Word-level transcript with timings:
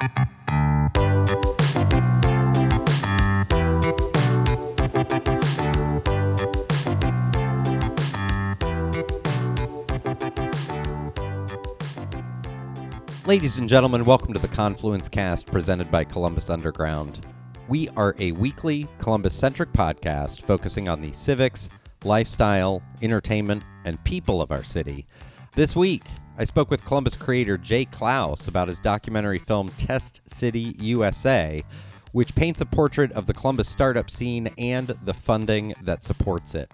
Ladies 0.00 0.08
and 13.58 13.68
gentlemen, 13.68 14.04
welcome 14.04 14.32
to 14.32 14.40
the 14.40 14.48
Confluence 14.48 15.06
Cast 15.10 15.48
presented 15.48 15.90
by 15.90 16.04
Columbus 16.04 16.48
Underground. 16.48 17.26
We 17.68 17.90
are 17.90 18.16
a 18.18 18.32
weekly 18.32 18.88
Columbus 18.96 19.34
centric 19.34 19.70
podcast 19.74 20.40
focusing 20.44 20.88
on 20.88 21.02
the 21.02 21.12
civics, 21.12 21.68
lifestyle, 22.04 22.82
entertainment, 23.02 23.64
and 23.84 24.02
people 24.04 24.40
of 24.40 24.50
our 24.50 24.64
city. 24.64 25.06
This 25.52 25.76
week, 25.76 26.04
I 26.40 26.44
spoke 26.44 26.70
with 26.70 26.86
Columbus 26.86 27.16
creator 27.16 27.58
Jay 27.58 27.84
Clouse 27.84 28.48
about 28.48 28.68
his 28.68 28.78
documentary 28.78 29.38
film 29.38 29.68
Test 29.76 30.22
City 30.24 30.74
USA, 30.78 31.62
which 32.12 32.34
paints 32.34 32.62
a 32.62 32.64
portrait 32.64 33.12
of 33.12 33.26
the 33.26 33.34
Columbus 33.34 33.68
startup 33.68 34.08
scene 34.08 34.48
and 34.56 34.86
the 35.04 35.12
funding 35.12 35.74
that 35.82 36.02
supports 36.02 36.54
it. 36.54 36.72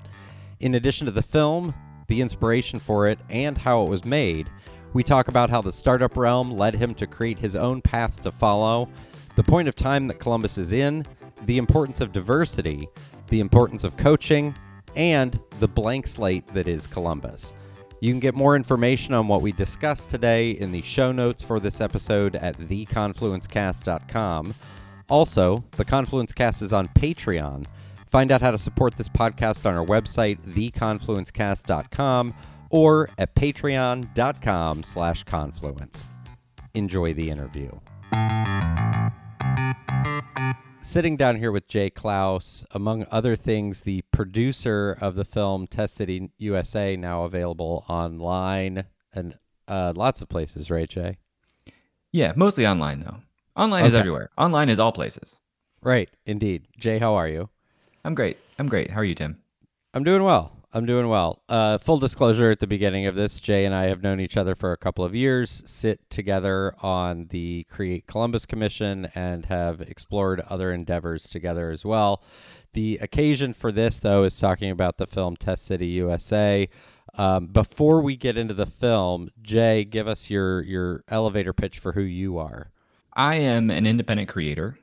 In 0.61 0.77
addition 0.77 1.07
to 1.07 1.11
the 1.11 1.21
film, 1.21 1.75
the 2.07 2.21
inspiration 2.21 2.79
for 2.79 3.09
it, 3.09 3.19
and 3.29 3.59
how 3.59 3.83
it 3.83 3.89
was 3.89 4.05
made, 4.05 4.49
we 4.93 5.03
talk 5.03 5.27
about 5.27 5.51
how 5.51 5.63
the 5.63 5.73
startup 5.73 6.17
realm 6.17 6.53
led 6.53 6.77
him 6.77 6.95
to 6.95 7.07
create 7.09 7.41
his 7.41 7.57
own 7.57 7.83
path 7.83 8.23
to 8.23 8.31
follow, 8.31 8.89
the 9.35 9.43
point 9.43 9.67
of 9.67 9.75
time 9.75 10.07
that 10.07 10.21
Columbus 10.21 10.59
is 10.59 10.71
in, 10.71 11.05
the 11.43 11.59
importance 11.59 12.01
of 12.01 12.13
diversity, 12.13 12.89
the 13.31 13.41
importance 13.41 13.83
of 13.83 13.97
coaching, 13.97 14.55
and 14.95 15.41
the 15.59 15.67
blank 15.67 16.07
slate 16.07 16.47
that 16.55 16.69
is 16.69 16.87
Columbus. 16.87 17.53
You 18.01 18.13
can 18.13 18.21
get 18.21 18.35
more 18.35 18.57
information 18.57 19.15
on 19.15 19.29
what 19.29 19.43
we 19.43 19.53
discussed 19.53 20.11
today 20.11 20.51
in 20.51 20.73
the 20.73 20.83
show 20.83 21.13
notes 21.13 21.43
for 21.43 21.59
this 21.61 21.81
episode 21.81 22.37
at 22.37 22.59
theconfluencecast.com. 22.59 24.55
Also, 25.09 25.65
the 25.73 25.85
Confluence 25.85 26.33
Cast 26.33 26.63
is 26.63 26.73
on 26.73 26.89
Patreon. 26.89 27.67
Find 28.11 28.31
out 28.31 28.41
how 28.41 28.51
to 28.51 28.59
support 28.59 28.97
this 28.97 29.09
podcast 29.09 29.67
on 29.67 29.75
our 29.75 29.85
website, 29.85 30.41
theconfluencecast.com 30.43 32.35
or 32.71 33.09
at 33.19 33.35
patreon.com 33.35 34.83
slash 34.83 35.25
confluence. 35.25 36.09
Enjoy 36.75 37.15
the 37.15 37.31
interview. 37.31 37.71
Sitting 40.81 41.17
down 41.17 41.37
here 41.37 41.51
with 41.51 41.67
Jay 41.67 41.91
Clouse, 41.91 42.65
among 42.71 43.07
other 43.11 43.35
things, 43.35 43.81
the 43.81 44.03
producer 44.13 44.97
of 45.01 45.17
the 45.17 45.25
film 45.25 45.67
Test 45.67 45.97
City 45.97 46.31
USA, 46.39 46.97
now 46.97 47.25
available 47.25 47.85
online 47.89 48.85
and 49.13 49.37
uh, 49.67 49.93
lots 49.97 50.21
of 50.21 50.29
places, 50.29 50.71
right, 50.71 50.89
Jay? 50.89 51.19
Yeah, 52.13 52.33
mostly 52.37 52.67
online 52.67 53.01
though. 53.01 53.19
Online 53.57 53.85
is 53.85 53.95
everywhere. 53.95 54.31
Online 54.39 54.69
is 54.69 54.79
all 54.79 54.93
places. 54.93 55.41
Right, 55.83 56.09
indeed. 56.25 56.69
Jay, 56.79 56.99
how 56.99 57.15
are 57.15 57.29
you? 57.29 57.49
I'm 58.05 58.15
great. 58.15 58.39
I'm 58.59 58.69
great. 58.69 58.91
How 58.91 59.01
are 59.01 59.05
you, 59.05 59.15
Tim? 59.15 59.43
I'm 59.93 60.05
doing 60.05 60.23
well. 60.23 60.53
I'm 60.77 60.85
doing 60.85 61.09
well. 61.09 61.41
Uh, 61.49 61.79
full 61.79 61.97
disclosure 61.97 62.51
at 62.51 62.61
the 62.61 62.67
beginning 62.67 63.07
of 63.07 63.15
this, 63.15 63.41
Jay 63.41 63.65
and 63.65 63.75
I 63.75 63.85
have 63.85 64.03
known 64.03 64.21
each 64.21 64.37
other 64.37 64.55
for 64.55 64.73
a 64.73 64.77
couple 64.77 65.07
of 65.07 65.15
years, 65.15 65.63
sit 65.65 66.11
together 66.11 66.75
on 66.83 67.29
the 67.31 67.65
Create 67.71 68.07
Columbus 68.07 68.45
Commission, 68.45 69.09
and 69.15 69.47
have 69.47 69.81
explored 69.81 70.43
other 70.51 70.71
endeavors 70.71 71.31
together 71.31 71.71
as 71.71 71.87
well. 71.87 72.23
The 72.75 72.99
occasion 73.01 73.55
for 73.55 73.73
this, 73.73 74.01
though, 74.01 74.25
is 74.25 74.39
talking 74.39 74.71
about 74.71 74.99
the 74.99 75.07
film 75.07 75.35
Test 75.37 75.65
City 75.65 75.87
USA. 75.87 76.69
Um, 77.15 77.47
before 77.47 78.03
we 78.03 78.19
get 78.19 78.37
into 78.37 78.53
the 78.53 78.67
film, 78.67 79.31
Jay, 79.41 79.83
give 79.83 80.07
us 80.07 80.29
your, 80.29 80.61
your 80.61 81.05
elevator 81.09 81.55
pitch 81.55 81.79
for 81.79 81.93
who 81.93 82.03
you 82.03 82.37
are. 82.37 82.71
I 83.15 83.37
am 83.37 83.71
an 83.71 83.87
independent 83.87 84.29
creator, 84.29 84.79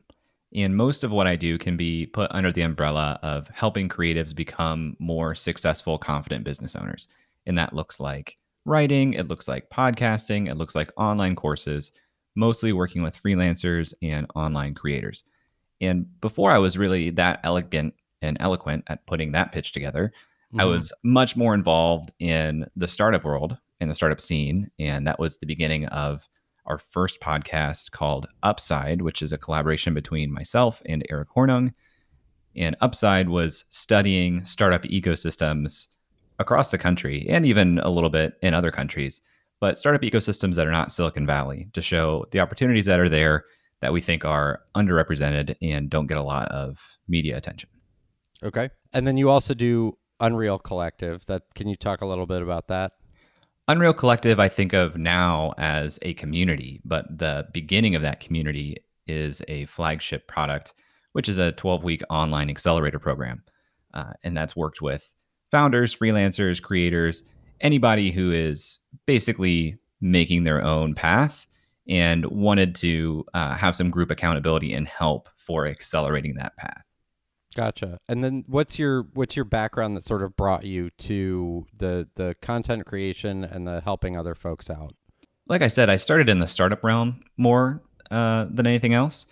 and 0.55 0.75
most 0.75 1.03
of 1.03 1.11
what 1.11 1.27
I 1.27 1.35
do 1.35 1.57
can 1.57 1.77
be 1.77 2.05
put 2.05 2.31
under 2.31 2.51
the 2.51 2.61
umbrella 2.61 3.19
of 3.23 3.47
helping 3.49 3.89
creatives 3.89 4.35
become 4.35 4.95
more 4.99 5.35
successful, 5.35 5.97
confident 5.97 6.43
business 6.43 6.75
owners. 6.75 7.07
And 7.45 7.57
that 7.57 7.73
looks 7.73 7.99
like 7.99 8.37
writing, 8.65 9.13
it 9.13 9.27
looks 9.27 9.47
like 9.47 9.69
podcasting, 9.69 10.49
it 10.49 10.55
looks 10.55 10.75
like 10.75 10.91
online 10.95 11.35
courses, 11.35 11.91
mostly 12.35 12.71
working 12.73 13.03
with 13.03 13.21
freelancers 13.21 13.93
and 14.01 14.27
online 14.35 14.73
creators. 14.73 15.23
And 15.81 16.05
before 16.21 16.51
I 16.51 16.59
was 16.59 16.77
really 16.77 17.09
that 17.11 17.39
elegant 17.43 17.93
and 18.21 18.37
eloquent 18.39 18.85
at 18.87 19.05
putting 19.05 19.31
that 19.33 19.51
pitch 19.51 19.71
together, 19.73 20.13
I 20.57 20.63
Mhm. 20.63 20.69
was 20.69 20.93
much 21.03 21.35
more 21.35 21.53
involved 21.53 22.13
in 22.19 22.65
the 22.75 22.87
startup 22.87 23.23
world 23.23 23.57
and 23.81 23.89
the 23.89 23.95
startup 23.95 24.21
scene. 24.21 24.69
And 24.79 25.05
that 25.07 25.19
was 25.19 25.39
the 25.39 25.45
beginning 25.45 25.85
of 25.87 26.27
our 26.65 26.77
first 26.77 27.19
podcast 27.19 27.91
called 27.91 28.27
Upside, 28.41 29.01
which 29.01 29.21
is 29.21 29.31
a 29.31 29.37
collaboration 29.37 29.93
between 29.93 30.31
myself 30.31 30.81
and 30.85 31.05
Eric 31.09 31.29
Hornung. 31.35 31.73
And 32.55 32.75
Upside 32.81 33.29
was 33.29 33.65
studying 33.69 34.45
startup 34.45 34.83
ecosystems 34.83 35.87
across 36.39 36.71
the 36.71 36.77
country 36.77 37.25
and 37.29 37.45
even 37.45 37.79
a 37.79 37.89
little 37.89 38.09
bit 38.09 38.35
in 38.41 38.53
other 38.53 38.71
countries, 38.71 39.21
but 39.59 39.77
startup 39.77 40.01
ecosystems 40.01 40.55
that 40.55 40.67
are 40.67 40.71
not 40.71 40.91
Silicon 40.91 41.25
Valley 41.25 41.67
to 41.73 41.81
show 41.81 42.25
the 42.31 42.39
opportunities 42.39 42.85
that 42.85 42.99
are 42.99 43.09
there 43.09 43.45
that 43.81 43.93
we 43.93 44.01
think 44.01 44.23
are 44.23 44.61
underrepresented 44.75 45.55
and 45.61 45.89
don't 45.89 46.07
get 46.07 46.17
a 46.17 46.23
lot 46.23 46.47
of 46.49 46.97
media 47.07 47.35
attention. 47.37 47.69
Okay. 48.41 48.69
And 48.93 49.05
then 49.07 49.17
you 49.17 49.29
also 49.29 49.53
do 49.53 49.97
Unreal 50.19 50.59
Collective. 50.59 51.25
That 51.25 51.43
Can 51.55 51.67
you 51.67 51.75
talk 51.75 52.01
a 52.01 52.05
little 52.05 52.25
bit 52.25 52.41
about 52.41 52.67
that? 52.67 52.91
Unreal 53.69 53.93
Collective, 53.93 54.41
I 54.41 54.49
think 54.49 54.73
of 54.73 54.97
now 54.97 55.53
as 55.57 55.97
a 56.01 56.13
community, 56.15 56.81
but 56.83 57.17
the 57.17 57.47
beginning 57.53 57.95
of 57.95 58.01
that 58.01 58.19
community 58.19 58.77
is 59.07 59.41
a 59.47 59.65
flagship 59.65 60.27
product, 60.27 60.73
which 61.13 61.29
is 61.29 61.37
a 61.37 61.53
12 61.53 61.83
week 61.83 62.01
online 62.09 62.49
accelerator 62.49 62.99
program. 62.99 63.41
Uh, 63.93 64.13
and 64.23 64.35
that's 64.35 64.55
worked 64.55 64.81
with 64.81 65.15
founders, 65.49 65.95
freelancers, 65.95 66.61
creators, 66.61 67.23
anybody 67.61 68.11
who 68.11 68.31
is 68.31 68.79
basically 69.05 69.77
making 70.01 70.43
their 70.43 70.61
own 70.61 70.93
path 70.93 71.47
and 71.87 72.25
wanted 72.25 72.75
to 72.75 73.25
uh, 73.33 73.55
have 73.55 73.75
some 73.75 73.89
group 73.89 74.11
accountability 74.11 74.73
and 74.73 74.89
help 74.89 75.29
for 75.37 75.67
accelerating 75.67 76.33
that 76.33 76.55
path. 76.57 76.83
Gotcha. 77.55 77.99
And 78.09 78.23
then 78.23 78.43
what's 78.47 78.79
your 78.79 79.03
what's 79.13 79.35
your 79.35 79.45
background 79.45 79.95
that 79.97 80.03
sort 80.03 80.23
of 80.23 80.35
brought 80.35 80.65
you 80.65 80.89
to 80.99 81.65
the 81.77 82.07
the 82.15 82.35
content 82.41 82.85
creation 82.85 83.43
and 83.43 83.67
the 83.67 83.81
helping 83.81 84.17
other 84.17 84.35
folks 84.35 84.69
out? 84.69 84.93
like 85.47 85.61
I 85.61 85.67
said, 85.67 85.89
I 85.89 85.97
started 85.97 86.29
in 86.29 86.39
the 86.39 86.47
startup 86.47 86.83
realm 86.85 87.19
more 87.35 87.83
uh, 88.09 88.45
than 88.49 88.65
anything 88.65 88.93
else, 88.93 89.25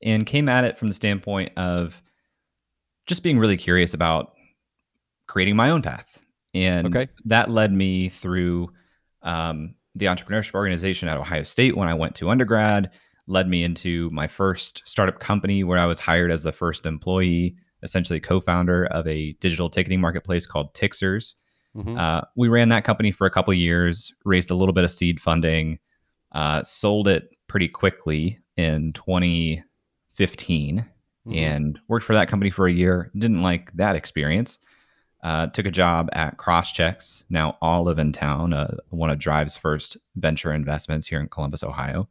and 0.00 0.24
came 0.24 0.48
at 0.48 0.64
it 0.64 0.78
from 0.78 0.86
the 0.88 0.94
standpoint 0.94 1.52
of 1.56 2.00
just 3.06 3.24
being 3.24 3.36
really 3.38 3.56
curious 3.56 3.92
about 3.92 4.32
creating 5.26 5.56
my 5.56 5.70
own 5.70 5.82
path, 5.82 6.22
and 6.54 6.86
Okay. 6.86 7.08
that 7.24 7.50
led 7.50 7.72
me 7.72 8.08
through 8.08 8.70
um, 9.22 9.74
the 9.96 10.06
entrepreneurship 10.06 10.54
organization 10.54 11.08
at 11.08 11.16
Ohio 11.16 11.42
State 11.42 11.76
when 11.76 11.88
I 11.88 11.94
went 11.94 12.14
to 12.16 12.30
undergrad. 12.30 12.92
Led 13.26 13.48
me 13.48 13.64
into 13.64 14.08
my 14.10 14.28
first 14.28 14.82
startup 14.84 15.18
company 15.18 15.64
where 15.64 15.78
I 15.80 15.86
was 15.86 15.98
hired 15.98 16.30
as 16.30 16.44
the 16.44 16.52
first 16.52 16.86
employee, 16.86 17.56
essentially 17.82 18.20
co-founder 18.20 18.86
of 18.86 19.06
a 19.06 19.32
digital 19.34 19.68
ticketing 19.70 20.00
marketplace 20.00 20.46
called 20.46 20.72
Tixers. 20.74 21.34
Mhm. 21.76 21.98
Uh, 21.98 22.22
we 22.36 22.48
ran 22.48 22.68
that 22.70 22.84
company 22.84 23.10
for 23.10 23.26
a 23.26 23.30
couple 23.30 23.52
of 23.52 23.58
years, 23.58 24.12
raised 24.24 24.50
a 24.50 24.54
little 24.54 24.72
bit 24.72 24.84
of 24.84 24.90
seed 24.90 25.20
funding, 25.20 25.78
uh, 26.32 26.62
sold 26.62 27.06
it 27.08 27.28
pretty 27.48 27.68
quickly 27.68 28.38
in 28.56 28.92
2015, 28.94 30.86
Mhm. 31.26 31.36
and 31.36 31.78
worked 31.88 32.04
for 32.06 32.14
that 32.14 32.28
company 32.28 32.50
for 32.50 32.66
a 32.66 32.72
year. 32.72 33.10
Didn't 33.16 33.42
like 33.42 33.72
that 33.76 33.96
experience. 33.96 34.58
Uh, 35.22 35.46
took 35.48 35.66
a 35.66 35.70
job 35.70 36.08
at 36.12 36.36
CrossChx, 36.38 37.24
now 37.30 37.56
Olive 37.60 37.98
in 37.98 38.12
Town, 38.12 38.52
uh, 38.52 38.76
one 38.90 39.10
of 39.10 39.18
Drive's 39.18 39.56
first 39.56 39.96
venture 40.14 40.52
investments 40.52 41.06
here 41.08 41.20
in 41.20 41.28
Columbus, 41.28 41.64
Ohio. 41.64 42.08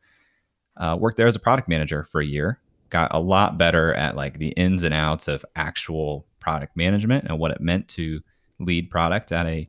Uh, 0.75 0.97
worked 0.99 1.15
there 1.15 1.27
as 1.27 1.35
a 1.35 1.39
product 1.39 1.69
manager 1.69 2.03
for 2.03 2.19
a 2.19 2.25
year. 2.25 2.59
Got 2.89 3.13
a 3.13 3.19
lot 3.19 3.57
better 3.57 3.93
at 3.93 4.15
like 4.15 4.37
the 4.37 4.49
ins 4.49 4.83
and 4.83 4.93
outs 4.93 5.27
of 5.27 5.45
actual 5.55 6.25
product 6.39 6.77
management 6.77 7.25
and 7.27 7.39
what 7.39 7.51
it 7.51 7.61
meant 7.61 7.87
to 7.89 8.21
lead 8.59 8.89
product 8.89 9.31
at 9.31 9.45
a 9.47 9.67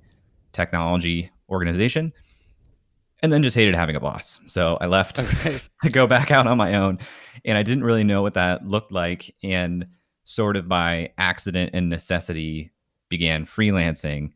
technology 0.53 1.31
organization. 1.49 2.13
And 3.23 3.33
then 3.33 3.43
just 3.43 3.57
hated 3.57 3.75
having 3.75 3.97
a 3.97 4.01
boss. 4.01 4.39
So 4.47 4.77
I 4.81 4.87
left 4.87 5.19
Okay. 5.21 5.59
to 5.83 5.91
go 5.91 6.07
back 6.07 6.31
out 6.31 6.47
on 6.47 6.59
my 6.59 6.75
own. 6.75 6.99
And 7.45 7.57
I 7.57 7.63
didn't 7.63 7.85
really 7.85 8.05
know 8.05 8.23
what 8.23 8.35
that 8.35 8.67
looked 8.67 8.93
like. 8.93 9.35
And 9.43 9.87
sort 10.25 10.57
of 10.57 10.69
by 10.69 11.12
accident 11.19 11.71
and 11.73 11.89
necessity 11.89 12.73
began 13.09 13.47
freelancing. 13.47 14.33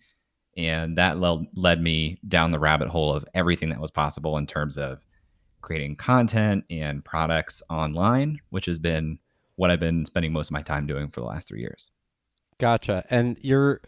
And 0.56 0.96
that 0.98 1.18
led, 1.18 1.46
led 1.54 1.82
me 1.82 2.18
down 2.26 2.52
the 2.52 2.58
rabbit 2.58 2.88
hole 2.88 3.12
of 3.14 3.24
everything 3.34 3.68
that 3.70 3.80
was 3.80 3.90
possible 3.90 4.36
in 4.36 4.46
terms 4.46 4.78
of 4.78 5.00
creating 5.60 5.96
content 5.96 6.64
and 6.70 7.04
products 7.04 7.62
online, 7.70 8.40
which 8.50 8.66
has 8.66 8.78
been 8.78 9.18
what 9.56 9.70
I've 9.70 9.80
been 9.80 10.06
spending 10.06 10.32
most 10.32 10.48
of 10.48 10.52
my 10.52 10.62
time 10.62 10.86
doing 10.86 11.08
for 11.08 11.20
the 11.20 11.26
last 11.26 11.48
three 11.48 11.60
years. 11.60 11.90
Gotcha. 12.58 13.04
And 13.10 13.38
you're 13.42 13.80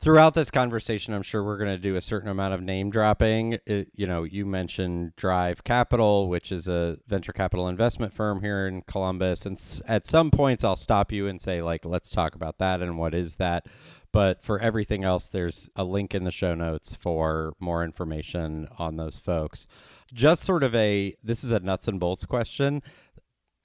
throughout 0.00 0.34
this 0.34 0.50
conversation, 0.50 1.12
I'm 1.12 1.22
sure 1.22 1.44
we're 1.44 1.58
going 1.58 1.70
to 1.70 1.78
do 1.78 1.96
a 1.96 2.00
certain 2.00 2.28
amount 2.28 2.54
of 2.54 2.62
name 2.62 2.90
dropping. 2.90 3.58
It, 3.66 3.90
you 3.94 4.06
know, 4.06 4.24
you 4.24 4.46
mentioned 4.46 5.14
Drive 5.16 5.62
Capital, 5.62 6.28
which 6.28 6.50
is 6.50 6.66
a 6.66 6.98
venture 7.06 7.32
capital 7.32 7.68
investment 7.68 8.14
firm 8.14 8.40
here 8.40 8.66
in 8.66 8.82
Columbus. 8.82 9.44
And 9.44 9.62
at 9.86 10.06
some 10.06 10.30
points, 10.30 10.64
I'll 10.64 10.76
stop 10.76 11.12
you 11.12 11.26
and 11.26 11.40
say, 11.40 11.60
like, 11.62 11.84
let's 11.84 12.10
talk 12.10 12.34
about 12.34 12.58
that 12.58 12.80
and 12.80 12.98
what 12.98 13.14
is 13.14 13.36
that. 13.36 13.66
But 14.12 14.42
for 14.42 14.58
everything 14.58 15.04
else, 15.04 15.28
there's 15.28 15.70
a 15.76 15.84
link 15.84 16.14
in 16.14 16.24
the 16.24 16.32
show 16.32 16.54
notes 16.54 16.94
for 16.96 17.54
more 17.60 17.84
information 17.84 18.68
on 18.78 18.96
those 18.96 19.16
folks. 19.16 19.66
Just 20.12 20.42
sort 20.42 20.64
of 20.64 20.74
a 20.74 21.14
this 21.22 21.44
is 21.44 21.50
a 21.52 21.60
nuts 21.60 21.86
and 21.86 22.00
bolts 22.00 22.24
question. 22.24 22.82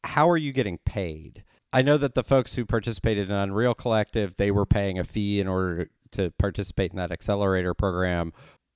How 0.04 0.30
are 0.30 0.38
you 0.38 0.52
getting 0.54 0.78
paid? 0.80 1.44
I 1.74 1.82
know 1.82 1.98
that 1.98 2.14
the 2.14 2.24
folks 2.24 2.54
who 2.56 2.64
participated 2.66 3.30
in 3.30 3.36
Unreal 3.36 3.74
Collective, 3.74 4.38
they 4.38 4.52
were 4.52 4.68
paying 4.68 5.00
a 5.00 5.04
fee 5.04 5.40
in 5.40 5.48
order 5.48 5.90
to 6.12 6.32
participate 6.38 6.92
in 6.92 6.98
that 6.98 7.12
accelerator 7.12 7.74
program. 7.74 8.32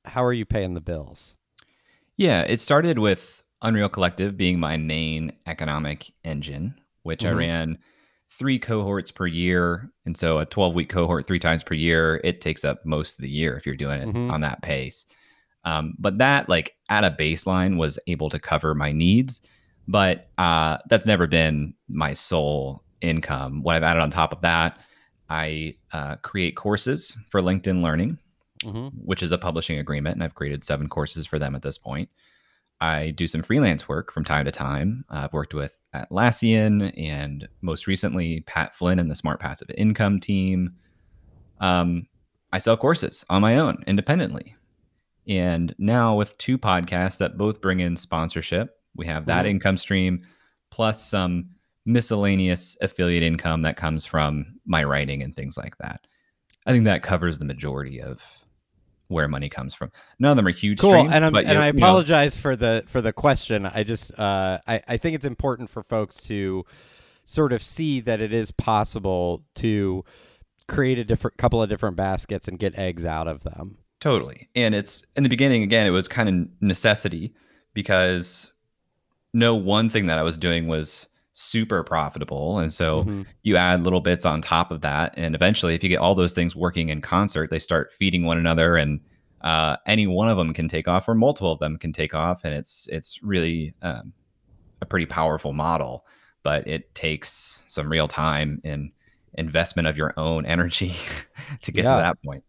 How 0.05 0.23
are 0.25 0.33
you 0.33 0.45
paying 0.45 0.73
the 0.73 0.81
bills? 0.81 1.35
Yeah, 2.17 2.41
it 2.41 2.59
started 2.59 2.97
with 2.99 3.43
Unreal 3.61 3.89
Collective 3.89 4.35
being 4.35 4.59
my 4.59 4.75
main 4.75 5.33
economic 5.45 6.11
engine, 6.25 6.81
which 7.03 7.23
I 7.23 7.31
Mhm. 7.31 7.37
ran 7.37 7.77
three 8.37 8.59
cohorts 8.59 9.11
per 9.11 9.27
year. 9.27 9.89
And 10.05 10.15
so 10.15 10.39
a 10.39 10.45
12 10.45 10.75
week 10.75 10.89
cohort 10.89 11.25
three 11.27 11.39
times 11.39 11.63
per 11.63 11.73
year, 11.73 12.21
it 12.23 12.41
takes 12.41 12.63
up 12.63 12.85
most 12.85 13.17
of 13.19 13.23
the 13.23 13.29
year 13.29 13.55
if 13.57 13.65
you're 13.65 13.75
doing 13.75 14.01
it 14.01 14.07
Mhm. 14.07 14.31
on 14.31 14.41
that 14.41 14.61
pace. 14.61 15.05
Um, 15.65 15.95
but 15.99 16.17
that, 16.19 16.47
like 16.47 16.75
at 16.89 17.03
a 17.03 17.11
baseline, 17.11 17.77
was 17.77 17.99
able 18.07 18.29
to 18.29 18.39
cover 18.39 18.73
my 18.75 18.91
needs. 18.91 19.41
But 19.87 20.29
uh, 20.37 20.77
that's 20.89 21.05
never 21.05 21.27
been 21.27 21.73
my 21.89 22.13
sole 22.13 22.81
income. 23.01 23.63
What 23.63 23.75
I've 23.75 23.83
added 23.83 24.01
on 24.01 24.09
top 24.11 24.31
of 24.31 24.41
that, 24.41 24.79
I 25.29 25.73
uh, 25.91 26.15
create 26.17 26.55
courses 26.55 27.15
for 27.29 27.41
LinkedIn 27.41 27.81
Learning 27.81 28.17
Mm-hmm. 28.63 28.87
which 29.05 29.23
is 29.23 29.31
a 29.31 29.37
publishing 29.37 29.79
agreement, 29.79 30.15
and 30.15 30.23
I've 30.23 30.35
created 30.35 30.65
seven 30.65 30.89
courses 30.89 31.25
for 31.25 31.39
them 31.39 31.55
at 31.55 31.61
this 31.61 31.77
point. 31.77 32.09
I 32.81 33.11
do 33.11 33.25
some 33.25 33.41
freelance 33.41 33.87
work 33.87 34.11
from 34.11 34.25
time 34.25 34.43
to 34.43 34.51
time. 34.51 35.05
Uh, 35.09 35.21
I've 35.23 35.31
worked 35.33 35.53
with 35.53 35.73
Atlassian 35.93 36.93
and 36.97 37.47
most 37.61 37.87
recently 37.87 38.41
Pat 38.41 38.75
Flynn 38.75 38.99
and 38.99 39.09
the 39.09 39.15
Smart 39.15 39.39
Passive 39.39 39.69
Income 39.77 40.19
team. 40.19 40.69
Um, 41.59 42.05
I 42.53 42.59
sell 42.59 42.77
courses 42.77 43.25
on 43.29 43.41
my 43.41 43.57
own 43.57 43.83
independently. 43.87 44.55
And 45.27 45.75
now 45.77 46.15
with 46.15 46.37
two 46.37 46.57
podcasts 46.57 47.17
that 47.19 47.37
both 47.37 47.61
bring 47.61 47.79
in 47.79 47.95
sponsorship, 47.95 48.79
we 48.95 49.05
have 49.05 49.25
that 49.27 49.45
Mhm. 49.45 49.49
income 49.49 49.77
stream 49.77 50.21
plus 50.71 51.03
some 51.03 51.49
miscellaneous 51.85 52.77
affiliate 52.81 53.23
income 53.23 53.61
that 53.63 53.77
comes 53.77 54.05
from 54.05 54.59
my 54.65 54.83
writing 54.83 55.21
and 55.23 55.35
things 55.35 55.57
like 55.57 55.77
that. 55.77 56.05
I 56.65 56.71
think 56.71 56.85
that 56.85 57.03
covers 57.03 57.37
the 57.37 57.45
majority 57.45 58.01
of 58.01 58.23
where 59.09 59.27
money 59.27 59.49
comes 59.49 59.73
from. 59.75 59.91
None 60.19 60.31
of 60.31 60.37
them 60.37 60.47
are 60.47 60.51
huge 60.51 60.79
Cool, 60.79 60.91
streams, 60.93 61.11
and 61.13 61.25
and 61.25 61.35
you- 61.35 61.41
I 61.41 61.67
you 61.67 61.73
know, 61.73 61.77
apologize 61.77 62.37
for 62.37 62.55
the 62.55 62.83
for 62.87 63.01
the 63.01 63.11
question. 63.11 63.65
I 63.65 63.83
just 63.83 64.17
uh, 64.17 64.59
I 64.65 64.81
I 64.87 64.97
think 64.97 65.15
it's 65.15 65.25
important 65.25 65.69
for 65.69 65.83
folks 65.83 66.21
to 66.27 66.65
sort 67.25 67.51
of 67.51 67.61
see 67.61 67.99
that 67.99 68.21
it 68.21 68.31
is 68.33 68.51
possible 68.51 69.43
to 69.55 70.03
create 70.67 70.97
a 70.99 71.03
different 71.03 71.37
couple 71.37 71.61
of 71.61 71.67
different 71.69 71.95
baskets 71.95 72.47
and 72.47 72.57
get 72.57 72.77
eggs 72.77 73.05
out 73.05 73.27
of 73.27 73.43
them. 73.43 73.77
Totally. 73.99 74.47
And 74.55 74.73
it's 74.73 75.05
in 75.15 75.23
the 75.23 75.29
beginning, 75.29 75.61
again, 75.63 75.85
it 75.85 75.89
was 75.91 76.07
kind 76.07 76.29
of 76.29 76.61
necessity 76.61 77.33
because 77.73 78.51
no 79.33 79.55
one 79.55 79.89
thing 79.89 80.05
that 80.05 80.17
I 80.17 80.23
was 80.23 80.37
doing 80.37 80.67
was 80.67 81.05
super 81.33 81.83
profitable. 81.83 82.59
And 82.59 82.71
so 82.73 83.03
Mhm. 83.03 83.25
you 83.43 83.55
add 83.55 83.83
little 83.83 83.99
bits 84.01 84.25
on 84.25 84.41
top 84.41 84.71
of 84.71 84.81
that. 84.81 85.13
And 85.17 85.35
eventually, 85.35 85.75
if 85.75 85.83
you 85.83 85.89
get 85.89 85.99
all 85.99 86.15
those 86.15 86.33
things 86.33 86.55
working 86.55 86.89
in 86.89 87.01
concert, 87.01 87.49
they 87.49 87.59
start 87.59 87.93
feeding 87.93 88.25
one 88.25 88.37
another 88.37 88.75
and 88.75 88.99
uh, 89.41 89.77
any 89.85 90.05
one 90.05 90.27
of 90.27 90.37
them 90.37 90.53
can 90.53 90.67
take 90.67 90.87
off 90.87 91.07
or 91.07 91.15
multiple 91.15 91.51
of 91.53 91.59
them 91.59 91.77
can 91.77 91.93
take 91.93 92.13
off. 92.13 92.43
And 92.43 92.53
it's, 92.53 92.89
it's 92.91 93.21
really 93.23 93.73
um, 93.81 94.11
a 94.81 94.85
pretty 94.85 95.05
powerful 95.05 95.53
model, 95.53 96.05
but 96.43 96.67
it 96.67 96.93
takes 96.93 97.63
some 97.67 97.89
real 97.89 98.07
time 98.09 98.59
and 98.65 98.91
investment 99.35 99.87
of 99.87 99.95
your 99.95 100.13
own 100.17 100.45
energy 100.47 100.93
to 101.61 101.71
get 101.71 101.85
Yeah. 101.85 101.93
to 101.95 102.01
that 102.01 102.21
point. 102.23 102.43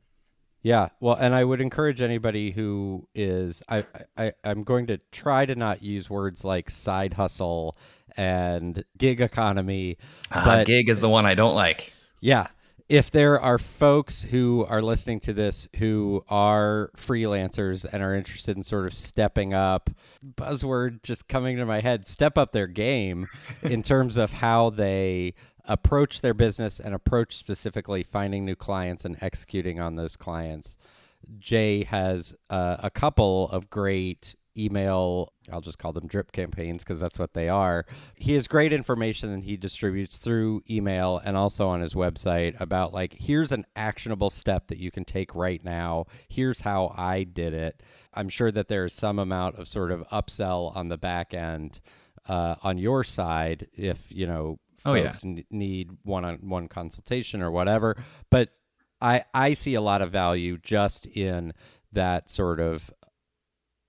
Yeah, 0.63 0.89
well, 1.01 1.17
and 1.19 1.35
I 1.35 1.43
would 1.43 1.63
encourage 1.63 2.03
anybody 2.03 2.51
who 2.51 3.09
is 3.15 3.63
I, 3.67 3.87
I 4.19 4.33
I'm 4.45 4.63
going 4.63 4.89
to 4.89 4.99
try 5.11 5.47
to 5.47 5.55
not 5.55 5.83
use 5.83 6.11
words 6.11 6.45
like 6.45 6.69
side 6.69 7.15
hustle 7.15 7.79
and 8.17 8.85
gig 8.99 9.21
economy. 9.21 9.99
Ah, 10.31 10.43
But- 10.45 10.67
gig 10.67 10.89
is 10.89 11.01
the 11.01 11.09
one 11.09 11.27
I 11.27 11.35
don't 11.35 11.55
like. 11.55 11.93
Yeah. 12.21 12.49
If 12.89 13.13
there 13.13 13.39
are 13.41 13.57
folks 13.57 14.23
who 14.25 14.67
are 14.69 14.83
listening 14.83 15.21
to 15.21 15.33
this 15.33 15.69
who 15.77 16.25
are 16.29 16.91
freelancers 16.97 17.87
and 17.91 18.03
are 18.03 18.17
interested 18.17 18.57
in 18.57 18.65
sort 18.65 18.87
of 18.87 18.95
stepping 18.95 19.55
up, 19.55 19.91
buzzword 20.25 21.03
just 21.05 21.29
coming 21.29 21.57
to 21.59 21.65
my 21.67 21.81
head, 21.81 22.09
step 22.09 22.37
up 22.37 22.51
their 22.51 22.67
game 22.67 23.29
in 23.63 23.85
terms 23.85 24.17
of 24.17 24.33
how 24.33 24.71
they 24.71 25.35
approach 25.67 26.21
their 26.21 26.35
business 26.35 26.81
and 26.81 26.93
approach 26.93 27.37
specifically 27.37 28.03
finding 28.03 28.45
new 28.45 28.57
clients 28.57 29.05
and 29.05 29.17
executing 29.21 29.79
on 29.79 29.95
those 29.95 30.17
clients. 30.17 30.77
Jay 31.39 31.85
has 31.85 32.35
uh, 32.49 32.79
a 32.83 32.91
couple 32.91 33.49
of 33.51 33.71
great 33.71 34.35
email, 34.65 35.33
I'll 35.53 35.61
just 35.61 35.79
call 35.79 35.93
them 35.93 36.07
drip 36.07 36.33
campaigns 36.33 36.83
because 36.85 37.01
that's 37.01 37.19
what 37.19 37.35
they 37.35 37.49
are. 37.49 37.87
He 38.17 38.35
has 38.35 38.47
great 38.47 38.73
information 38.73 39.33
that 39.35 39.45
he 39.45 39.57
distributes 39.57 40.19
through 40.19 40.63
email 40.69 41.21
and 41.25 41.37
also 41.37 41.69
on 41.69 41.81
his 41.81 41.95
website 41.95 42.61
about 42.61 42.93
like, 42.93 43.15
here's 43.19 43.53
an 43.53 43.65
actionable 43.77 44.31
step 44.31 44.69
that 44.69 44.79
you 44.79 44.91
can 44.91 45.05
take 45.05 45.35
right 45.35 45.65
now. 45.65 46.07
Here's 46.29 46.61
how 46.63 46.95
I 46.97 47.25
did 47.25 47.55
it. 47.55 47.83
I'm 48.15 48.29
sure 48.29 48.51
that 48.53 48.69
there's 48.69 48.95
some 48.95 49.19
amount 49.19 49.57
of 49.59 49.69
sort 49.69 49.91
of 49.91 50.07
upsell 50.09 50.75
on 50.77 50.89
the 50.89 50.99
back 50.99 51.33
end 51.35 51.81
uh, 52.29 52.57
on 52.63 52.79
your 52.79 53.03
side 53.05 53.69
if, 53.73 54.07
you 54.11 54.27
know, 54.27 54.59
Oh, 54.87 54.95
yeah. 54.95 55.09
folks 55.09 55.25
n- 55.27 55.45
need 55.51 55.91
one-on-one 56.05 56.69
consultation 56.69 57.43
or 57.43 57.51
whatever. 57.51 57.97
But 58.31 58.49
I 58.99 59.25
I 59.35 59.53
see 59.53 59.75
a 59.75 59.81
lot 59.83 60.01
of 60.01 60.11
value 60.11 60.57
just 60.57 61.05
in 61.07 61.53
that 61.93 62.31
sort 62.31 62.61
of 62.61 62.91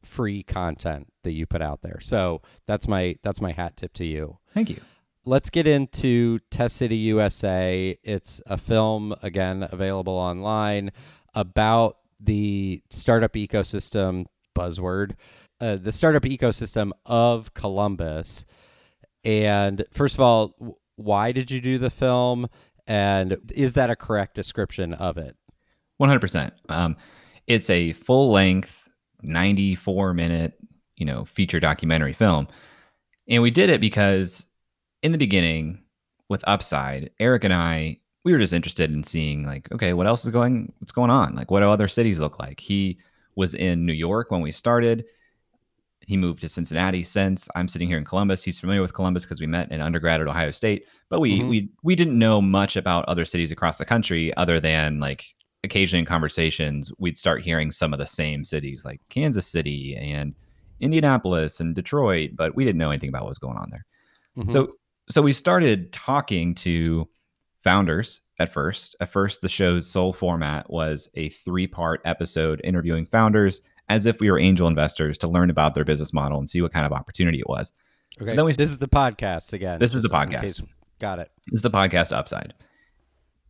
free 0.03 0.43
content 0.43 1.07
that 1.23 1.31
you 1.31 1.45
put 1.45 1.61
out 1.61 1.81
there. 1.81 1.99
So 2.01 2.41
that's 2.67 2.87
my 2.87 3.17
that's 3.23 3.41
my 3.41 3.51
hat 3.51 3.77
tip 3.77 3.93
to 3.93 4.05
you. 4.05 4.37
Thank 4.53 4.69
you. 4.69 4.81
Let's 5.23 5.51
get 5.51 5.67
into 5.67 6.39
Test 6.49 6.77
City 6.77 6.97
USA. 6.97 7.95
It's 8.03 8.41
a 8.47 8.57
film 8.57 9.13
again 9.21 9.67
available 9.71 10.15
online 10.15 10.91
about 11.35 11.97
the 12.19 12.81
startup 12.89 13.33
ecosystem 13.33 14.25
buzzword, 14.57 15.15
uh, 15.59 15.75
the 15.75 15.91
startup 15.91 16.23
ecosystem 16.23 16.91
of 17.05 17.53
Columbus. 17.53 18.45
And 19.23 19.85
first 19.91 20.15
of 20.15 20.21
all, 20.21 20.77
why 20.95 21.31
did 21.31 21.51
you 21.51 21.61
do 21.61 21.77
the 21.77 21.89
film? 21.89 22.49
And 22.87 23.37
is 23.53 23.73
that 23.73 23.89
a 23.89 23.95
correct 23.95 24.35
description 24.35 24.93
of 24.93 25.17
it? 25.17 25.35
100%. 26.01 26.51
Um, 26.67 26.97
it's 27.47 27.69
a 27.69 27.93
full 27.93 28.31
length, 28.31 28.80
94 29.23 30.13
minute, 30.13 30.53
you 30.95 31.05
know, 31.05 31.25
feature 31.25 31.59
documentary 31.59 32.13
film. 32.13 32.47
And 33.27 33.41
we 33.41 33.51
did 33.51 33.69
it 33.69 33.81
because 33.81 34.45
in 35.03 35.11
the 35.11 35.17
beginning 35.17 35.81
with 36.29 36.43
Upside, 36.47 37.11
Eric 37.19 37.43
and 37.43 37.53
I, 37.53 37.97
we 38.23 38.31
were 38.31 38.39
just 38.39 38.53
interested 38.53 38.91
in 38.91 39.03
seeing 39.03 39.43
like, 39.43 39.71
okay, 39.71 39.93
what 39.93 40.07
else 40.07 40.23
is 40.25 40.31
going, 40.31 40.71
what's 40.79 40.91
going 40.91 41.09
on? 41.09 41.35
Like, 41.35 41.49
what 41.49 41.61
do 41.61 41.69
other 41.69 41.87
cities 41.87 42.19
look 42.19 42.39
like? 42.39 42.59
He 42.59 42.99
was 43.35 43.55
in 43.55 43.85
New 43.85 43.93
York 43.93 44.29
when 44.31 44.41
we 44.41 44.51
started. 44.51 45.05
He 46.05 46.17
moved 46.17 46.41
to 46.41 46.49
Cincinnati 46.49 47.03
since. 47.03 47.47
I'm 47.55 47.67
sitting 47.67 47.87
here 47.87 47.97
in 47.97 48.05
Columbus. 48.05 48.43
He's 48.43 48.59
familiar 48.59 48.81
with 48.81 48.93
Columbus 48.93 49.23
because 49.23 49.39
we 49.39 49.47
met 49.47 49.71
in 49.71 49.81
undergrad 49.81 50.19
at 50.19 50.27
Ohio 50.27 50.51
State. 50.51 50.87
But 51.09 51.19
we 51.19 51.39
Mhm. 51.39 51.49
we 51.49 51.69
we 51.83 51.95
didn't 51.95 52.17
know 52.17 52.41
much 52.41 52.75
about 52.75 53.05
other 53.05 53.23
cities 53.23 53.51
across 53.51 53.77
the 53.77 53.85
country 53.85 54.35
other 54.35 54.59
than 54.59 54.99
like 54.99 55.25
occasionally 55.63 55.99
in 55.99 56.05
conversations 56.05 56.91
we'd 56.97 57.17
start 57.17 57.43
hearing 57.43 57.71
some 57.71 57.93
of 57.93 57.99
the 57.99 58.07
same 58.07 58.43
cities 58.43 58.83
like 58.85 58.99
Kansas 59.09 59.47
City 59.47 59.95
and 59.95 60.33
Indianapolis 60.79 61.59
and 61.59 61.75
Detroit, 61.75 62.31
but 62.35 62.55
we 62.55 62.65
didn't 62.65 62.79
know 62.79 62.89
anything 62.89 63.09
about 63.09 63.23
what 63.23 63.29
was 63.29 63.37
going 63.37 63.57
on 63.57 63.69
there. 63.69 63.85
Mhm. 64.37 64.51
So 64.51 64.73
so 65.09 65.21
we 65.21 65.33
started 65.33 65.91
talking 65.91 66.55
to 66.55 67.07
founders 67.63 68.21
at 68.39 68.51
first. 68.51 68.95
At 68.99 69.09
first 69.11 69.41
the 69.41 69.49
show's 69.49 69.85
sole 69.87 70.13
format 70.13 70.69
was 70.69 71.09
a 71.15 71.29
three-part 71.29 72.01
episode 72.05 72.61
interviewing 72.63 73.05
founders 73.05 73.61
as 73.89 74.05
if 74.05 74.19
we 74.19 74.31
were 74.31 74.39
angel 74.39 74.67
investors 74.67 75.17
to 75.19 75.27
learn 75.27 75.49
about 75.49 75.75
their 75.75 75.83
business 75.85 76.13
model 76.13 76.39
and 76.39 76.49
see 76.49 76.61
what 76.61 76.73
kind 76.73 76.85
of 76.85 76.93
opportunity 76.93 77.39
it 77.39 77.47
was. 77.49 77.71
okay. 78.21 78.35
then 78.35 78.45
we- 78.45 78.53
this 78.53 78.69
is 78.69 78.77
the 78.77 78.87
podcast 78.87 79.53
again. 79.53 79.79
This 79.79 79.93
is 79.93 80.01
the 80.01 80.09
podcast. 80.09 80.65
Got 80.99 81.19
it. 81.19 81.31
is 81.51 81.61
the 81.61 81.69
podcast 81.71 82.15
upside. 82.15 82.53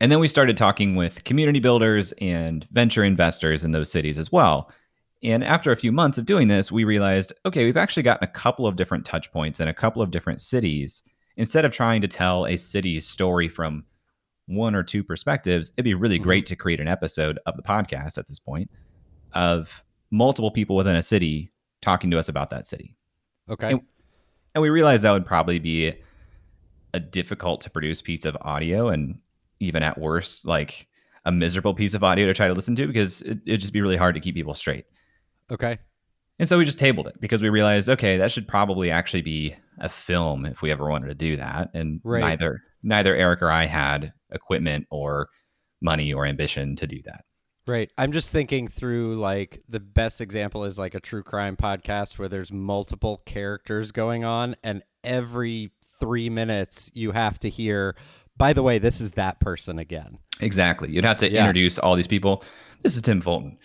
And 0.01 0.12
then 0.12 0.20
we 0.20 0.27
started 0.27 0.58
talking 0.58 0.96
with 0.96 1.24
community 1.25 1.60
builders 1.60 2.12
and 2.13 2.67
venture 2.72 3.03
investors 3.03 3.63
in 3.63 3.70
those 3.72 3.91
cities 3.91 4.17
as 4.17 4.31
well. 4.31 4.72
And 5.22 5.43
after 5.43 5.72
a 5.72 5.75
few 5.75 5.91
months 5.91 6.17
of 6.17 6.25
doing 6.25 6.48
this, 6.48 6.72
we 6.72 6.84
realized 6.84 7.31
okay, 7.46 7.63
we've 7.65 7.77
actually 7.77 8.01
gotten 8.01 8.27
a 8.27 8.31
couple 8.31 8.65
of 8.65 8.75
different 8.75 9.05
touch 9.05 9.31
points 9.31 9.60
in 9.60 9.67
a 9.67 9.74
couple 9.75 10.01
of 10.01 10.10
different 10.10 10.41
cities. 10.41 11.03
Instead 11.38 11.65
of 11.65 11.72
trying 11.72 12.01
to 12.01 12.08
tell 12.08 12.48
a 12.48 12.58
city's 12.58 13.08
story 13.08 13.48
from 13.48 13.86
one 14.48 14.74
or 14.74 14.81
two 14.81 15.03
perspectives, 15.03 15.70
it'd 15.77 15.86
be 15.86 15.93
really 15.93 16.17
Mhm. 16.20 16.24
great 16.24 16.46
to 16.48 16.55
create 16.55 16.79
an 16.79 16.88
episode 16.88 17.38
of 17.46 17.55
the 17.55 17.62
podcast 17.63 18.17
at 18.17 18.27
this 18.27 18.39
point 18.39 18.72
of 19.34 19.84
multiple 20.10 20.50
people 20.50 20.75
within 20.75 20.96
a 20.96 21.01
city 21.03 21.51
talking 21.81 22.10
to 22.10 22.17
us 22.17 22.27
about 22.27 22.50
that 22.50 22.65
city. 22.65 22.96
Okay. 23.50 23.74
And- 23.74 23.81
And 24.55 24.62
we 24.63 24.70
realized 24.70 25.03
that 25.03 25.12
would 25.12 25.27
probably 25.27 25.60
be 25.60 25.93
a 26.93 27.00
difficult 27.00 27.62
to 27.62 27.70
produce 27.70 28.01
piece 28.01 28.25
of 28.25 28.36
audio 28.41 28.89
and 28.89 29.22
even 29.61 29.83
at 29.83 29.97
worst, 29.97 30.45
like 30.45 30.87
a 31.25 31.31
miserable 31.31 31.73
piece 31.73 31.93
of 31.93 32.03
audio 32.03 32.25
to 32.25 32.33
try 32.33 32.47
to 32.47 32.53
listen 32.53 32.75
to 32.75 32.87
because 32.87 33.21
it, 33.21 33.39
it'd 33.45 33.61
just 33.61 33.73
be 33.73 33.81
really 33.81 33.97
hard 33.97 34.15
to 34.15 34.21
keep 34.21 34.35
people 34.35 34.55
straight. 34.55 34.85
Okay. 35.51 35.77
And 36.39 36.49
so 36.49 36.57
we 36.57 36.65
just 36.65 36.79
tabled 36.79 37.07
it 37.07 37.21
because 37.21 37.41
we 37.41 37.49
realized, 37.49 37.87
okay, 37.87 38.17
that 38.17 38.31
should 38.31 38.47
probably 38.47 38.89
actually 38.89 39.21
be 39.21 39.55
a 39.79 39.89
film 39.89 40.45
if 40.45 40.61
we 40.63 40.71
ever 40.71 40.89
wanted 40.89 41.07
to 41.07 41.15
do 41.15 41.35
that. 41.37 41.69
And 41.75 42.01
Right. 42.03 42.21
neither 42.21 42.63
neither 42.81 43.15
Eric 43.15 43.43
or 43.43 43.51
I 43.51 43.65
had 43.65 44.13
equipment 44.31 44.87
or 44.89 45.29
money 45.81 46.11
or 46.13 46.25
ambition 46.25 46.75
to 46.77 46.87
do 46.87 47.01
that. 47.05 47.25
Right. 47.67 47.91
I'm 47.97 48.11
just 48.11 48.31
thinking 48.31 48.67
through 48.67 49.17
like 49.17 49.61
the 49.69 49.79
best 49.79 50.19
example 50.19 50.63
is 50.65 50.79
like 50.79 50.95
a 50.95 50.99
true 50.99 51.21
crime 51.21 51.55
podcast 51.55 52.17
where 52.17 52.27
there's 52.27 52.51
multiple 52.51 53.21
characters 53.25 53.91
going 53.91 54.23
on 54.25 54.55
and 54.63 54.81
every 55.03 55.71
3 55.99 56.31
minutes 56.31 56.89
you 56.95 57.11
have 57.11 57.39
to 57.41 57.49
hear 57.49 57.95
by 58.41 58.53
the 58.53 58.63
way 58.63 58.79
this 58.79 59.00
is 59.00 59.12
that 59.12 59.39
person 59.39 59.77
again. 59.77 60.17
Exactly. 60.39 60.89
You'd 60.89 61.05
have 61.05 61.19
to 61.19 61.31
Yeah. 61.31 61.41
introduce 61.41 61.77
all 61.77 61.95
these 61.95 62.07
people. 62.07 62.43
This 62.81 62.95
is 62.95 63.01
Tim 63.03 63.21
Fulton. 63.21 63.57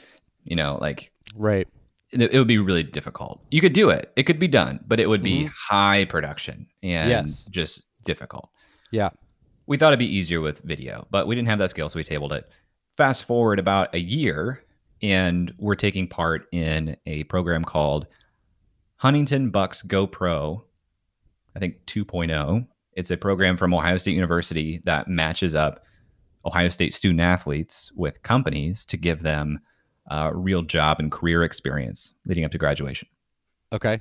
You 0.44 0.54
know, 0.54 0.76
like 0.80 1.10
Right. 1.34 1.66
it, 2.12 2.20
it 2.22 2.38
would 2.38 2.46
be 2.46 2.58
really 2.58 2.82
difficult. 2.82 3.42
You 3.50 3.60
could 3.62 3.72
do 3.72 3.88
it. 3.88 4.12
It 4.16 4.24
could 4.24 4.38
be 4.38 4.48
done, 4.48 4.80
but 4.86 5.00
it 5.00 5.08
would 5.08 5.22
be 5.22 5.44
Mhm. 5.46 5.50
high 5.68 6.04
production 6.04 6.66
and 6.82 7.08
Yes. 7.10 7.44
just 7.46 7.84
difficult. 8.04 8.50
Yeah. 8.90 9.10
We 9.66 9.78
thought 9.78 9.88
it'd 9.94 9.98
be 9.98 10.14
easier 10.14 10.40
with 10.42 10.60
video, 10.60 11.06
but 11.10 11.26
we 11.26 11.34
didn't 11.34 11.48
have 11.48 11.58
that 11.58 11.70
skill, 11.70 11.88
so 11.88 11.98
we 11.98 12.04
tabled 12.04 12.32
it. 12.34 12.46
Fast 12.98 13.24
forward 13.24 13.58
about 13.58 13.94
a 13.94 13.98
year, 13.98 14.62
and 15.02 15.52
we're 15.58 15.74
taking 15.74 16.06
part 16.06 16.46
in 16.52 16.96
a 17.06 17.24
program 17.24 17.64
called 17.64 18.06
Huntington 18.96 19.50
Bucks 19.50 19.82
GoPro, 19.82 20.62
I 21.54 21.58
think 21.60 21.84
2.0. 21.86 22.68
It's 22.96 23.10
a 23.10 23.16
program 23.16 23.56
from 23.56 23.72
Ohio 23.72 23.98
State 23.98 24.14
University 24.16 24.80
that 24.84 25.06
matches 25.06 25.54
up 25.54 25.84
Ohio 26.44 26.68
State 26.70 26.92
student 26.94 27.20
athletes 27.20 27.92
with 27.94 28.22
companies 28.22 28.84
to 28.86 28.96
give 28.96 29.22
them 29.22 29.60
uh, 30.10 30.30
real 30.34 30.62
job 30.62 30.98
and 30.98 31.10
career 31.12 31.44
experience 31.44 32.12
leading 32.26 32.44
up 32.44 32.50
to 32.52 32.58
graduation 32.58 33.06
Okay. 33.72 34.00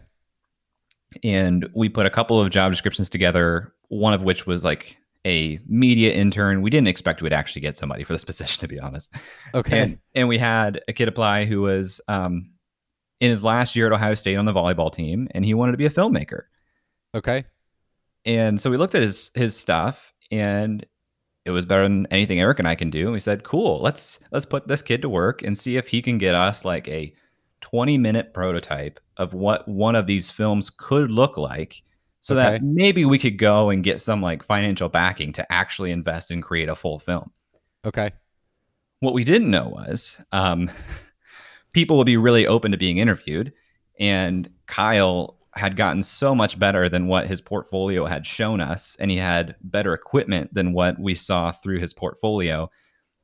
and 1.23 1.67
we 1.75 1.89
put 1.89 2.05
a 2.05 2.09
couple 2.09 2.39
of 2.39 2.49
job 2.49 2.71
descriptions 2.71 3.09
together 3.09 3.73
one 3.87 4.13
of 4.13 4.23
which 4.23 4.45
was 4.45 4.63
like 4.63 4.97
a 5.25 5.59
media 5.67 6.13
intern 6.13 6.61
we 6.61 6.69
didn't 6.69 6.87
expect 6.87 7.21
we'd 7.21 7.33
actually 7.33 7.61
get 7.61 7.75
somebody 7.77 8.03
for 8.03 8.13
this 8.13 8.23
position 8.31 8.59
to 8.61 8.67
be 8.67 8.79
honest 8.79 9.11
Okay. 9.55 9.79
and 9.79 9.97
and 10.13 10.27
we 10.27 10.37
had 10.37 10.81
a 10.87 10.93
kid 10.93 11.07
apply 11.07 11.45
who 11.45 11.61
was 11.61 11.99
um, 12.07 12.43
in 13.19 13.31
his 13.31 13.43
last 13.43 13.75
year 13.75 13.87
at 13.87 13.91
ohio 13.93 14.13
state 14.13 14.35
on 14.35 14.45
the 14.45 14.53
volleyball 14.53 14.91
team 14.91 15.27
and 15.31 15.43
he 15.43 15.53
wanted 15.55 15.71
to 15.71 15.77
be 15.79 15.85
a 15.87 15.89
filmmaker 15.89 16.43
okay. 17.15 17.45
And 18.25 18.59
so 18.59 18.69
we 18.69 18.77
looked 18.77 18.95
at 18.95 19.01
his 19.01 19.31
his 19.35 19.55
stuff 19.55 20.13
and 20.31 20.85
it 21.45 21.51
was 21.51 21.65
better 21.65 21.83
than 21.83 22.07
anything 22.11 22.39
eric 22.39 22.59
and 22.59 22.67
i 22.67 22.75
can 22.75 22.89
do 22.89 23.03
and 23.03 23.13
we 23.13 23.19
said 23.19 23.43
cool 23.43 23.79
let's 23.81 24.19
let's 24.31 24.45
put 24.45 24.67
this 24.67 24.81
kid 24.81 25.01
to 25.01 25.09
work 25.09 25.43
and 25.43 25.57
see 25.57 25.77
if 25.77 25.87
he 25.87 26.01
can 26.01 26.17
get 26.17 26.35
us 26.35 26.65
like 26.65 26.87
a 26.87 27.13
20 27.61 27.97
minute 27.97 28.33
prototype 28.33 28.99
of 29.17 29.33
what 29.33 29.67
one 29.67 29.95
of 29.95 30.07
these 30.07 30.29
films 30.29 30.69
could 30.69 31.09
look 31.11 31.37
like 31.37 31.81
so 32.21 32.35
Okay. 32.35 32.55
that 32.55 32.61
maybe 32.63 33.05
we 33.05 33.19
could 33.19 33.37
go 33.37 33.69
and 33.69 33.83
get 33.83 34.01
some 34.01 34.21
like 34.21 34.43
financial 34.43 34.89
backing 34.89 35.31
to 35.33 35.51
actually 35.51 35.91
invest 35.91 36.31
and 36.31 36.41
create 36.43 36.69
a 36.69 36.75
full 36.75 36.99
film 36.99 37.31
Okay. 37.85 38.11
what 39.01 39.13
we 39.13 39.23
didn't 39.23 39.51
know 39.51 39.69
was 39.69 40.19
um, 40.31 40.69
people 41.73 41.97
would 41.97 42.05
be 42.05 42.17
really 42.17 42.47
open 42.47 42.71
to 42.71 42.77
being 42.77 42.97
interviewed 42.97 43.53
and 43.99 44.49
kyle 44.65 45.37
had 45.55 45.75
gotten 45.77 46.03
so 46.03 46.35
much 46.35 46.59
better 46.59 46.89
than 46.89 47.07
what 47.07 47.27
his 47.27 47.39
portfolio 47.41 48.05
had 48.05 48.25
shown 48.27 48.59
us 48.59 48.97
and 48.99 49.09
he 49.09 49.17
had 49.17 49.55
better 49.61 49.93
equipment 49.93 50.53
than 50.53 50.73
what 50.73 50.99
we 50.99 51.15
saw 51.15 51.51
through 51.51 51.79
his 51.79 51.93
portfolio 51.93 52.69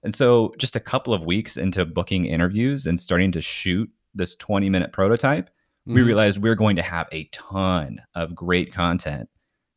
and 0.04 0.16
so 0.16 0.54
just 0.58 0.76
a 0.76 0.80
couple 0.80 1.14
of 1.14 1.26
weeks 1.26 1.58
into 1.58 1.86
booking 1.86 2.26
interviews 2.26 2.86
and 2.86 3.00
starting 3.00 3.32
to 3.32 3.42
shoot 3.42 3.90
this 4.16 4.36
20 4.38 4.70
minute 4.70 4.92
prototype 4.94 5.50
we 5.86 6.02
Mhm. 6.02 6.06
realized 6.06 6.42
we're 6.42 6.56
going 6.56 6.76
to 6.76 6.82
have 6.82 7.08
a 7.12 7.26
ton 7.32 8.02
of 8.16 8.34
great 8.36 8.72
content 8.74 9.28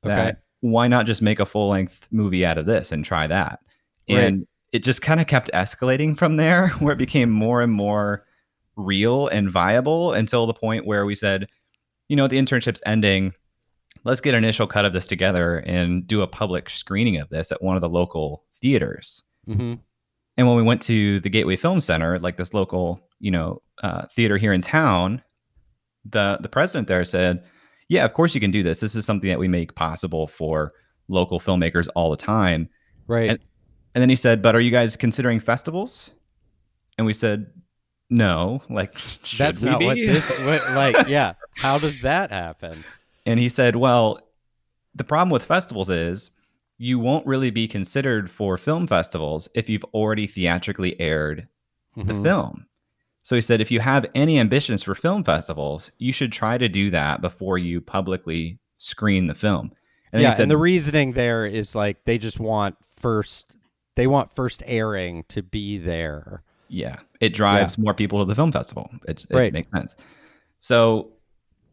Okay. 0.05 0.15
that 0.15 0.43
why 0.61 0.87
not 0.87 1.07
just 1.07 1.23
make 1.23 1.41
a 1.41 1.47
full 1.47 1.69
length 1.71 2.07
movie 2.11 2.45
out 2.47 2.57
of 2.59 2.67
this 2.67 2.93
and 2.93 3.05
try 3.05 3.27
that? 3.27 3.61
Right. 4.09 4.19
And 4.19 4.47
it 4.73 4.79
just 4.83 5.03
kind 5.03 5.21
of 5.21 5.27
kept 5.27 5.51
escalating 5.53 6.17
from 6.17 6.37
there, 6.37 6.69
where 6.79 6.93
it 6.93 6.99
became 6.99 7.31
more 7.31 7.61
and 7.63 7.73
more 7.73 8.25
real 8.77 9.29
and 9.29 9.51
viable 9.51 10.13
until 10.13 10.47
the 10.47 10.55
point 10.55 10.87
where 10.87 11.05
we 11.07 11.15
said, 11.15 11.49
you 12.09 12.17
know, 12.17 12.27
the 12.29 12.39
internship's 12.39 12.83
ending. 12.87 13.33
Let's 14.05 14.21
get 14.21 14.35
an 14.35 14.45
initial 14.45 14.67
cut 14.67 14.85
of 14.85 14.93
this 14.93 15.07
together 15.07 15.59
and 15.61 16.07
do 16.07 16.21
a 16.23 16.27
public 16.27 16.69
screening 16.71 17.17
of 17.17 17.29
this 17.31 17.51
at 17.53 17.63
one 17.63 17.77
of 17.77 17.81
the 17.83 17.89
local 17.89 18.45
theaters. 18.61 19.23
Mhm. 19.49 19.79
And 20.37 20.47
when 20.47 20.57
we 20.57 20.63
went 20.63 20.83
to 20.83 21.21
the 21.21 21.31
Gateway 21.31 21.57
Film 21.57 21.81
Center, 21.81 22.19
like 22.19 22.37
this 22.37 22.53
local, 22.55 23.09
you 23.21 23.31
know, 23.31 23.63
uh, 23.83 24.07
theater 24.07 24.37
here 24.37 24.53
in 24.53 24.61
town, 24.61 25.23
the 26.05 26.39
the 26.43 26.49
president 26.49 26.89
there 26.89 27.05
said, 27.05 27.45
"Yeah, 27.89 28.05
of 28.05 28.13
course 28.13 28.35
you 28.35 28.41
can 28.41 28.51
do 28.51 28.63
this. 28.63 28.81
This 28.81 28.95
is 28.95 29.07
something 29.07 29.29
that 29.31 29.39
we 29.39 29.49
make 29.49 29.75
possible 29.75 30.27
for 30.27 30.71
local 31.09 31.41
filmmakers 31.41 31.89
all 31.95 32.11
the 32.11 32.17
time." 32.17 32.69
Right. 33.07 33.31
And- 33.31 33.39
And 33.95 34.03
then 34.03 34.11
he 34.11 34.17
said, 34.17 34.43
"But 34.43 34.57
are 34.57 34.61
you 34.61 34.73
guys 34.73 34.97
considering 34.97 35.39
festivals?" 35.39 36.11
And 36.99 37.07
we 37.07 37.13
said, 37.13 37.47
"No. 38.11 38.63
Like, 38.69 38.95
That's 39.39 39.63
not 39.63 39.79
be?" 39.79 39.87
what 39.87 39.97
this 39.97 40.29
what, 40.41 40.71
like 40.73 40.97
yeah. 41.09 41.35
How 41.57 41.79
does 41.79 42.01
that 42.01 42.31
happen? 42.31 42.85
And 43.27 43.39
he 43.41 43.49
said, 43.49 43.77
Well, 43.77 44.21
the 44.95 45.05
problem 45.05 45.31
with 45.31 45.45
festivals 45.45 45.89
is 45.91 46.31
you 46.79 46.99
won't 46.99 47.27
really 47.27 47.51
be 47.51 47.69
considered 47.69 48.31
for 48.31 48.59
film 48.59 48.87
festivals 48.87 49.49
if 49.55 49.69
you've 49.69 49.85
already 49.95 50.27
theatrically 50.27 51.01
aired 51.01 51.49
the 51.97 52.13
Mhm. 52.13 52.23
film. 52.23 52.67
So 53.23 53.37
he 53.37 53.41
said, 53.41 53.61
If 53.61 53.71
you 53.71 53.81
have 53.81 54.05
any 54.15 54.39
ambitions 54.39 54.83
for 54.83 54.95
film 54.95 55.25
festivals, 55.25 55.91
you 55.99 56.13
should 56.13 56.33
try 56.33 56.59
to 56.59 56.69
do 56.69 56.91
that 56.91 57.21
before 57.21 57.57
you 57.57 57.81
publicly 57.81 58.59
screen 58.79 59.29
the 59.29 59.35
film. 59.35 59.71
And 60.13 60.21
yeah, 60.23 60.31
said, 60.31 60.43
and 60.43 60.51
the 60.51 60.57
reasoning 60.59 61.13
there 61.13 61.47
is 61.47 61.75
like 61.75 62.05
they 62.05 62.19
just 62.19 62.39
want 62.39 62.77
first 62.95 63.47
they 63.97 64.07
want 64.07 64.33
first 64.35 64.63
airing 64.67 65.25
to 65.29 65.43
be 65.43 65.79
there. 65.79 66.43
Yeah, 66.69 66.97
it 67.21 67.35
drives 67.35 67.79
more 67.79 67.95
people 67.95 68.19
to 68.21 68.25
the 68.25 68.35
film 68.35 68.53
festival. 68.53 68.91
It, 69.07 69.25
it 69.31 69.35
Right. 69.37 69.53
makes 69.53 69.71
sense. 69.71 69.97
So 70.59 71.13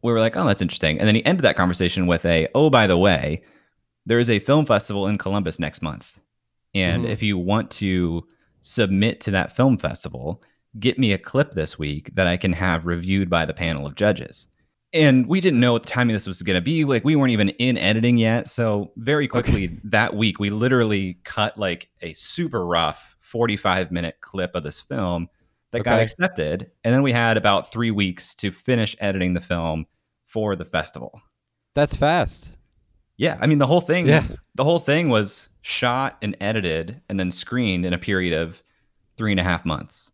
we 0.04 0.12
were 0.12 0.20
like, 0.20 0.36
oh, 0.36 0.46
that's 0.46 0.62
interesting. 0.62 1.00
And 1.00 1.08
then 1.08 1.16
he 1.16 1.26
ended 1.26 1.44
that 1.46 1.56
conversation 1.56 2.08
with 2.08 2.26
a, 2.26 2.48
oh, 2.56 2.70
by 2.70 2.88
the 2.88 2.98
way, 2.98 3.44
there 4.06 4.20
is 4.20 4.30
a 4.30 4.40
film 4.40 4.66
festival 4.66 5.08
in 5.08 5.18
Columbus 5.18 5.60
next 5.60 5.82
month. 5.82 6.20
And 6.74 7.06
Mhm. 7.06 7.10
if 7.10 7.22
you 7.22 7.38
want 7.38 7.70
to 7.72 8.24
submit 8.62 9.20
to 9.22 9.32
that 9.32 9.56
film 9.56 9.78
festival, 9.78 10.42
get 10.80 10.98
me 10.98 11.12
a 11.14 11.18
clip 11.18 11.52
this 11.52 11.78
week 11.78 12.14
that 12.16 12.28
I 12.28 12.38
can 12.38 12.54
have 12.54 12.86
reviewed 12.86 13.30
by 13.30 13.46
the 13.46 13.54
panel 13.54 13.86
of 13.86 13.96
judges. 13.96 14.48
And 14.94 15.28
we 15.28 15.40
didn't 15.40 15.60
know 15.60 15.74
what 15.74 15.84
the 15.84 15.90
timing 15.90 16.14
this 16.14 16.28
was 16.28 16.42
going 16.42 16.56
to 16.58 16.62
be. 16.62 16.84
Like 16.84 17.06
we 17.06 17.16
weren't 17.16 17.32
even 17.32 17.50
in 17.50 17.78
editing 17.78 18.18
yet. 18.18 18.48
So 18.48 18.92
very 18.98 19.28
quickly 19.28 19.80
that 19.86 20.16
week, 20.16 20.40
we 20.40 20.50
literally 20.50 21.18
cut 21.24 21.58
like 21.58 21.90
a 22.02 22.14
super 22.14 22.66
rough 22.66 23.11
45 23.32 23.92
minute 23.92 24.18
clip 24.22 24.56
of 24.56 24.64
this 24.64 24.82
film 24.82 25.30
that 25.72 25.84
got 25.84 26.02
accepted. 26.02 26.70
And 26.84 26.94
then 26.94 27.02
we 27.02 27.14
had 27.14 27.38
about 27.38 27.72
three 27.72 27.92
weeks 27.92 28.36
to 28.36 28.52
finish 28.52 28.96
editing 29.00 29.34
the 29.34 29.42
film 29.42 29.86
for 30.26 30.56
the 30.56 30.66
festival. 30.66 31.22
That's 31.74 31.96
fast. 31.96 32.52
Yeah. 33.18 33.38
I 33.40 33.48
mean, 33.48 33.58
the 33.58 33.68
whole 33.68 33.82
thing, 33.82 34.08
Yeah. 34.08 34.26
the 34.56 34.64
whole 34.64 34.80
thing 34.80 35.10
was 35.10 35.50
shot 35.62 36.18
and 36.22 36.36
edited 36.42 37.02
and 37.08 37.20
then 37.20 37.32
screened 37.32 37.86
in 37.86 37.94
a 37.94 37.98
period 37.98 38.34
of 38.34 38.62
three 39.16 39.32
and 39.32 39.40
a 39.40 39.44
half 39.44 39.66
months. 39.66 40.12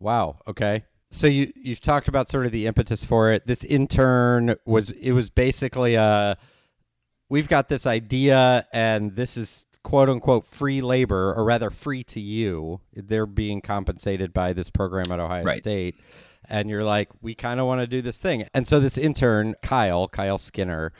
Wow. 0.00 0.38
Okay. 0.48 0.84
So 1.12 1.26
you 1.28 1.52
you've 1.54 1.80
talked 1.80 2.08
about 2.08 2.28
sort 2.28 2.46
of 2.46 2.52
the 2.52 2.66
impetus 2.66 3.04
for 3.04 3.30
it. 3.32 3.46
This 3.46 3.62
intern 3.62 4.56
was 4.66 4.90
it 4.90 5.12
was 5.12 5.30
basically 5.30 5.94
a 5.94 6.36
we've 7.28 7.48
got 7.48 7.68
this 7.68 7.86
idea 7.86 8.66
and 8.72 9.14
this 9.14 9.36
is 9.36 9.65
quote 9.86 10.08
unquote 10.08 10.44
free 10.44 10.80
labor 10.80 11.32
or 11.32 11.44
rather 11.44 11.70
free 11.70 12.02
to 12.02 12.20
you. 12.20 12.80
They're 12.92 13.24
being 13.24 13.60
compensated 13.60 14.32
by 14.32 14.52
this 14.52 14.68
program 14.68 15.12
at 15.12 15.20
Ohio 15.20 15.44
Right. 15.44 15.58
State. 15.58 15.94
And 16.48 16.68
you're 16.68 16.82
like, 16.82 17.08
we 17.22 17.36
kind 17.36 17.60
of 17.60 17.66
want 17.66 17.82
to 17.82 17.86
do 17.86 18.02
this 18.02 18.18
thing. 18.18 18.48
And 18.52 18.66
so 18.66 18.80
this 18.80 18.98
intern, 18.98 19.54
Kyle, 19.62 20.08
Kyle 20.08 20.38
Skinner, 20.38 20.92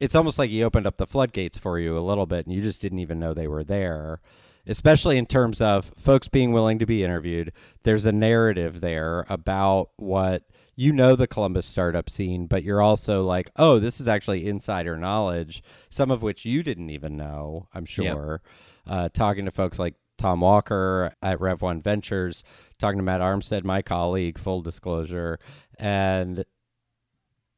it's 0.00 0.14
almost 0.14 0.38
like 0.38 0.48
he 0.48 0.64
opened 0.64 0.86
up 0.86 0.96
the 0.96 1.06
floodgates 1.06 1.58
for 1.58 1.78
you 1.78 1.98
a 1.98 2.00
little 2.00 2.24
bit 2.24 2.46
and 2.46 2.54
you 2.54 2.62
just 2.62 2.80
didn't 2.80 3.00
even 3.00 3.18
know 3.18 3.34
they 3.34 3.48
were 3.48 3.64
there 3.64 4.20
especially 4.64 5.18
in 5.18 5.26
terms 5.26 5.60
of 5.60 5.92
folks 5.98 6.28
being 6.28 6.52
willing 6.52 6.78
to 6.78 6.86
be 6.86 7.02
interviewed 7.02 7.52
there's 7.82 8.06
a 8.06 8.12
narrative 8.12 8.80
there 8.80 9.26
about 9.28 9.90
what 9.96 10.44
you 10.74 10.92
know 10.92 11.16
the 11.16 11.26
Columbus 11.26 11.66
startup 11.66 12.08
scene, 12.08 12.46
but 12.46 12.62
you're 12.62 12.80
also 12.80 13.24
like, 13.24 13.50
oh, 13.56 13.78
this 13.78 14.00
is 14.00 14.08
actually 14.08 14.46
insider 14.46 14.96
knowledge, 14.96 15.62
some 15.90 16.10
of 16.10 16.22
which 16.22 16.44
you 16.44 16.62
didn't 16.62 16.90
even 16.90 17.16
know, 17.16 17.68
I'm 17.74 17.84
sure. 17.84 18.40
Uh, 18.86 19.08
talking 19.10 19.44
to 19.44 19.50
folks 19.50 19.78
like 19.78 19.94
Tom 20.18 20.40
Walker 20.40 21.14
at 21.22 21.38
Rev1 21.38 21.82
Ventures, 21.82 22.42
talking 22.78 22.98
to 22.98 23.04
Matt 23.04 23.20
Armstead, 23.20 23.64
my 23.64 23.82
colleague, 23.82 24.38
full 24.38 24.62
disclosure. 24.62 25.38
And 25.78 26.44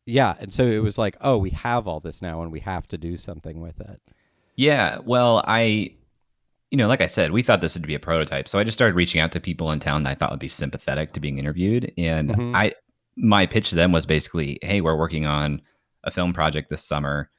yeah, 0.07 0.35
and 0.41 0.53
so 0.53 0.65
it 0.65 0.83
was 0.83 0.99
like, 0.99 1.17
oh, 1.21 1.39
we 1.39 1.51
have 1.51 1.87
all 1.87 2.01
this 2.01 2.21
now 2.21 2.43
and 2.43 2.51
we 2.51 2.61
have 2.61 2.89
to 2.89 2.99
do 2.99 3.17
something 3.17 3.61
with 3.61 3.81
it. 3.81 4.01
Yeah, 4.57 4.99
well, 5.05 5.43
I 5.47 5.95
you 6.71 6.79
know, 6.79 6.89
like 6.89 7.01
I 7.01 7.07
said, 7.07 7.31
we 7.31 7.43
thought 7.43 7.61
this 7.61 7.75
would 7.75 7.87
be 7.87 7.95
a 7.95 8.01
prototype. 8.01 8.49
So 8.49 8.59
I 8.59 8.65
just 8.65 8.77
started 8.77 8.97
reaching 8.97 9.21
out 9.21 9.31
to 9.33 9.41
people 9.41 9.71
in 9.71 9.79
town 9.79 10.03
that 10.03 10.11
I 10.11 10.15
thought 10.15 10.33
would 10.33 10.41
be 10.41 10.49
sympathetic 10.49 11.13
to 11.13 11.21
being 11.21 11.39
interviewed. 11.39 11.93
And 11.97 12.31
mm-hmm. 12.31 12.57
I 12.57 12.73
my 13.17 13.47
pitch 13.47 13.71
to 13.71 13.75
them 13.75 13.93
was 13.93 14.07
basically, 14.07 14.59
hey, 14.63 14.81
we're 14.81 14.97
working 14.97 15.27
on 15.27 15.63
a 16.05 16.11
film 16.11 16.33
project 16.33 16.69
this 16.69 16.85
summer, 16.85 17.31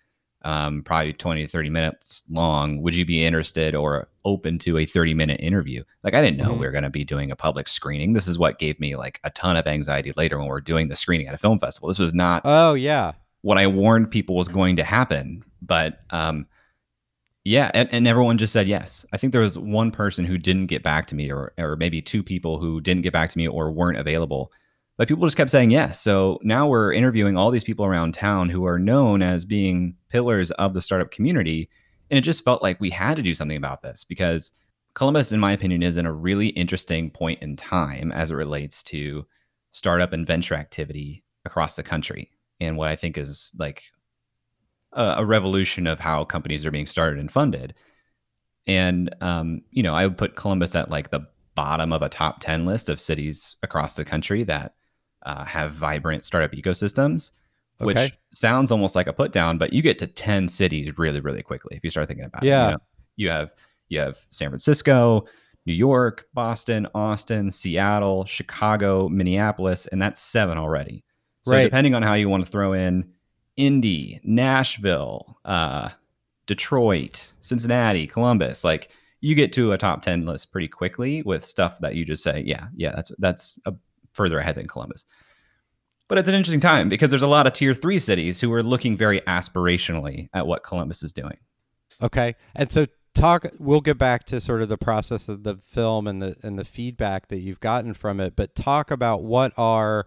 um, 0.44 0.84
probably 0.84 1.13
20 1.13 1.46
to 1.46 1.51
30 1.51 1.70
minutes 1.70 2.24
long. 2.29 2.82
Would 2.82 2.96
you 2.96 3.05
be 3.05 3.25
interested 3.25 3.75
or 3.75 4.08
open 4.24 4.58
to 4.60 4.77
a 4.77 4.86
30 4.86 5.13
minute 5.13 5.39
interview? 5.41 5.84
Like, 6.03 6.13
I 6.13 6.22
didn't 6.22 6.38
know 6.38 6.51
mm-hmm. 6.51 6.60
we 6.60 6.65
were 6.65 6.72
going 6.72 6.84
to 6.84 6.89
be 6.89 7.03
doing 7.03 7.32
a 7.32 7.36
public 7.36 7.67
screening. 7.67 8.13
This 8.13 8.27
is 8.27 8.38
what 8.38 8.60
gave 8.60 8.79
me 8.79 8.96
like 8.96 9.20
a 9.24 9.29
ton 9.32 9.58
of 9.58 9.67
anxiety 9.67 10.13
later 10.15 10.38
when 10.38 10.48
we 10.48 10.53
are 10.53 10.62
doing 10.62 10.88
the 10.88 10.96
screening 10.96 11.27
at 11.27 11.34
a 11.34 11.39
film 11.39 11.60
festival. 11.60 11.89
This 11.89 12.00
was 12.00 12.13
not, 12.13 12.41
oh, 12.46 12.74
yeah, 12.74 13.13
what 13.41 13.58
I 13.58 13.67
warned 13.67 14.12
people 14.12 14.36
was 14.36 14.48
going 14.48 14.75
to 14.77 14.84
happen. 14.84 15.44
But, 15.62 16.01
um, 16.12 16.48
yeah, 17.46 17.70
and, 17.75 17.88
and 17.91 18.08
everyone 18.08 18.39
just 18.39 18.51
said 18.51 18.67
yes. 18.67 19.05
I 19.13 19.17
think 19.17 19.32
there 19.32 19.41
was 19.41 19.58
one 19.58 19.91
person 19.91 20.25
who 20.25 20.39
didn't 20.39 20.65
get 20.65 20.82
back 20.82 21.05
to 21.08 21.15
me, 21.15 21.32
or 21.32 21.53
or 21.60 21.75
maybe 21.75 22.01
two 22.01 22.24
people 22.24 22.58
who 22.58 22.82
didn't 22.82 23.03
get 23.03 23.13
back 23.13 23.29
to 23.29 23.38
me 23.38 23.48
or 23.48 23.72
weren't 23.72 24.00
available. 24.00 24.51
But 24.98 25.08
people 25.08 25.25
just 25.25 25.38
kept 25.38 25.52
saying 25.52 25.72
yes. 25.72 26.00
So 26.00 26.40
now 26.42 26.68
we're 26.68 26.94
interviewing 26.94 27.38
all 27.38 27.52
these 27.52 27.64
people 27.64 27.86
around 27.86 28.14
town 28.14 28.50
who 28.50 28.66
are 28.66 28.80
known 28.80 29.22
as 29.22 29.44
being 29.44 29.96
pillars 30.10 30.52
of 30.52 30.74
the 30.74 30.82
startup 30.82 31.12
community. 31.12 31.70
And 32.10 32.18
it 32.18 32.22
just 32.22 32.46
felt 32.46 32.64
like 32.64 32.80
we 32.80 32.90
had 32.90 33.18
to 33.18 33.24
do 33.24 33.36
something 33.36 33.58
about 33.58 33.82
this 33.82 34.06
because 34.06 34.52
Columbus, 34.94 35.34
in 35.34 35.40
my 35.42 35.52
opinion, 35.52 35.84
is 35.84 35.98
in 35.98 36.06
a 36.06 36.14
really 36.14 36.48
interesting 36.48 37.12
point 37.12 37.42
in 37.42 37.58
time 37.58 38.12
as 38.14 38.32
it 38.32 38.36
relates 38.36 38.84
to 38.84 39.25
startup 39.74 40.14
and 40.14 40.25
venture 40.25 40.56
activity 40.56 41.24
across 41.44 41.75
the 41.75 41.84
country. 41.84 42.32
And 42.62 42.78
what 42.78 42.88
I 42.88 42.96
think 42.96 43.18
is 43.18 43.52
like 43.58 43.84
a, 44.94 45.16
a 45.18 45.25
revolution 45.25 45.88
of 45.88 46.00
how 46.00 46.24
companies 46.24 46.66
are 46.66 46.72
being 46.72 46.88
started 46.88 47.20
and 47.20 47.30
funded. 47.30 47.74
And 48.66 49.14
um, 49.20 49.62
you 49.72 49.84
know, 49.84 49.94
I 49.94 50.08
would 50.08 50.18
put 50.18 50.38
Columbus 50.38 50.74
at 50.75 50.90
like 50.90 51.12
the 51.12 51.28
bottom 51.56 51.92
of 51.92 52.02
a 52.02 52.10
top 52.10 52.40
10 52.40 52.66
list 52.66 52.88
of 52.88 53.02
cities 53.02 53.58
across 53.64 53.96
the 53.96 54.06
country 54.06 54.44
that 54.44 54.74
uh, 55.25 55.44
have 55.44 55.74
vibrant 55.74 56.25
startup 56.25 56.51
ecosystems, 56.51 57.32
okay. 57.82 57.86
which 57.86 58.13
sounds 58.32 58.72
almost 58.72 58.96
like 58.96 59.08
a 59.08 59.13
put 59.13 59.32
down, 59.32 59.58
but 59.58 59.74
you 59.74 59.82
get 59.82 60.00
to 60.00 60.08
10 60.08 60.48
cities 60.48 60.98
really, 60.98 61.20
really 61.20 61.44
quickly 61.44 61.75
if 61.75 61.84
you 61.84 61.89
start 61.89 62.08
thinking 62.08 62.25
about 62.25 62.44
yeah. 62.44 62.63
it. 62.63 62.65
You, 62.65 62.72
know, 62.72 62.77
you 63.17 63.29
have 63.29 63.53
you 63.89 64.00
have 64.00 64.25
San 64.29 64.50
Francisco, 64.50 65.25
New 65.65 65.74
York, 65.74 66.25
Boston, 66.34 66.88
Austin, 66.96 67.51
Seattle, 67.51 68.25
Chicago, 68.25 69.10
Minneapolis, 69.10 69.88
and 69.88 70.01
that's 70.01 70.20
seven 70.20 70.58
already. 70.58 71.03
So 71.41 71.55
right. 71.55 71.63
depending 71.63 71.94
on 71.94 72.01
how 72.01 72.13
you 72.13 72.29
want 72.29 72.46
to 72.46 72.51
throw 72.51 72.74
in 72.74 73.12
Indy, 73.58 74.20
Nashville, 74.24 75.38
uh, 75.46 75.89
Detroit, 76.46 77.32
Cincinnati, 77.41 78.08
Columbus. 78.08 78.63
Like 78.63 78.89
you 79.22 79.36
get 79.36 79.53
to 79.53 79.72
a 79.72 79.77
top 79.77 80.01
10 80.01 80.25
list 80.25 80.51
pretty 80.51 80.67
quickly 80.67 81.22
with 81.24 81.46
stuff 81.46 81.79
that 81.79 81.96
you 81.96 82.05
just 82.05 82.24
say, 82.24 82.44
yeah, 82.46 82.67
yeah, 82.75 82.91
that's 82.96 83.12
that's 83.17 83.60
a, 83.65 83.74
further 84.15 84.39
ahead 84.39 84.55
than 84.55 84.67
Columbus. 84.67 85.05
But 86.07 86.17
it's 86.17 86.29
an 86.29 86.36
interesting 86.36 86.60
time 86.60 86.89
because 86.89 87.10
there's 87.10 87.22
a 87.22 87.27
lot 87.27 87.48
of 87.48 87.53
tier 87.53 87.74
three 87.74 88.00
cities 88.00 88.39
who 88.39 88.53
are 88.53 88.63
looking 88.63 88.95
very 88.95 89.22
aspirationally 89.22 90.29
at 90.34 90.45
what 90.45 90.63
Columbus 90.63 91.01
is 91.03 91.13
doing. 91.13 91.38
Okay. 92.01 92.36
And 92.55 92.72
so 92.72 92.86
talk 93.15 93.48
we'll 93.60 93.81
get 93.81 93.98
back 93.98 94.25
to 94.25 94.39
sort 94.39 94.62
of 94.62 94.69
the 94.69 94.77
process 94.77 95.27
of 95.29 95.43
the 95.43 95.55
film 95.55 96.05
and 96.05 96.22
the 96.22 96.36
and 96.43 96.60
the 96.60 96.65
feedback 96.65 97.29
that 97.29 97.39
you've 97.39 97.60
gotten 97.60 97.93
from 97.93 98.19
it, 98.19 98.36
but 98.36 98.55
talk 98.55 98.91
about 98.91 99.24
what 99.24 99.53
are 99.57 100.05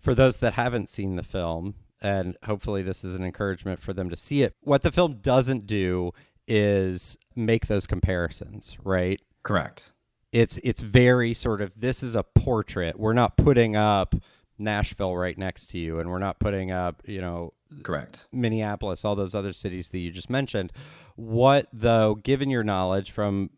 for 0.00 0.14
those 0.14 0.38
that 0.38 0.54
haven't 0.54 0.90
seen 0.90 1.14
the 1.14 1.22
film, 1.22 1.74
and 2.00 2.36
hopefully 2.44 2.82
this 2.82 3.04
is 3.04 3.14
an 3.14 3.22
encouragement 3.22 3.80
for 3.80 3.92
them 3.92 4.10
to 4.10 4.16
see 4.16 4.42
it. 4.42 4.54
What 4.62 4.82
the 4.82 4.90
film 4.90 5.18
doesn't 5.20 5.66
do 5.66 6.10
is 6.48 7.16
make 7.36 7.68
those 7.68 7.86
comparisons, 7.86 8.76
right? 8.82 9.20
Correct. 9.44 9.91
It's 10.32 10.56
it's 10.58 10.80
very 10.80 11.34
sort 11.34 11.60
of 11.60 11.78
this 11.78 12.02
is 12.02 12.14
a 12.14 12.22
portrait. 12.22 12.98
We're 12.98 13.12
not 13.12 13.36
putting 13.36 13.76
up 13.76 14.14
Nashville 14.58 15.16
right 15.16 15.36
next 15.36 15.68
to 15.68 15.78
you 15.78 15.98
and 15.98 16.10
we're 16.10 16.18
not 16.18 16.38
putting 16.38 16.70
up, 16.70 17.02
you 17.04 17.20
know, 17.20 17.52
correct. 17.82 18.28
Minneapolis, 18.32 19.04
all 19.04 19.14
those 19.14 19.34
other 19.34 19.52
cities 19.52 19.88
that 19.88 19.98
you 19.98 20.10
just 20.10 20.30
mentioned. 20.30 20.72
What 21.16 21.68
though, 21.72 22.14
given 22.14 22.48
your 22.48 22.64
knowledge 22.64 23.10
from 23.10 23.50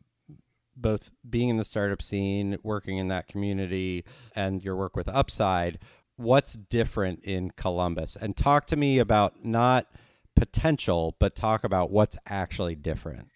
both 0.76 1.10
being 1.28 1.48
in 1.48 1.56
the 1.56 1.64
startup 1.64 2.02
scene, 2.02 2.58
working 2.64 2.98
in 2.98 3.08
that 3.08 3.28
community, 3.28 4.04
and 4.34 4.64
your 4.64 4.74
work 4.74 4.96
with 4.96 5.08
Upside, 5.08 5.78
what's 6.16 6.54
different 6.54 7.20
in 7.22 7.50
Columbus 7.50 8.16
and 8.16 8.36
talk 8.36 8.66
to 8.68 8.76
me 8.76 8.98
about 8.98 9.44
not 9.44 9.86
potential, 10.34 11.14
but 11.18 11.36
talk 11.36 11.64
about 11.64 11.90
what's 11.90 12.18
actually 12.26 12.74
different. 12.74 13.28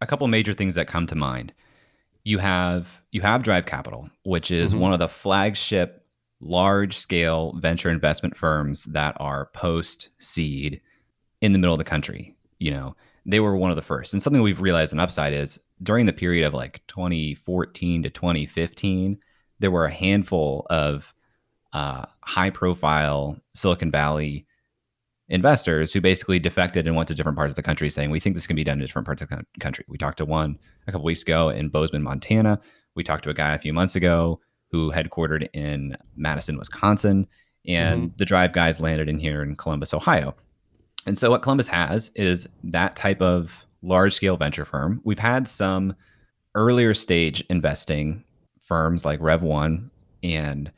A 0.00 0.06
couple 0.06 0.26
major 0.28 0.52
things 0.52 0.74
that 0.74 0.86
come 0.86 1.06
to 1.06 1.14
mind. 1.14 1.54
You 2.24 2.38
have 2.38 3.02
you 3.10 3.20
have 3.22 3.42
Drive 3.42 3.66
Capital, 3.66 4.08
which 4.24 4.50
is 4.50 4.72
mm-hmm. 4.72 4.80
one 4.80 4.92
of 4.92 4.98
the 4.98 5.08
flagship 5.08 6.06
large 6.40 6.96
scale 6.98 7.54
venture 7.58 7.88
investment 7.88 8.36
firms 8.36 8.84
that 8.84 9.16
are 9.20 9.46
post 9.54 10.10
seed 10.18 10.80
in 11.40 11.52
the 11.52 11.58
middle 11.58 11.74
of 11.74 11.78
the 11.78 11.84
country. 11.84 12.36
You 12.58 12.72
know, 12.72 12.96
they 13.24 13.40
were 13.40 13.56
one 13.56 13.70
of 13.70 13.76
the 13.76 13.82
first. 13.82 14.12
And 14.12 14.20
something 14.20 14.42
we've 14.42 14.60
realized 14.60 14.92
in 14.92 15.00
Upside 15.00 15.32
is 15.32 15.58
during 15.82 16.06
the 16.06 16.12
period 16.12 16.46
of 16.46 16.54
like 16.54 16.84
2014 16.88 18.02
to 18.02 18.10
2015, 18.10 19.18
there 19.60 19.70
were 19.70 19.86
a 19.86 19.92
handful 19.92 20.66
of 20.70 21.14
uh, 21.72 22.04
high 22.22 22.50
profile 22.50 23.38
Silicon 23.54 23.90
Valley 23.90 24.46
investors 25.28 25.92
who 25.92 26.00
basically 26.00 26.38
defected 26.38 26.86
and 26.86 26.96
went 26.96 27.08
to 27.08 27.14
different 27.14 27.38
parts 27.38 27.52
of 27.52 27.56
the 27.56 27.62
country 27.62 27.88
saying, 27.90 28.10
we 28.10 28.20
think 28.20 28.36
this 28.36 28.46
can 28.46 28.56
be 28.56 28.64
done 28.64 28.78
in 28.78 28.86
different 28.86 29.06
parts 29.06 29.22
of 29.22 29.28
the 29.28 29.44
country. 29.60 29.84
We 29.88 29.98
talked 29.98 30.18
to 30.18 30.24
one 30.24 30.58
a 30.86 30.92
couple 30.92 31.04
weeks 31.04 31.22
ago 31.22 31.48
in 31.48 31.68
Bozeman, 31.68 32.02
Montana. 32.02 32.60
We 32.94 33.02
talked 33.02 33.24
to 33.24 33.30
a 33.30 33.34
guy 33.34 33.54
a 33.54 33.58
few 33.58 33.72
months 33.72 33.96
ago 33.96 34.40
who 34.70 34.90
headquartered 34.90 35.48
in 35.54 35.96
Madison, 36.16 36.58
Wisconsin. 36.58 37.26
And 37.66 38.02
mm-hmm. 38.02 38.16
the 38.16 38.24
drive 38.24 38.52
guys 38.52 38.80
landed 38.80 39.08
in 39.08 39.18
here 39.18 39.42
in 39.42 39.56
Columbus, 39.56 39.94
Ohio. 39.94 40.34
And 41.06 41.16
so 41.16 41.30
what 41.30 41.42
Columbus 41.42 41.68
has 41.68 42.10
is 42.14 42.48
that 42.64 42.96
type 42.96 43.20
of 43.20 43.64
large 43.82 44.14
scale 44.14 44.36
venture 44.36 44.64
firm. 44.64 45.00
We've 45.04 45.18
had 45.18 45.46
some 45.48 45.94
earlier 46.54 46.94
stage 46.94 47.42
investing 47.48 48.24
firms 48.60 49.04
like 49.04 49.20
Rev1 49.20 49.90
and 50.22 50.70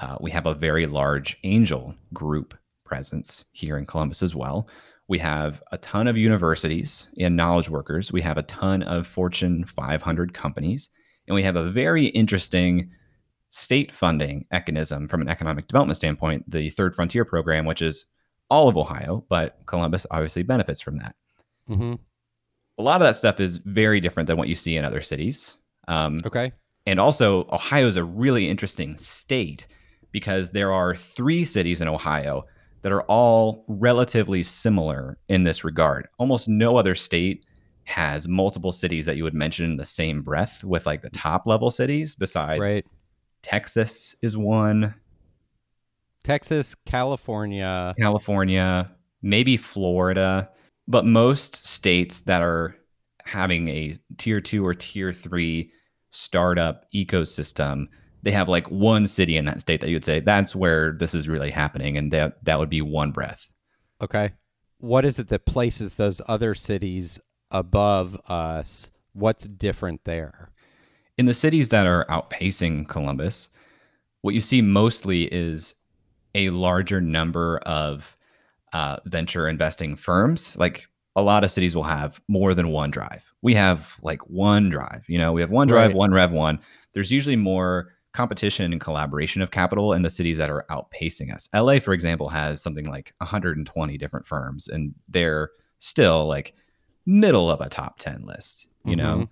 uh, 0.00 0.16
we 0.20 0.30
have 0.30 0.46
a 0.46 0.54
very 0.54 0.86
large 0.86 1.38
angel 1.44 1.94
group 2.12 2.54
presence 2.92 3.46
here 3.52 3.78
in 3.78 3.86
Columbus 3.86 4.22
as 4.22 4.34
well. 4.34 4.68
We 5.08 5.18
have 5.18 5.62
a 5.72 5.78
ton 5.78 6.06
of 6.06 6.18
universities 6.18 7.08
and 7.18 7.34
knowledge 7.34 7.70
workers. 7.70 8.12
We 8.12 8.20
have 8.20 8.36
a 8.36 8.42
ton 8.42 8.82
of 8.82 9.06
Fortune 9.06 9.64
500 9.64 10.34
companies. 10.34 10.90
And 11.26 11.34
we 11.34 11.42
have 11.42 11.56
a 11.56 11.70
very 11.70 12.08
interesting 12.08 12.90
state 13.48 13.90
funding 13.90 14.44
mechanism 14.52 15.08
from 15.08 15.22
an 15.22 15.28
economic 15.28 15.68
development 15.68 15.96
standpoint, 15.96 16.44
the 16.50 16.68
Third 16.68 16.94
Frontier 16.94 17.24
program, 17.24 17.64
which 17.64 17.80
is 17.80 18.04
all 18.50 18.68
of 18.68 18.76
Ohio, 18.76 19.24
but 19.30 19.58
Columbus 19.64 20.06
obviously 20.10 20.42
benefits 20.42 20.82
from 20.82 20.98
that. 20.98 21.14
Mm-hmm. 21.70 21.94
A 22.76 22.82
lot 22.82 23.00
of 23.00 23.06
that 23.06 23.16
stuff 23.16 23.40
is 23.40 23.56
very 23.56 24.00
different 24.00 24.26
than 24.26 24.36
what 24.36 24.48
you 24.48 24.54
see 24.54 24.76
in 24.76 24.84
other 24.84 25.00
cities. 25.00 25.56
Um, 25.88 26.20
okay. 26.26 26.52
And 26.84 27.00
also, 27.00 27.48
Ohio 27.50 27.86
is 27.86 27.96
a 27.96 28.04
really 28.04 28.50
interesting 28.50 28.98
state 28.98 29.66
because 30.10 30.50
there 30.50 30.72
are 30.72 30.94
three 30.94 31.42
cities 31.42 31.80
in 31.80 31.88
Ohio 31.88 32.44
that 32.82 32.92
are 32.92 33.02
all 33.02 33.64
relatively 33.68 34.42
similar 34.42 35.18
in 35.28 35.44
this 35.44 35.64
regard. 35.64 36.08
Almost 36.18 36.48
no 36.48 36.76
other 36.76 36.94
state 36.94 37.44
has 37.84 38.28
multiple 38.28 38.72
cities 38.72 39.06
that 39.06 39.16
you 39.16 39.24
would 39.24 39.34
mention 39.34 39.64
in 39.64 39.76
the 39.76 39.86
same 39.86 40.22
breath 40.22 40.62
with 40.62 40.86
like 40.86 41.02
the 41.02 41.10
top 41.10 41.46
level 41.46 41.70
cities 41.70 42.14
besides 42.14 42.60
right. 42.60 42.86
Texas 43.42 44.14
is 44.22 44.36
one. 44.36 44.94
Texas, 46.22 46.76
California, 46.86 47.94
California, 47.98 48.88
maybe 49.22 49.56
Florida, 49.56 50.48
but 50.86 51.04
most 51.04 51.64
states 51.66 52.20
that 52.22 52.42
are 52.42 52.76
having 53.24 53.68
a 53.68 53.96
tier 54.18 54.40
2 54.40 54.64
or 54.64 54.74
tier 54.74 55.12
3 55.12 55.70
startup 56.10 56.84
ecosystem 56.94 57.86
they 58.22 58.30
have 58.30 58.48
like 58.48 58.66
one 58.70 59.06
city 59.06 59.36
in 59.36 59.44
that 59.44 59.60
state 59.60 59.80
that 59.80 59.88
you 59.88 59.96
would 59.96 60.04
say 60.04 60.20
that's 60.20 60.54
where 60.54 60.92
this 60.92 61.14
is 61.14 61.28
really 61.28 61.50
happening 61.50 61.96
and 61.96 62.12
that 62.12 62.42
that 62.44 62.58
would 62.58 62.70
be 62.70 62.82
one 62.82 63.10
breath 63.10 63.50
okay 64.00 64.32
what 64.78 65.04
is 65.04 65.18
it 65.18 65.28
that 65.28 65.46
places 65.46 65.96
those 65.96 66.20
other 66.26 66.54
cities 66.54 67.20
above 67.50 68.16
us 68.28 68.90
what's 69.12 69.46
different 69.46 70.02
there 70.04 70.50
in 71.18 71.26
the 71.26 71.34
cities 71.34 71.68
that 71.68 71.86
are 71.86 72.04
outpacing 72.08 72.88
columbus 72.88 73.50
what 74.22 74.34
you 74.34 74.40
see 74.40 74.62
mostly 74.62 75.24
is 75.24 75.74
a 76.34 76.50
larger 76.50 77.00
number 77.00 77.58
of 77.58 78.16
uh, 78.72 78.96
venture 79.04 79.48
investing 79.48 79.96
firms. 79.96 80.56
Like 80.56 80.86
a 81.14 81.22
lot 81.22 81.44
of 81.44 81.50
cities 81.50 81.76
will 81.76 81.82
have 81.82 82.20
more 82.28 82.54
than 82.54 82.68
one 82.68 82.90
drive. 82.90 83.24
We 83.42 83.54
have 83.54 83.94
like 84.02 84.22
one 84.28 84.70
drive, 84.70 85.04
you 85.08 85.18
know, 85.18 85.32
we 85.32 85.40
have 85.40 85.50
one 85.50 85.68
drive, 85.68 85.90
right. 85.90 85.96
one 85.96 86.10
Rev1. 86.10 86.60
There's 86.94 87.12
usually 87.12 87.36
more 87.36 87.92
competition 88.12 88.72
and 88.72 88.80
collaboration 88.80 89.42
of 89.42 89.50
capital 89.50 89.92
in 89.92 90.02
the 90.02 90.10
cities 90.10 90.38
that 90.38 90.50
are 90.50 90.66
outpacing 90.70 91.32
us. 91.32 91.48
LA, 91.54 91.78
for 91.78 91.94
example, 91.94 92.28
has 92.28 92.60
something 92.60 92.86
like 92.86 93.12
120 93.18 93.98
different 93.98 94.26
firms, 94.26 94.68
and 94.68 94.94
they're 95.08 95.50
still 95.78 96.26
like 96.26 96.54
middle 97.06 97.50
of 97.50 97.60
a 97.60 97.68
top 97.68 97.98
10 97.98 98.24
list, 98.24 98.68
you 98.84 98.96
mm-hmm. 98.96 99.20
know? 99.20 99.28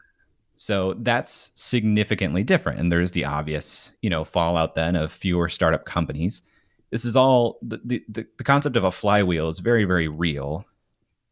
So 0.56 0.94
that's 0.94 1.52
significantly 1.54 2.42
different. 2.42 2.80
And 2.80 2.92
there's 2.92 3.12
the 3.12 3.24
obvious, 3.24 3.92
you 4.02 4.10
know, 4.10 4.24
fallout 4.24 4.74
then 4.74 4.94
of 4.94 5.10
fewer 5.10 5.48
startup 5.48 5.86
companies. 5.86 6.42
This 6.90 7.04
is 7.04 7.16
all 7.16 7.58
the, 7.62 7.80
the, 7.84 8.26
the 8.36 8.44
concept 8.44 8.76
of 8.76 8.84
a 8.84 8.92
flywheel 8.92 9.48
is 9.48 9.60
very, 9.60 9.84
very 9.84 10.08
real 10.08 10.66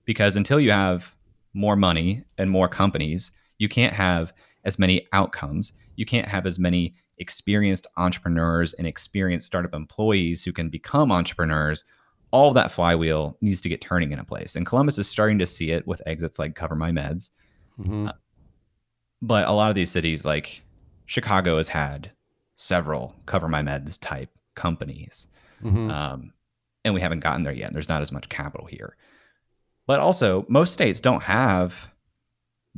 because 0.07 0.37
until 0.37 0.59
you 0.59 0.71
have 0.71 1.15
more 1.53 1.77
money 1.77 2.25
and 2.39 2.49
more 2.49 2.69
companies, 2.69 3.31
you 3.59 3.69
can't 3.69 3.93
have 3.93 4.33
as 4.65 4.79
many 4.79 5.07
outcomes. 5.13 5.73
You 5.97 6.07
can't 6.07 6.29
have 6.29 6.47
as 6.47 6.59
many 6.59 6.95
experienced 7.19 7.87
entrepreneurs 7.97 8.73
and 8.75 8.87
experienced 8.87 9.47
startup 9.47 9.75
employees 9.75 10.45
who 10.45 10.53
can 10.53 10.69
become 10.69 11.13
entrepreneurs. 11.13 11.85
All 12.31 12.49
of 12.49 12.55
that 12.55 12.73
flywheel 12.73 13.37
needs 13.41 13.61
to 13.63 13.69
get 13.69 13.81
turning 13.81 14.13
in 14.13 14.19
a 14.19 14.25
place. 14.25 14.57
And 14.57 14.67
Columbus 14.67 14.99
is 14.99 15.09
starting 15.09 15.39
to 15.39 15.47
see 15.47 15.71
it 15.71 15.87
with 15.87 16.03
exits 16.07 16.39
like 16.39 16.55
CoverMyMeds. 16.55 17.31
Mm-hmm. 17.81 18.09
Uh, 18.09 18.13
but 19.23 19.49
a 19.49 19.53
lot 19.53 19.71
of 19.71 19.75
these 19.75 19.91
cities, 19.91 20.25
like 20.25 20.63
Chicago, 21.07 21.57
has 21.57 21.69
had 21.69 22.13
several 22.57 23.15
CoverMyMeds 23.27 23.99
type 24.01 24.31
companies. 24.55 25.27
Mm-hmm. 25.63 25.91
Um, 25.91 26.33
and 26.85 26.95
we 26.95 27.01
haven't 27.01 27.21
gotten 27.21 27.43
there 27.43 27.53
yet. 27.53 27.73
There's 27.73 27.89
not 27.89 28.03
as 28.03 28.13
much 28.13 28.29
capital 28.29 28.67
here. 28.67 28.97
But 29.87 30.01
also, 30.01 30.45
most 30.49 30.73
states 30.73 31.01
don't 31.01 31.23
have 31.23 31.89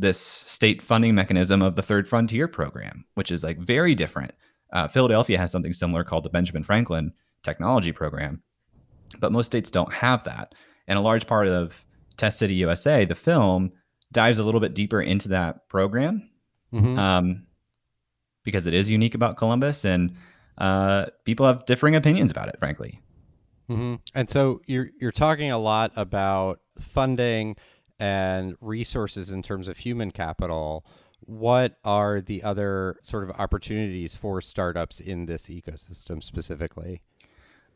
this 0.01 0.19
state 0.19 0.83
funding 0.83 1.15
mechanism 1.15 1.63
of 1.63 1.77
the 1.77 1.83
third 1.83 2.09
frontier 2.09 2.49
program, 2.49 3.05
which 3.15 3.31
is 3.31 3.45
like 3.45 3.59
very 3.59 3.95
different. 3.95 4.33
Uh, 4.73 4.89
Philadelphia 4.89 5.37
has 5.39 5.53
something 5.53 5.73
similar 5.73 6.05
called 6.05 6.25
the 6.25 6.31
Benjamin 6.31 6.63
Franklin 6.63 7.13
Technology 7.43 7.93
Program, 7.93 8.43
but 9.19 9.33
most 9.33 9.47
states 9.47 9.71
don't 9.71 9.93
have 9.93 10.25
that. 10.25 10.55
And 10.87 10.99
a 10.99 11.03
large 11.03 11.27
part 11.27 11.49
of 11.49 11.85
Test 12.17 12.39
City 12.39 12.55
USA, 12.55 13.05
the 13.05 13.15
film, 13.15 13.73
dives 14.13 14.39
a 14.39 14.43
little 14.43 14.61
bit 14.61 14.75
deeper 14.75 15.01
into 15.01 15.29
that 15.29 15.69
program 15.69 16.29
mm-hmm. 16.73 16.99
um, 16.99 17.47
because 18.43 18.67
it 18.67 18.75
is 18.75 18.91
unique 18.91 19.15
about 19.15 19.37
Columbus, 19.37 19.85
and 19.85 20.17
uh, 20.59 21.07
people 21.25 21.47
have 21.47 21.65
differing 21.67 21.95
opinions 21.95 22.31
about 22.31 22.49
it, 22.49 22.59
frankly. 22.59 23.01
Mm-hmm. 23.69 23.97
And 24.15 24.29
so 24.29 24.61
you're 24.67 24.91
you're 25.01 25.13
talking 25.13 25.51
a 25.51 25.59
lot 25.59 25.93
about 25.95 26.61
funding 26.79 27.57
and 28.01 28.57
resources 28.61 29.31
in 29.31 29.43
terms 29.43 29.69
of 29.69 29.77
human 29.77 30.11
capital, 30.11 30.85
what 31.21 31.79
are 31.85 32.21
the 32.21 32.43
other 32.43 32.99
sort 33.03 33.23
of 33.23 33.31
opportunities 33.39 34.17
for 34.17 34.41
startups 34.41 35.01
in 35.01 35.27
this 35.27 35.45
ecosystem 35.49 36.23
specifically? 36.23 37.03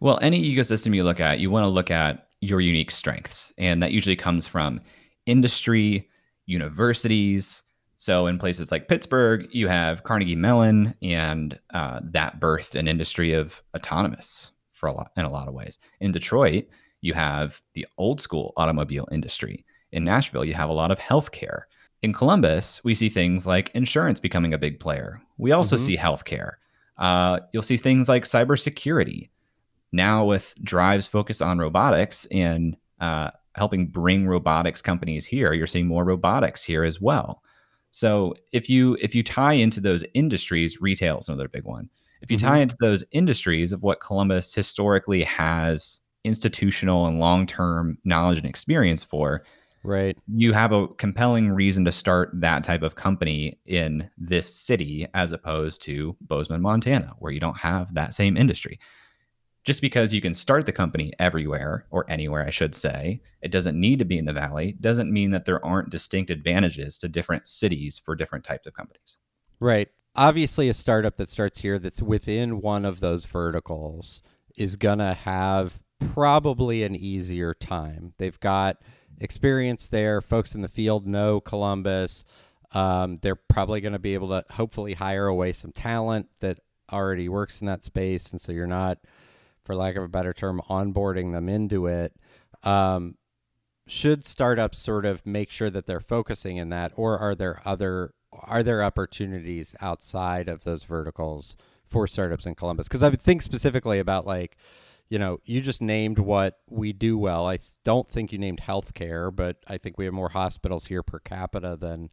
Well, 0.01 0.19
any 0.23 0.43
ecosystem 0.43 0.95
you 0.95 1.05
look 1.05 1.21
at, 1.21 1.39
you 1.39 1.51
want 1.51 1.65
to 1.65 1.69
look 1.69 1.91
at 1.91 2.27
your 2.41 2.61
unique 2.61 2.91
strengths. 2.91 3.53
And 3.59 3.83
that 3.83 3.93
usually 3.93 4.17
comes 4.17 4.47
from 4.47 4.81
industry, 5.27 6.09
universities. 6.47 7.63
So, 7.97 8.27
in 8.27 8.39
places 8.39 8.73
like 8.73 8.89
Pittsburgh, 8.89 9.47
you 9.53 9.69
have 9.69 10.03
Carnegie 10.03 10.35
Mellon, 10.35 10.95
and 11.01 11.59
uh, 11.73 12.01
that 12.03 12.41
birthed 12.41 12.75
an 12.75 12.89
industry 12.89 13.33
of 13.33 13.63
autonomous 13.75 14.51
for 14.73 14.89
a 14.89 14.93
lot 14.93 15.13
in 15.17 15.25
a 15.25 15.31
lot 15.31 15.49
of 15.49 15.55
ways. 15.55 15.79
In 16.01 16.11
Detroit, 16.13 16.67
you 17.01 17.15
have 17.15 17.63
the 17.75 17.87
old 17.97 18.21
school 18.21 18.53
automobile 18.57 19.09
industry. 19.13 19.65
In 19.95 20.03
Nashville, 20.03 20.45
you 20.45 20.55
have 20.55 20.69
a 20.69 20.75
lot 20.75 20.91
of 20.91 20.99
healthcare. 20.99 21.63
In 22.03 22.13
Columbus, 22.13 22.83
we 22.83 22.97
see 22.97 23.09
things 23.09 23.47
like 23.47 23.71
insurance 23.75 24.19
becoming 24.19 24.53
a 24.53 24.59
big 24.59 24.81
player. 24.81 25.23
We 25.39 25.53
also 25.53 25.77
mm-hmm. 25.77 25.87
see 25.87 25.97
healthcare. 25.97 26.55
Uh, 26.99 27.41
you'll 27.53 27.63
see 27.63 27.77
things 27.77 28.09
like 28.09 28.25
cybersecurity. 28.25 29.31
Now, 29.93 30.25
with 30.25 30.53
drives 30.65 31.07
focused 31.07 31.41
on 31.41 31.61
robotics 31.61 32.27
and 32.33 32.77
uh, 33.01 33.31
helping 33.55 33.87
bring 33.87 34.27
robotics 34.27 34.83
companies 34.83 35.25
here, 35.25 35.53
you're 35.53 35.69
seeing 35.69 35.87
more 35.87 36.05
robotics 36.05 36.65
here 36.65 36.83
as 36.83 37.01
well. 37.01 37.41
So 37.93 38.35
if 38.51 38.69
you 38.69 38.99
if 39.01 39.15
you 39.15 39.23
tie 39.23 39.53
into 39.53 39.81
those 39.81 40.03
industries, 40.13 40.81
retail 40.81 41.21
is 41.21 41.29
another 41.29 41.47
big 41.47 41.65
one. 41.65 41.89
If 42.21 42.33
you 42.33 42.37
mm-hmm. 42.37 42.49
tie 42.49 42.59
into 42.59 42.77
those 42.81 43.05
industries 43.13 43.71
of 43.71 43.85
what 43.85 44.01
Columbus 44.01 44.53
historically 44.53 45.23
has 45.23 46.01
institutional 46.25 47.07
and 47.07 47.21
long-term 47.21 47.99
knowledge 48.05 48.39
and 48.39 48.47
experience 48.47 49.05
for 49.05 49.43
right. 49.85 50.17
You 50.27 50.53
have 50.53 50.73
a 50.73 50.89
compelling 50.89 51.53
reason 51.53 51.85
to 51.85 51.93
start 51.93 52.31
that 52.35 52.65
type 52.65 52.83
of 52.83 52.97
company 52.97 53.59
in 53.67 54.11
this 54.19 54.53
city 54.53 55.07
as 55.15 55.31
opposed 55.31 55.83
to 55.83 56.17
bozeman 56.21 56.63
montana 56.63 57.15
where 57.19 57.33
you 57.33 57.41
don't 57.41 57.59
have 57.59 57.95
that 57.95 58.15
same 58.15 58.37
industry. 58.37 58.81
Just 59.63 59.81
because 59.81 60.13
you 60.13 60.21
can 60.21 60.35
start 60.35 60.67
the 60.67 60.73
company 60.73 61.13
everywhere 61.19 61.87
or 61.91 62.05
anywhere 62.11 62.45
i 62.45 62.51
should 62.51 62.75
say 62.75 63.23
it 63.41 63.51
doesn't 63.51 63.81
need 63.81 63.99
to 63.99 64.05
be 64.05 64.19
in 64.19 64.25
the 64.25 64.33
valley. 64.33 64.77
Doesn't 64.81 65.13
mean 65.13 65.31
that 65.31 65.45
there 65.45 65.65
aren't 65.65 65.91
distinct 65.91 66.31
advantages 66.31 66.99
to 66.99 67.09
different 67.09 67.47
cities 67.47 67.99
for 67.99 68.15
different 68.15 68.45
types 68.45 68.67
of 68.67 68.75
companies. 68.75 69.19
Right. 69.61 69.89
Obviously 70.17 70.69
a 70.69 70.75
startup 70.75 71.17
that 71.17 71.31
starts 71.31 71.61
here 71.61 71.79
that's 71.79 72.03
within 72.03 72.61
one 72.61 72.85
of 72.85 73.01
those 73.01 73.25
verticals 73.25 74.23
is 74.57 74.77
going 74.77 74.99
to 74.99 75.15
have 75.15 75.83
probably 75.99 76.83
an 76.83 76.95
easier 76.95 77.55
time. 77.55 78.13
They've 78.19 78.39
got 78.39 78.79
experience 79.21 79.89
there. 79.89 80.21
Folks 80.21 80.55
in 80.55 80.61
the 80.61 80.69
field 80.69 81.07
know 81.07 81.41
Columbus. 81.41 82.25
Um, 82.73 83.19
they're 83.23 83.37
probably 83.37 83.81
going 83.81 83.93
to 83.93 83.99
be 83.99 84.15
able 84.15 84.29
to 84.29 84.45
hopefully 84.53 84.95
hire 84.95 85.27
away 85.27 85.53
some 85.53 85.73
talent 85.73 86.29
that 86.41 86.59
already 86.93 87.29
works 87.29 87.61
in 87.61 87.67
that 87.67 87.85
space. 87.85 88.31
And 88.33 88.41
so 88.41 88.53
you're 88.53 88.67
not, 88.67 88.99
for 89.65 89.77
lack 89.77 89.97
of 89.97 90.03
a 90.03 90.09
better 90.09 90.33
term, 90.33 90.61
onboarding 90.69 91.33
them 91.33 91.49
into 91.49 91.87
it. 91.87 92.15
Um, 92.63 93.17
should 93.87 94.25
startups 94.25 94.79
sort 94.79 95.05
of 95.05 95.25
make 95.27 95.51
sure 95.51 95.71
that 95.71 95.87
they're 95.87 96.01
focusing 96.01 96.57
in 96.57 96.71
that, 96.71 96.93
or 96.97 97.19
are 97.19 97.35
there 97.35 97.61
other 97.65 98.15
are 98.33 98.63
there 98.63 98.83
opportunities 98.83 99.77
outside 99.81 100.49
of 100.49 100.65
those 100.65 100.83
verticals 100.83 101.57
for 101.87 102.07
startups 102.07 102.47
in 102.47 102.55
Columbus? 102.55 102.89
Because 102.89 103.03
I 103.03 103.09
would 103.09 103.23
think 103.23 103.43
specifically 103.43 103.99
about 103.99 104.27
like 104.27 104.57
you 105.09 105.19
know, 105.19 105.39
you 105.45 105.61
just 105.61 105.83
named 105.83 106.19
what 106.19 106.59
we 106.69 106.93
do 106.93 107.19
well. 107.19 107.47
I 107.47 107.59
don't 107.85 108.09
think 108.09 108.33
you 108.33 108.39
named 108.39 108.63
healthcare, 108.67 109.35
but 109.35 109.59
I 109.67 109.79
think 109.79 109.99
we 109.99 110.07
have 110.07 110.15
more 110.15 110.31
hospitals 110.31 110.87
here 110.87 111.03
per 111.03 111.19
capita 111.19 111.77
than 111.79 112.11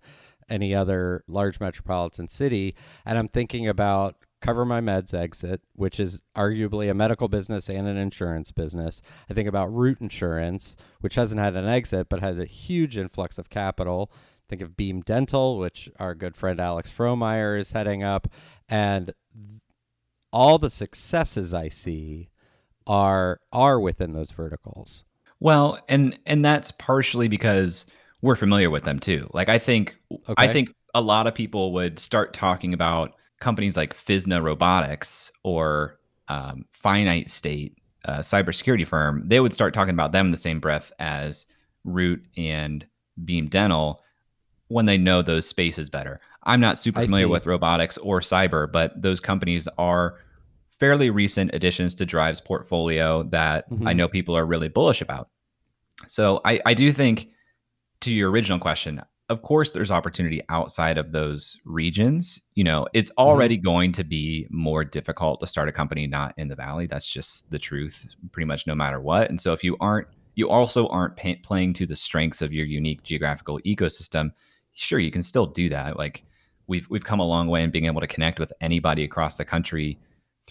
any 0.49 0.75
other 0.75 1.23
large 1.27 1.59
metropolitan 1.59 2.29
city. 2.29 2.75
And 3.05 3.17
I'm 3.17 3.29
thinking 3.29 3.67
about 3.67 4.17
CoverMyMeds 4.41 5.13
exit, 5.13 5.61
which 5.73 5.99
is 5.99 6.21
arguably 6.35 6.89
a 6.89 6.93
medical 6.93 7.27
business 7.27 7.69
and 7.69 7.87
an 7.87 7.97
insurance 7.97 8.51
business. 8.51 9.01
I 9.29 9.33
think 9.33 9.47
about 9.47 9.73
Root 9.73 10.01
Insurance, 10.01 10.75
which 10.99 11.15
hasn't 11.15 11.39
had 11.39 11.55
an 11.55 11.67
exit 11.67 12.09
but 12.09 12.19
has 12.19 12.37
a 12.37 12.45
huge 12.45 12.97
influx 12.97 13.37
of 13.37 13.49
capital. 13.49 14.11
Think 14.49 14.61
of 14.61 14.75
Beam 14.75 15.01
Dental, 15.01 15.57
which 15.57 15.89
our 15.97 16.13
good 16.13 16.35
friend 16.35 16.59
Alex 16.59 16.91
Frommeyer 16.91 17.57
is 17.57 17.71
heading 17.71 18.03
up. 18.03 18.27
And 18.67 19.13
all 20.33 20.57
the 20.57 20.69
successes 20.69 21.53
I 21.53 21.69
see 21.69 22.30
are 22.91 23.39
are 23.53 23.79
within 23.79 24.11
those 24.11 24.31
verticals. 24.31 25.05
Well, 25.39 25.79
and 25.87 26.19
and 26.25 26.43
that's 26.43 26.71
partially 26.71 27.29
because 27.29 27.85
we're 28.21 28.35
familiar 28.35 28.69
with 28.69 28.83
them 28.83 28.99
too. 28.99 29.29
Like 29.33 29.47
I 29.47 29.57
think 29.57 29.97
okay. 30.11 30.33
I 30.37 30.49
think 30.49 30.75
a 30.93 31.01
lot 31.01 31.25
of 31.25 31.33
people 31.33 31.71
would 31.71 31.99
start 31.99 32.33
talking 32.33 32.73
about 32.73 33.13
companies 33.39 33.77
like 33.77 33.95
Physna 33.95 34.43
Robotics 34.43 35.31
or 35.43 35.99
um, 36.27 36.65
Finite 36.71 37.29
State, 37.29 37.77
a 38.03 38.19
cybersecurity 38.19 38.85
firm. 38.85 39.23
They 39.25 39.39
would 39.39 39.53
start 39.53 39.73
talking 39.73 39.93
about 39.93 40.11
them 40.11 40.27
in 40.27 40.31
the 40.31 40.37
same 40.37 40.59
breath 40.59 40.91
as 40.99 41.45
Root 41.85 42.25
and 42.35 42.85
Beam 43.23 43.47
Dental 43.47 44.03
when 44.67 44.85
they 44.85 44.97
know 44.97 45.21
those 45.21 45.47
spaces 45.47 45.89
better. 45.89 46.19
I'm 46.43 46.59
not 46.59 46.77
super 46.77 47.01
familiar 47.05 47.29
with 47.29 47.45
robotics 47.45 47.97
or 47.99 48.19
cyber, 48.19 48.69
but 48.69 49.01
those 49.01 49.21
companies 49.21 49.67
are 49.77 50.17
fairly 50.81 51.11
recent 51.11 51.53
additions 51.53 51.93
to 51.93 52.07
Drive's 52.07 52.41
portfolio 52.41 53.21
that 53.29 53.69
mm-hmm. 53.69 53.87
I 53.87 53.93
know 53.93 54.07
people 54.07 54.35
are 54.35 54.47
really 54.47 54.67
bullish 54.67 54.99
about. 54.99 55.29
So 56.07 56.41
I, 56.43 56.59
I 56.65 56.73
do 56.73 56.91
think, 56.91 57.29
to 57.99 58.11
your 58.11 58.31
original 58.31 58.57
question, 58.57 58.99
of 59.29 59.43
course, 59.43 59.69
there's 59.71 59.91
opportunity 59.91 60.41
outside 60.49 60.97
of 60.97 61.11
those 61.11 61.59
regions. 61.65 62.41
You 62.55 62.63
know, 62.63 62.87
it's 62.93 63.11
mm-hmm. 63.11 63.21
already 63.21 63.57
mm-hmm. 63.57 63.67
going 63.67 63.91
to 63.91 64.03
be 64.03 64.47
more 64.49 64.83
difficult 64.83 65.39
to 65.41 65.45
start 65.45 65.69
a 65.69 65.71
company 65.71 66.07
not 66.07 66.33
in 66.37 66.47
the 66.47 66.55
valley. 66.55 66.87
That's 66.87 67.05
just 67.05 67.51
the 67.51 67.59
truth, 67.59 68.15
pretty 68.31 68.47
much 68.47 68.65
no 68.65 68.73
matter 68.73 68.99
what. 68.99 69.29
And 69.29 69.39
so 69.39 69.53
if 69.53 69.63
you 69.63 69.77
aren't, 69.79 70.07
you 70.33 70.49
also 70.49 70.87
aren't 70.87 71.15
pay- 71.15 71.35
playing 71.35 71.73
to 71.73 71.85
the 71.85 71.95
strengths 71.95 72.41
of 72.41 72.53
your 72.53 72.65
unique 72.65 73.03
geographical 73.03 73.59
ecosystem. 73.59 74.31
Sure, 74.73 74.97
you 74.97 75.11
can 75.11 75.21
still 75.21 75.45
do 75.45 75.69
that. 75.69 75.95
Like 75.95 76.23
we've 76.65 76.89
we've 76.89 77.05
come 77.05 77.19
a 77.19 77.27
long 77.27 77.49
way 77.49 77.61
in 77.61 77.69
being 77.69 77.85
able 77.85 78.01
to 78.01 78.07
connect 78.07 78.39
with 78.39 78.51
anybody 78.61 79.03
across 79.03 79.37
the 79.37 79.45
country 79.45 79.99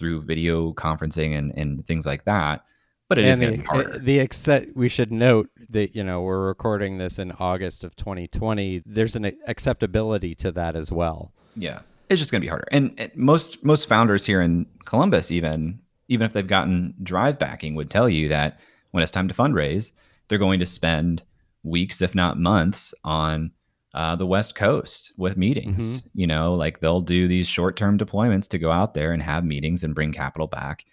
through 0.01 0.23
video 0.23 0.73
conferencing 0.73 1.37
and, 1.37 1.53
and 1.55 1.85
things 1.85 2.07
like 2.07 2.25
that. 2.25 2.65
But 3.07 3.19
it 3.19 3.25
is 3.25 3.37
and 3.37 3.45
going 3.45 3.51
to 3.51 3.57
the, 3.57 3.61
be 3.61 3.67
harder. 3.67 3.99
the 3.99 4.19
accept, 4.19 4.67
we 4.75 4.89
should 4.89 5.11
note 5.11 5.49
that 5.69 5.95
you 5.95 6.03
know 6.03 6.21
we're 6.21 6.47
recording 6.47 6.97
this 6.97 7.19
in 7.19 7.31
August 7.33 7.83
of 7.83 7.95
2020. 7.95 8.83
There's 8.85 9.15
an 9.15 9.31
acceptability 9.47 10.33
to 10.35 10.51
that 10.53 10.75
as 10.75 10.91
well. 10.91 11.31
Yeah, 11.55 11.81
it's 12.09 12.19
just 12.19 12.31
going 12.31 12.41
to 12.41 12.45
be 12.45 12.49
harder. 12.49 12.67
And, 12.71 12.93
and 12.97 13.11
most 13.15 13.63
most 13.63 13.87
founders 13.87 14.25
here 14.25 14.41
in 14.41 14.65
Columbus, 14.85 15.29
even 15.29 15.79
even 16.07 16.25
if 16.25 16.33
they've 16.33 16.47
gotten 16.47 16.95
drive 17.03 17.37
backing, 17.37 17.75
would 17.75 17.89
tell 17.89 18.09
you 18.09 18.29
that 18.29 18.59
when 18.91 19.03
it's 19.03 19.11
time 19.11 19.27
to 19.27 19.33
fundraise, 19.33 19.91
they're 20.27 20.37
going 20.37 20.61
to 20.61 20.65
spend 20.65 21.21
weeks, 21.63 22.01
if 22.01 22.15
not 22.15 22.39
months, 22.39 22.93
on 23.03 23.51
uh, 23.93 24.15
the 24.15 24.25
West 24.25 24.55
Coast 24.55 25.13
with 25.17 25.37
meetings. 25.37 26.01
Mhm. 26.01 26.09
You 26.13 26.27
know, 26.27 26.53
like 26.53 26.79
they'll 26.79 27.01
do 27.01 27.27
these 27.27 27.47
short 27.47 27.75
term 27.75 27.97
deployments 27.97 28.47
to 28.49 28.59
go 28.59 28.71
out 28.71 28.93
there 28.93 29.11
and 29.11 29.21
have 29.21 29.43
meetings 29.43 29.83
and 29.83 29.95
bring 29.95 30.13
capital 30.13 30.47
back. 30.47 30.85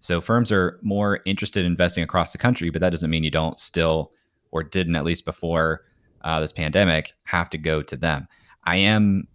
So 0.00 0.20
firms 0.20 0.52
are 0.52 0.78
more 0.82 1.20
interested 1.24 1.64
in 1.64 1.72
investing 1.72 2.04
across 2.04 2.32
the 2.32 2.38
country, 2.38 2.70
but 2.70 2.80
that 2.80 2.90
doesn't 2.90 3.10
mean 3.10 3.24
you 3.24 3.30
don't 3.30 3.58
still, 3.58 4.12
or 4.50 4.62
didn't 4.62 4.94
at 4.94 5.04
least 5.04 5.24
before 5.24 5.84
uh, 6.22 6.40
this 6.40 6.52
pandemic, 6.52 7.12
have 7.24 7.50
to 7.50 7.58
go 7.58 7.82
to 7.82 7.96
them. 7.96 8.28
I 8.64 8.76
am 8.76 9.26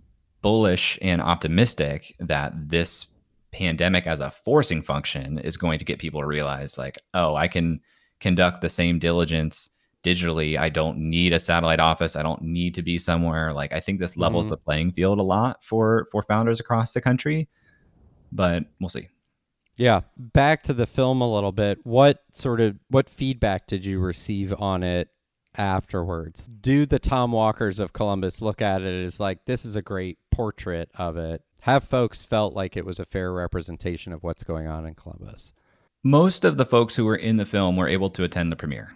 bullish 0.41 0.99
and 1.01 1.21
optimistic 1.21 2.15
that 2.19 2.53
this 2.55 3.07
pandemic 3.51 4.05
as 4.05 4.19
a 4.19 4.31
forcing 4.31 4.81
function 4.81 5.37
is 5.39 5.57
going 5.57 5.79
to 5.79 5.85
get 5.85 5.99
people 5.99 6.19
to 6.19 6.25
realize 6.25 6.77
like 6.77 6.97
oh 7.13 7.35
i 7.35 7.47
can 7.47 7.79
conduct 8.19 8.61
the 8.61 8.69
same 8.69 8.97
diligence 8.97 9.69
digitally 10.03 10.59
i 10.59 10.69
don't 10.69 10.97
need 10.97 11.31
a 11.33 11.39
satellite 11.39 11.79
office 11.79 12.15
i 12.15 12.21
don't 12.23 12.41
need 12.41 12.73
to 12.75 12.81
be 12.81 12.97
somewhere 12.97 13.53
like 13.53 13.71
i 13.73 13.79
think 13.79 13.99
this 13.99 14.17
levels 14.17 14.45
Mhm. 14.45 14.49
the 14.49 14.57
playing 14.57 14.91
field 14.91 15.17
a 15.19 15.23
lot 15.23 15.63
for 15.63 16.07
for 16.11 16.21
founders 16.23 16.59
across 16.59 16.93
the 16.93 17.01
country 17.01 17.47
but 18.31 18.65
we'll 18.79 18.89
see 18.89 19.07
Yeah, 19.75 20.01
back 20.17 20.61
to 20.63 20.73
the 20.73 20.85
film 20.85 21.19
a 21.21 21.33
little 21.33 21.51
bit. 21.51 21.79
What 21.83 22.21
sort 22.33 22.61
of 22.61 22.77
what 22.89 23.09
feedback 23.09 23.65
did 23.65 23.85
you 23.85 23.99
receive 23.99 24.53
on 24.59 24.83
it 24.83 25.09
afterwards? 25.57 26.47
Do 26.47 26.85
the 26.85 26.99
Tom 26.99 27.31
Walkers 27.31 27.79
of 27.79 27.93
Columbus 27.93 28.41
look 28.41 28.61
at 28.61 28.81
it 28.81 29.05
as 29.05 29.19
like 29.19 29.45
this 29.45 29.65
is 29.65 29.75
a 29.75 29.81
great 29.81 30.17
portrait 30.31 30.89
of 30.95 31.17
it? 31.17 31.41
Have 31.61 31.83
folks 31.83 32.21
felt 32.23 32.53
like 32.53 32.75
it 32.77 32.85
was 32.85 32.99
a 32.99 33.05
fair 33.05 33.31
representation 33.33 34.13
of 34.13 34.21
what's 34.23 34.43
going 34.43 34.67
on 34.67 34.85
in 34.85 34.95
Columbus? 34.95 35.53
most 36.05 36.43
of 36.43 36.57
the 36.57 36.65
folks 36.65 36.97
who 36.97 37.05
were 37.05 37.15
in 37.15 37.37
the 37.37 37.45
film 37.45 37.77
were 37.77 37.87
able 37.87 38.09
to 38.09 38.25
attend 38.25 38.51
the 38.51 38.57
premiere 38.57 38.91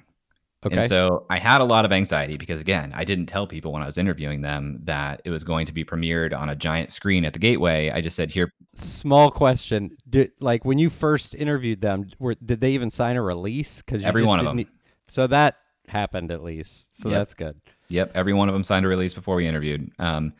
Okay. 0.67 0.77
And 0.77 0.87
so 0.87 1.25
I 1.29 1.39
had 1.39 1.61
a 1.61 1.63
lot 1.63 1.85
of 1.85 1.91
anxiety 1.91 2.37
because, 2.37 2.59
again, 2.59 2.91
I 2.95 3.03
didn't 3.03 3.25
tell 3.25 3.47
people 3.47 3.71
when 3.73 3.81
I 3.81 3.85
was 3.85 3.97
interviewing 3.97 4.41
them 4.41 4.79
that 4.83 5.21
it 5.25 5.29
was 5.29 5.43
going 5.43 5.65
to 5.65 5.73
be 5.73 5.83
premiered 5.83 6.37
on 6.37 6.49
a 6.49 6.55
giant 6.55 6.91
screen 6.91 7.25
at 7.25 7.33
the 7.33 7.39
Gateway. 7.39 7.89
I 7.89 8.01
just 8.01 8.15
said, 8.15 8.31
here, 8.31 8.53
Small 8.75 9.31
question. 9.31 9.97
Did 10.07 10.31
like 10.39 10.63
when 10.63 10.77
you 10.77 10.91
first 10.91 11.33
interviewed 11.33 11.81
them, 11.81 12.09
were 12.19 12.35
did 12.35 12.61
they 12.61 12.71
even 12.71 12.91
sign 12.91 13.15
a 13.15 13.21
release? 13.23 13.81
Because 13.81 14.03
Every 14.03 14.23
one 14.23 14.39
of 14.39 14.45
them. 14.45 14.65
So 15.07 15.25
that 15.27 15.57
happened 15.87 16.31
at 16.31 16.43
least. 16.43 17.01
So 17.01 17.09
Yep. 17.09 17.17
that's 17.17 17.33
good. 17.33 17.61
Yep, 17.89 18.11
every 18.13 18.33
one 18.33 18.49
of 18.49 18.53
them 18.53 18.63
signed 18.63 18.85
a 18.85 18.89
release 18.89 19.13
before 19.13 19.35
we 19.35 19.47
interviewed. 19.47 19.89
Um, 19.97 20.33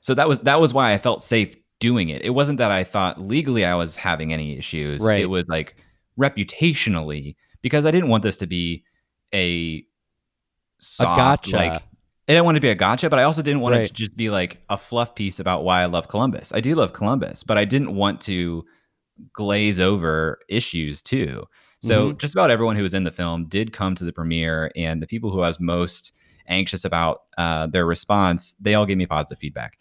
so 0.00 0.14
that 0.14 0.28
was 0.28 0.38
that 0.40 0.60
was 0.60 0.72
why 0.72 0.92
I 0.92 0.98
felt 0.98 1.20
safe 1.22 1.56
doing 1.80 2.08
it. 2.08 2.22
It 2.22 2.30
wasn't 2.30 2.58
that 2.58 2.70
I 2.70 2.84
thought 2.84 3.20
legally 3.20 3.64
I 3.64 3.74
was 3.74 3.96
having 3.96 4.32
any 4.32 4.56
issues. 4.56 5.02
Right. 5.02 5.20
It 5.20 5.26
was 5.26 5.44
like 5.48 5.76
reputationally 6.18 7.36
because 7.62 7.86
I 7.86 7.90
didn't 7.90 8.08
want 8.08 8.22
this 8.22 8.36
to 8.38 8.46
be 8.46 8.84
a 9.34 9.84
soft, 10.80 11.46
gotcha. 11.48 11.56
like 11.56 11.72
I 11.72 12.32
didn't 12.32 12.44
want 12.46 12.54
to 12.56 12.60
be 12.60 12.70
a 12.70 12.74
gotcha, 12.74 13.10
but 13.10 13.18
I 13.18 13.24
also 13.24 13.42
didn't 13.42 13.60
want 13.60 13.74
it 13.74 13.86
to 13.88 13.92
just 13.92 14.16
be 14.16 14.30
like 14.30 14.62
a 14.70 14.76
fluff 14.78 15.14
piece 15.14 15.40
about 15.40 15.64
why 15.64 15.82
I 15.82 15.86
love 15.86 16.08
Columbus. 16.08 16.52
I 16.54 16.60
do 16.60 16.74
love 16.74 16.92
Columbus, 16.94 17.42
but 17.42 17.58
I 17.58 17.64
didn't 17.66 17.94
want 17.94 18.20
to 18.22 18.64
glaze 19.32 19.78
over 19.80 20.38
issues 20.48 21.02
too. 21.02 21.44
So 21.80 22.12
Mhm. 22.12 22.18
just 22.18 22.34
about 22.34 22.50
everyone 22.50 22.76
who 22.76 22.82
was 22.82 22.94
in 22.94 23.02
the 23.04 23.10
film 23.10 23.46
did 23.46 23.72
come 23.74 23.94
to 23.96 24.04
the 24.04 24.12
premiere, 24.12 24.70
and 24.74 25.02
the 25.02 25.06
people 25.06 25.30
who 25.30 25.40
I 25.40 25.48
was 25.48 25.60
most 25.60 26.16
anxious 26.46 26.84
about 26.84 27.22
uh, 27.36 27.66
their 27.66 27.84
response, 27.86 28.54
they 28.54 28.74
all 28.74 28.86
gave 28.86 28.96
me 28.96 29.06
positive 29.06 29.38
feedback. 29.38 29.78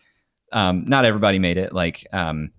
Um, 0.52 0.84
not 0.86 1.06
everybody 1.06 1.40
made 1.40 1.58
it. 1.58 1.74
Like 1.74 2.06
um, 2.12 2.52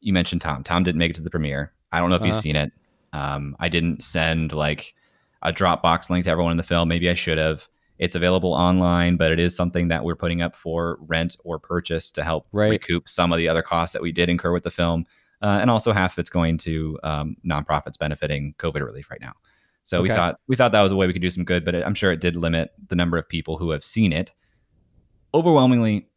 you 0.00 0.12
mentioned, 0.12 0.40
Tom. 0.40 0.64
Tom 0.64 0.82
didn't 0.84 0.98
make 0.98 1.10
it 1.10 1.16
to 1.16 1.22
the 1.22 1.30
premiere. 1.30 1.72
I 1.92 1.98
don't 2.00 2.08
know 2.08 2.16
if 2.16 2.24
you've 2.24 2.32
Uh-huh. 2.32 2.40
seen 2.42 2.56
it. 2.56 2.72
Um, 3.12 3.56
I 3.60 3.68
didn't 3.68 4.02
send 4.02 4.52
like 4.52 4.94
a 5.42 5.52
Dropbox 5.52 6.10
link 6.10 6.24
to 6.24 6.30
everyone 6.30 6.52
in 6.52 6.56
the 6.56 6.62
film. 6.62 6.88
Maybe 6.88 7.08
I 7.10 7.14
should 7.14 7.38
have. 7.38 7.68
It's 7.98 8.14
available 8.14 8.52
online, 8.52 9.16
but 9.16 9.30
it 9.30 9.38
is 9.38 9.54
something 9.54 9.88
that 9.88 10.02
we're 10.04 10.16
putting 10.16 10.42
up 10.42 10.56
for 10.56 10.98
rent 11.02 11.36
or 11.44 11.58
purchase 11.58 12.10
to 12.12 12.24
help 12.24 12.48
Right. 12.52 12.70
recoup 12.70 13.08
some 13.08 13.32
of 13.32 13.38
the 13.38 13.48
other 13.48 13.62
costs 13.62 13.92
that 13.92 14.02
we 14.02 14.10
did 14.10 14.28
incur 14.28 14.52
with 14.52 14.64
the 14.64 14.70
film. 14.70 15.06
Uh, 15.40 15.58
and 15.60 15.70
also 15.70 15.92
half 15.92 16.14
of 16.14 16.18
it's 16.18 16.30
going 16.30 16.56
to 16.56 16.98
um, 17.02 17.36
nonprofits 17.46 17.98
benefiting 17.98 18.54
COVID 18.58 18.84
relief 18.84 19.10
right 19.10 19.20
now. 19.20 19.32
So 19.84 20.00
we 20.00 20.08
thought 20.16 20.40
we 20.46 20.54
thought 20.56 20.70
that 20.72 20.82
was 20.82 20.92
a 20.92 20.96
way 20.96 21.06
we 21.08 21.12
could 21.12 21.22
do 21.22 21.30
some 21.30 21.44
good, 21.44 21.64
but 21.64 21.74
it, 21.74 21.84
I'm 21.84 21.94
sure 21.94 22.12
it 22.12 22.20
did 22.20 22.36
limit 22.36 22.70
the 22.88 22.94
number 22.94 23.18
of 23.18 23.28
people 23.28 23.56
who 23.58 23.70
have 23.70 23.82
seen 23.82 24.12
it. 24.12 24.32
Overwhelmingly, 25.34 26.08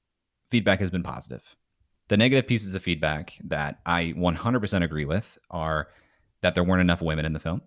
feedback 0.52 0.80
has 0.80 0.90
been 0.90 1.04
positive. 1.04 1.56
The 2.08 2.18
negative 2.18 2.48
pieces 2.48 2.76
of 2.76 2.84
feedback 2.84 3.34
that 3.46 3.80
I 3.86 4.14
100% 4.16 4.84
agree 4.84 5.06
with 5.06 5.38
are 5.50 5.88
that 6.42 6.54
there 6.54 6.64
weren't 6.64 6.82
enough 6.82 7.02
women 7.02 7.26
in 7.26 7.34
the 7.34 7.40
film. 7.40 7.62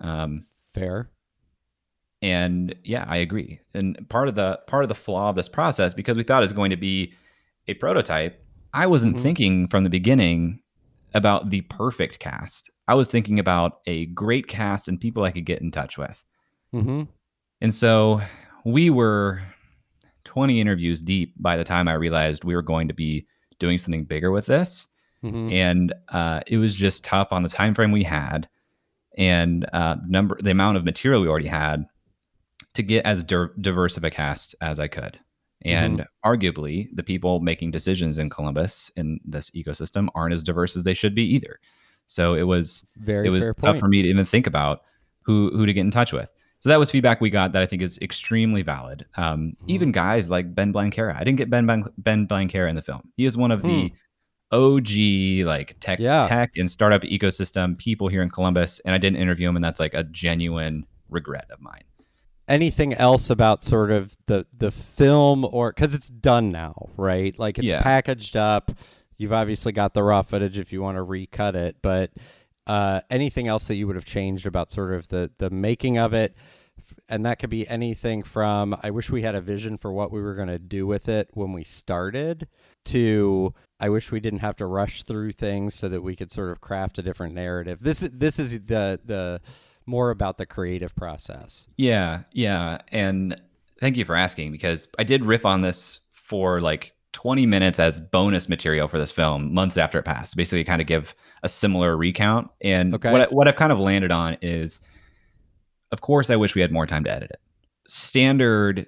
Um, 0.00 0.46
Fair. 0.78 1.10
and 2.22 2.74
yeah, 2.84 3.04
I 3.08 3.18
agree. 3.18 3.60
And 3.74 4.08
part 4.08 4.28
of 4.28 4.34
the 4.34 4.58
part 4.66 4.82
of 4.84 4.88
the 4.88 4.94
flaw 4.94 5.30
of 5.30 5.36
this 5.36 5.48
process, 5.48 5.94
because 5.94 6.16
we 6.16 6.22
thought 6.24 6.42
it 6.42 6.44
was 6.44 6.52
going 6.52 6.70
to 6.70 6.76
be 6.76 7.12
a 7.68 7.74
prototype, 7.74 8.42
I 8.74 8.86
wasn't 8.86 9.16
Mhm. 9.16 9.20
thinking 9.22 9.66
from 9.68 9.84
the 9.84 9.90
beginning 9.90 10.60
about 11.14 11.50
the 11.50 11.60
perfect 11.62 12.18
cast. 12.18 12.70
I 12.86 12.94
was 12.94 13.10
thinking 13.10 13.38
about 13.38 13.80
a 13.86 14.06
great 14.06 14.46
cast 14.48 14.88
and 14.88 15.00
people 15.00 15.22
I 15.24 15.30
could 15.30 15.44
get 15.46 15.60
in 15.62 15.70
touch 15.70 15.96
with. 15.96 16.22
Mm-hmm. 16.74 17.02
And 17.60 17.74
so 17.74 18.20
we 18.64 18.90
were 18.90 19.42
20 20.24 20.60
interviews 20.60 21.02
deep 21.02 21.34
by 21.38 21.56
the 21.56 21.64
time 21.64 21.88
I 21.88 21.94
realized 21.94 22.44
we 22.44 22.54
were 22.54 22.62
going 22.62 22.88
to 22.88 22.94
be 22.94 23.26
doing 23.58 23.78
something 23.78 24.04
bigger 24.04 24.30
with 24.30 24.46
this 24.46 24.88
Mm-hmm. 25.24 25.50
and 25.52 25.94
uh, 26.10 26.42
it 26.46 26.58
was 26.58 26.72
just 26.74 27.02
tough 27.02 27.32
on 27.32 27.42
the 27.42 27.48
time 27.48 27.74
frame 27.74 27.90
we 27.90 28.04
had 28.04 28.48
and 29.18 29.66
uh, 29.74 29.96
the 29.96 30.08
number 30.08 30.38
the 30.40 30.50
amount 30.50 30.76
of 30.78 30.84
material 30.84 31.20
we 31.20 31.28
already 31.28 31.48
had 31.48 31.84
to 32.74 32.82
get 32.82 33.04
as 33.04 33.22
dir- 33.24 33.52
diverse 33.60 33.96
of 33.98 34.04
a 34.04 34.10
cast 34.10 34.54
as 34.62 34.78
I 34.78 34.88
could. 34.88 35.18
And 35.62 36.06
arguably, 36.24 36.88
the 36.94 37.02
people 37.02 37.40
making 37.40 37.72
decisions 37.72 38.16
in 38.16 38.30
Columbus 38.30 38.92
in 38.96 39.18
this 39.24 39.50
ecosystem 39.50 40.08
aren't 40.14 40.32
as 40.32 40.44
diverse 40.44 40.76
as 40.76 40.84
they 40.84 40.94
should 40.94 41.14
be 41.16 41.24
either. 41.24 41.58
So 42.06 42.34
it 42.34 42.44
was 42.44 42.86
Very 42.96 43.26
it 43.26 43.30
was 43.30 43.46
tough 43.48 43.56
point. 43.58 43.80
for 43.80 43.88
me 43.88 44.02
to 44.02 44.08
even 44.08 44.24
think 44.24 44.46
about 44.46 44.82
who 45.22 45.50
who 45.52 45.66
to 45.66 45.72
get 45.72 45.80
in 45.80 45.90
touch 45.90 46.12
with. 46.12 46.30
So 46.60 46.68
that 46.70 46.78
was 46.78 46.90
feedback 46.90 47.20
we 47.20 47.28
got 47.30 47.52
that 47.52 47.62
I 47.62 47.66
think 47.66 47.82
is 47.82 47.98
extremely 47.98 48.62
valid. 48.62 49.04
Um, 49.16 49.56
Mhm. 49.62 49.68
Even 49.68 49.92
guys 49.92 50.30
like 50.30 50.54
Ben 50.54 50.72
Blanquera, 50.72 51.14
I 51.16 51.24
didn't 51.24 51.38
get 51.38 51.50
Ben 51.50 51.66
Ben 51.98 52.26
Blanquera 52.28 52.68
in 52.70 52.76
the 52.76 52.82
film. 52.82 53.10
He 53.16 53.24
is 53.26 53.36
one 53.36 53.50
of 53.50 53.60
Hmm. 53.62 53.68
the 53.68 53.92
OG 54.52 55.44
like 55.44 55.76
tech 55.80 55.98
Yeah. 55.98 56.26
tech 56.28 56.50
and 56.56 56.70
startup 56.70 57.02
ecosystem 57.02 57.76
people 57.76 58.08
here 58.08 58.22
in 58.22 58.30
Columbus, 58.30 58.80
and 58.84 58.94
I 58.94 58.98
didn't 58.98 59.18
interview 59.18 59.48
him, 59.48 59.56
and 59.56 59.64
that's 59.64 59.80
like 59.80 59.94
a 59.94 60.04
genuine 60.04 60.86
regret 61.10 61.46
of 61.50 61.60
mine. 61.60 61.82
Anything 62.48 62.94
else 62.94 63.28
about 63.28 63.62
sort 63.62 63.90
of 63.90 64.16
the 64.26 64.46
the 64.56 64.70
film 64.70 65.44
or 65.44 65.70
because 65.72 65.92
it's 65.94 66.08
done 66.08 66.50
now, 66.50 66.88
right? 66.96 67.38
Like 67.38 67.58
it's 67.58 67.70
Yeah. 67.70 67.82
packaged 67.82 68.36
up. 68.36 68.72
You've 69.18 69.32
obviously 69.32 69.72
got 69.72 69.94
the 69.94 70.02
raw 70.02 70.22
footage 70.22 70.58
if 70.58 70.72
you 70.72 70.80
want 70.80 70.96
to 70.96 71.02
recut 71.02 71.54
it, 71.56 71.76
but 71.82 72.10
uh, 72.66 73.00
anything 73.10 73.48
else 73.48 73.66
that 73.68 73.76
you 73.76 73.86
would 73.86 73.96
have 73.96 74.04
changed 74.04 74.46
about 74.46 74.70
sort 74.70 74.94
of 74.94 75.08
the 75.08 75.30
the 75.38 75.50
making 75.50 75.98
of 75.98 76.14
it? 76.14 76.34
And 77.08 77.26
that 77.26 77.38
could 77.38 77.50
be 77.50 77.68
anything 77.68 78.22
from 78.22 78.74
I 78.82 78.90
wish 78.90 79.10
we 79.10 79.22
had 79.22 79.34
a 79.34 79.40
vision 79.42 79.76
for 79.76 79.92
what 79.92 80.10
we 80.10 80.22
were 80.22 80.34
going 80.34 80.48
to 80.48 80.58
do 80.58 80.86
with 80.86 81.08
it 81.08 81.28
when 81.34 81.52
we 81.52 81.64
started 81.64 82.46
to 82.86 83.52
I 83.80 83.88
wish 83.90 84.10
we 84.10 84.20
didn't 84.20 84.40
have 84.40 84.56
to 84.56 84.66
rush 84.66 85.04
through 85.04 85.32
things 85.32 85.74
so 85.74 85.88
that 85.88 86.02
we 86.02 86.16
could 86.16 86.32
sort 86.32 86.50
of 86.50 86.60
craft 86.60 86.98
a 86.98 87.02
different 87.02 87.34
narrative. 87.34 87.80
This 87.82 88.02
is 88.02 88.10
this 88.18 88.38
is 88.38 88.58
the 88.66 89.00
the 89.04 89.40
more 89.86 90.10
about 90.10 90.36
the 90.36 90.46
creative 90.46 90.94
process. 90.96 91.66
Yeah, 91.76 92.22
yeah. 92.32 92.78
And 92.92 93.40
thank 93.80 93.96
you 93.96 94.04
for 94.04 94.16
asking 94.16 94.52
because 94.52 94.88
I 94.98 95.04
did 95.04 95.24
riff 95.24 95.46
on 95.46 95.62
this 95.62 96.00
for 96.12 96.60
like 96.60 96.92
20 97.12 97.46
minutes 97.46 97.80
as 97.80 98.00
bonus 98.00 98.48
material 98.50 98.86
for 98.88 98.98
this 98.98 99.10
film 99.10 99.54
months 99.54 99.76
after 99.78 99.98
it 99.98 100.02
passed. 100.04 100.36
Basically, 100.36 100.62
kind 100.64 100.80
of 100.82 100.86
give 100.86 101.14
a 101.42 101.48
similar 101.48 101.96
recount. 101.96 102.50
And 102.60 102.94
Okay. 102.94 103.10
what, 103.10 103.20
I- 103.22 103.26
what 103.34 103.48
I've 103.48 103.56
kind 103.56 103.72
of 103.72 103.78
landed 103.78 104.10
on 104.12 104.36
is, 104.42 104.80
of 105.90 106.00
course, 106.02 106.28
I 106.28 106.36
wish 106.36 106.54
we 106.54 106.60
had 106.60 106.70
more 106.70 106.86
time 106.86 107.04
to 107.04 107.10
edit 107.10 107.30
it. 107.30 107.40
Standard 107.88 108.86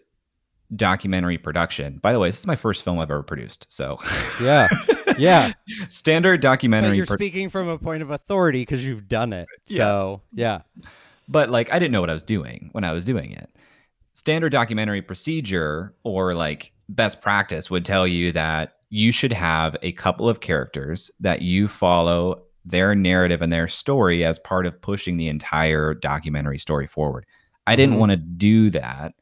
documentary 0.77 1.39
production. 1.39 1.99
By 1.99 2.13
the 2.13 2.19
way, 2.19 2.29
this 2.29 2.39
is 2.41 2.47
my 2.47 2.57
first 2.57 2.83
film 2.85 2.99
I've 2.99 3.11
ever 3.11 3.23
produced. 3.23 3.67
So, 3.69 3.99
Yeah. 4.41 4.69
Yeah. 5.19 5.53
standard 5.89 6.41
But 6.41 6.49
documentary. 6.49 6.97
you're 6.97 7.07
pro- 7.07 7.17
speaking 7.17 7.51
from 7.51 7.69
a 7.69 7.79
point 7.79 8.03
of 8.03 8.11
authority 8.11 8.61
because 8.63 8.85
you've 8.87 9.09
done 9.09 9.33
it. 9.33 9.49
Yeah. 9.67 9.77
So, 9.79 10.23
yeah. 10.33 10.61
but 11.29 11.51
like 11.51 11.73
I 11.73 11.79
didn't 11.79 11.93
know 11.93 12.01
what 12.01 12.11
I 12.11 12.15
was 12.15 12.23
doing 12.23 12.71
when 12.73 12.85
I 12.85 12.93
was 12.93 13.05
doing 13.05 13.33
it. 13.33 13.51
Standard 14.15 14.51
documentary 14.53 15.03
procedure 15.03 15.95
or 16.05 16.35
like 16.35 16.73
best 16.89 17.21
practice 17.23 17.71
would 17.71 17.85
tell 17.85 18.07
you 18.07 18.33
that 18.33 18.77
you 18.91 19.13
should 19.13 19.33
have 19.33 19.77
a 19.83 19.93
couple 19.93 20.29
of 20.29 20.41
characters 20.41 21.11
that 21.21 21.43
you 21.43 21.69
follow 21.69 22.43
their 22.65 22.95
narrative 22.95 23.41
and 23.43 23.53
their 23.53 23.69
story 23.69 24.25
as 24.25 24.39
part 24.39 24.67
of 24.67 24.81
pushing 24.83 25.17
the 25.17 25.29
entire 25.29 25.95
documentary 25.95 26.59
story 26.59 26.87
forward. 26.87 27.25
I 27.67 27.75
didn't 27.77 27.97
Mhm. 27.97 27.99
want 27.99 28.11
to 28.11 28.17
do 28.17 28.71
that. 28.71 29.15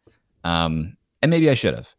Um, 0.45 0.97
and 1.23 1.31
maybe 1.31 1.49
I 1.51 1.55
should 1.55 1.75
have. 1.75 1.95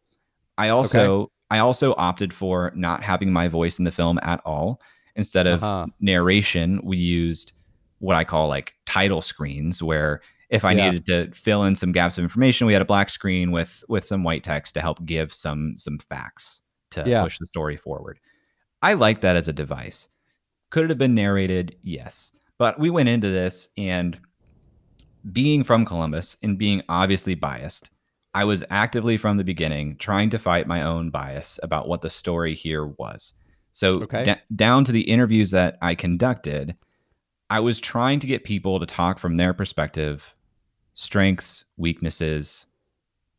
I 0.58 0.70
also 0.70 1.32
I 1.52 1.60
also 1.60 1.96
opted 1.98 2.34
for 2.34 2.72
not 2.76 3.02
having 3.02 3.34
my 3.34 3.48
voice 3.48 3.80
in 3.80 3.86
the 3.86 3.92
film 3.92 4.20
at 4.22 4.42
all. 4.46 4.82
Instead 5.16 5.48
of 5.48 5.64
Uh-huh. 5.64 5.88
narration, 6.00 6.80
we 6.84 6.98
used 6.98 7.54
what 7.98 8.16
I 8.16 8.24
call 8.24 8.48
like 8.48 8.76
title 8.86 9.22
screens 9.22 9.82
where 9.82 10.22
if 10.50 10.64
I 10.64 10.72
Yeah. 10.74 10.92
needed 10.92 11.06
to 11.08 11.32
fill 11.34 11.64
in 11.64 11.76
some 11.76 11.92
gaps 11.92 12.18
of 12.18 12.24
information, 12.24 12.66
we 12.68 12.74
had 12.74 12.82
a 12.82 12.86
black 12.86 13.10
screen 13.10 13.52
with 13.52 13.84
with 13.90 14.06
some 14.06 14.24
white 14.24 14.44
text 14.44 14.74
to 14.76 14.82
help 14.82 15.04
give 15.06 15.34
some 15.34 15.76
some 15.78 15.98
facts 15.98 16.62
to 16.92 17.04
Yeah. 17.08 17.24
push 17.24 17.38
the 17.40 17.48
story 17.48 17.78
forward. 17.78 18.20
I 18.82 18.94
like 18.94 19.22
that 19.22 19.36
as 19.36 19.48
a 19.48 19.54
device. 19.54 20.08
Could 20.70 20.86
it 20.86 20.90
have 20.92 20.98
been 21.00 21.16
narrated? 21.16 21.76
Yes. 21.84 22.32
But 22.58 22.80
we 22.80 22.90
went 22.90 23.10
into 23.10 23.28
this 23.30 23.70
and 23.78 24.20
being 25.32 25.64
from 25.64 25.84
Columbus 25.86 26.38
and 26.44 26.58
being 26.58 26.82
obviously 26.90 27.36
biased, 27.36 27.92
I 28.34 28.44
was 28.44 28.64
actively 28.70 29.18
from 29.18 29.38
the 29.38 29.44
beginning 29.44 29.98
trying 29.98 30.30
to 30.32 30.40
fight 30.40 30.68
my 30.68 30.84
own 30.84 31.10
bias 31.10 31.60
about 31.64 31.88
what 31.88 32.02
the 32.02 32.10
story 32.10 32.54
here 32.54 32.86
was. 32.86 33.34
So, 33.72 33.94
Okay. 34.04 34.24
da- 34.24 34.42
down 34.56 34.84
to 34.86 34.92
the 34.92 35.02
interviews 35.02 35.52
that 35.52 35.78
I 35.82 35.96
conducted, 35.96 36.76
I 37.50 37.60
was 37.60 37.80
trying 37.80 38.20
to 38.20 38.28
get 38.28 38.44
people 38.44 38.80
to 38.80 38.86
talk 38.86 39.18
from 39.20 39.38
their 39.38 39.54
perspective, 39.54 40.36
strengths, 40.94 41.66
weaknesses, 41.78 42.68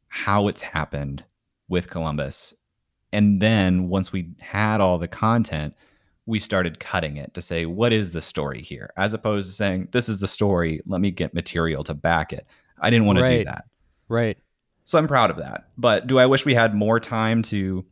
how 0.09 0.49
it's 0.49 0.63
happened 0.63 1.25
with 1.69 1.89
Columbus. 1.91 2.55
And 3.13 3.41
then 3.41 3.89
once 3.89 4.13
we 4.13 4.31
had 4.41 4.81
all 4.81 4.99
the 4.99 5.09
content, 5.09 5.75
we 6.27 6.39
started 6.39 6.81
cutting 6.81 7.17
it 7.17 7.35
to 7.35 7.43
say, 7.43 7.67
what 7.67 7.93
is 7.93 8.13
the 8.13 8.21
story 8.21 8.63
here? 8.63 8.93
As 8.97 9.15
opposed 9.15 9.49
to 9.49 9.55
saying, 9.55 9.89
this 9.93 10.09
is 10.09 10.21
the 10.21 10.29
story. 10.29 10.81
Let 10.87 11.01
me 11.01 11.11
get 11.11 11.35
material 11.35 11.83
to 11.85 11.95
back 11.95 12.33
it. 12.33 12.47
I 12.81 12.91
didn't 12.91 13.07
want 13.07 13.19
to 13.21 13.29
do 13.29 13.45
that. 13.45 13.65
Right. 14.09 14.39
So 14.91 14.99
I'm 14.99 15.07
proud 15.07 15.31
of 15.31 15.37
that. 15.37 15.69
But 15.79 16.09
do 16.09 16.19
I 16.19 16.27
wish 16.27 16.45
we 16.45 16.53
had 16.53 16.75
more 16.75 16.99
time 16.99 17.43
to 17.43 17.85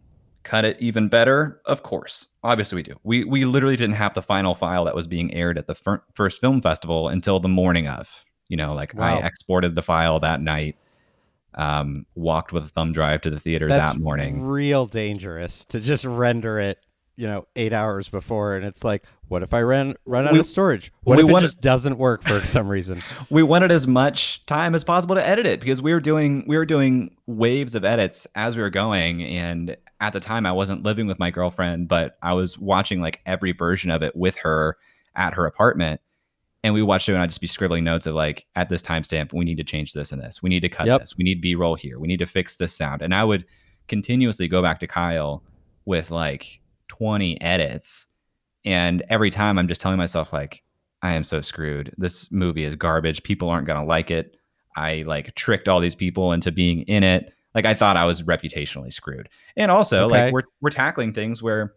cut 0.43 0.65
it 0.65 0.77
even 0.81 1.07
better? 1.07 1.61
Of 1.65 1.85
course. 1.85 2.27
Obviously 2.43 2.75
we 2.75 2.83
do. 2.83 2.97
We 3.05 3.23
we 3.23 3.45
literally 3.45 3.77
didn't 3.77 3.95
have 3.95 4.15
the 4.15 4.23
final 4.23 4.57
file 4.57 4.85
that 4.87 4.97
was 4.97 5.07
being 5.07 5.33
aired 5.33 5.59
at 5.59 5.69
the 5.69 5.77
fir- 5.77 6.03
first 6.15 6.41
film 6.41 6.61
festival 6.61 7.07
until 7.09 7.39
the 7.39 7.49
morning 7.49 7.87
of. 7.87 8.13
You 8.49 8.57
know, 8.57 8.75
like 8.75 8.95
Wow. 8.95 9.21
I 9.21 9.27
exported 9.27 9.77
the 9.77 9.83
file 9.83 10.19
that 10.21 10.41
night. 10.41 10.77
Um, 11.55 12.05
walked 12.17 12.53
with 12.53 12.65
a 12.65 12.69
thumb 12.69 12.93
drive 12.93 13.21
to 13.23 13.31
the 13.31 13.39
theater 13.39 13.69
That's 13.69 13.93
that 13.93 13.99
morning. 14.01 14.43
real 14.43 14.87
dangerous 14.87 15.65
to 15.67 15.79
just 15.81 16.05
render 16.05 16.59
it, 16.59 16.85
you 17.19 17.27
know, 17.27 17.47
eight 17.57 17.73
hours 17.73 18.09
before, 18.09 18.55
and 18.55 18.65
it's 18.65 18.85
like, 18.85 19.05
what 19.27 19.43
if 19.43 19.53
I 19.53 19.61
ran 19.61 19.95
run 20.07 20.27
out 20.29 20.33
We- 20.35 20.39
of 20.39 20.47
storage? 20.47 20.93
What 21.03 21.19
if 21.19 21.29
it 21.29 21.41
just 21.41 21.61
doesn't 21.61 21.99
work 21.99 22.23
for 22.23 22.41
some 22.43 22.69
reason? 22.69 23.03
we 23.31 23.43
wanted 23.43 23.73
as 23.73 23.89
much 23.89 24.47
time 24.47 24.73
as 24.75 24.85
possible 24.85 25.17
to 25.17 25.27
edit 25.27 25.45
it 25.45 25.59
because 25.59 25.83
we 25.83 25.93
were 25.93 25.99
doing 26.01 26.45
we 26.47 26.57
were 26.57 26.65
doing 26.65 27.17
waves 27.27 27.75
of 27.75 27.85
edits 27.85 28.27
as 28.37 28.55
we 28.55 28.63
were 28.63 28.71
going 28.71 29.23
and 29.25 29.77
at 30.01 30.13
the 30.13 30.21
time 30.21 30.47
I 30.47 30.53
wasn't 30.53 30.85
living 30.85 31.09
with 31.09 31.19
my 31.19 31.31
girlfriend 31.33 31.89
but 31.89 32.17
I 32.23 32.35
was 32.35 32.57
watching 32.57 33.01
like 33.01 33.21
every 33.27 33.51
version 33.53 33.91
of 33.91 34.03
it 34.03 34.15
with 34.17 34.37
her 34.37 34.77
at 35.17 35.35
her 35.35 35.45
apartment 35.45 36.01
and 36.63 36.73
we 36.73 36.83
watched 36.83 37.09
it 37.09 37.15
and 37.15 37.23
I'd 37.23 37.31
just 37.31 37.41
be 37.41 37.47
scribbling 37.49 37.83
notes 37.85 38.07
of 38.07 38.15
like 38.15 38.47
at 38.55 38.69
this 38.69 38.81
timestamp 38.83 39.33
we 39.33 39.45
need 39.45 39.57
to 39.59 39.65
change 39.65 39.93
this 39.93 40.13
and 40.13 40.23
this 40.23 40.41
we 40.41 40.49
need 40.51 40.61
to 40.61 40.69
cut 40.69 40.87
Yep. 40.87 41.01
this 41.01 41.17
we 41.17 41.25
need 41.25 41.41
b-roll 41.41 41.75
here 41.75 41.99
we 41.99 42.07
need 42.07 42.21
to 42.21 42.27
fix 42.27 42.55
this 42.57 42.73
sound 42.73 43.03
and 43.03 43.13
I 43.13 43.25
would 43.25 43.45
continuously 43.89 44.47
go 44.49 44.63
back 44.63 44.79
to 44.81 44.87
Kyle 44.87 45.43
with 45.85 46.11
like 46.13 46.61
20 46.99 47.41
edits 47.41 48.07
and 48.65 49.03
every 49.09 49.31
time 49.31 49.59
I'm 49.59 49.69
just 49.69 49.81
telling 49.81 49.99
myself 49.99 50.33
like 50.33 50.63
I 51.03 51.15
am 51.15 51.23
so 51.23 51.41
screwed. 51.41 51.95
This 51.97 52.31
movie 52.33 52.65
is 52.65 52.75
garbage. 52.75 53.23
People 53.23 53.49
aren't 53.51 53.67
going 53.69 53.79
to 53.79 53.87
like 53.87 54.11
it. 54.11 54.37
I 54.77 55.05
like 55.07 55.33
tricked 55.37 55.69
all 55.69 55.79
these 55.79 55.95
people 55.95 56.33
into 56.33 56.51
being 56.51 56.83
in 56.83 57.05
it. 57.05 57.33
Like 57.55 57.65
I 57.67 57.75
thought 57.75 57.97
I 57.97 58.05
was 58.05 58.23
reputationally 58.25 58.93
screwed. 58.93 59.29
And 59.57 59.71
also 59.71 60.07
Okay. 60.07 60.25
like 60.25 60.33
we're 60.33 60.43
we're 60.61 60.71
tackling 60.71 61.13
things 61.13 61.41
where 61.43 61.75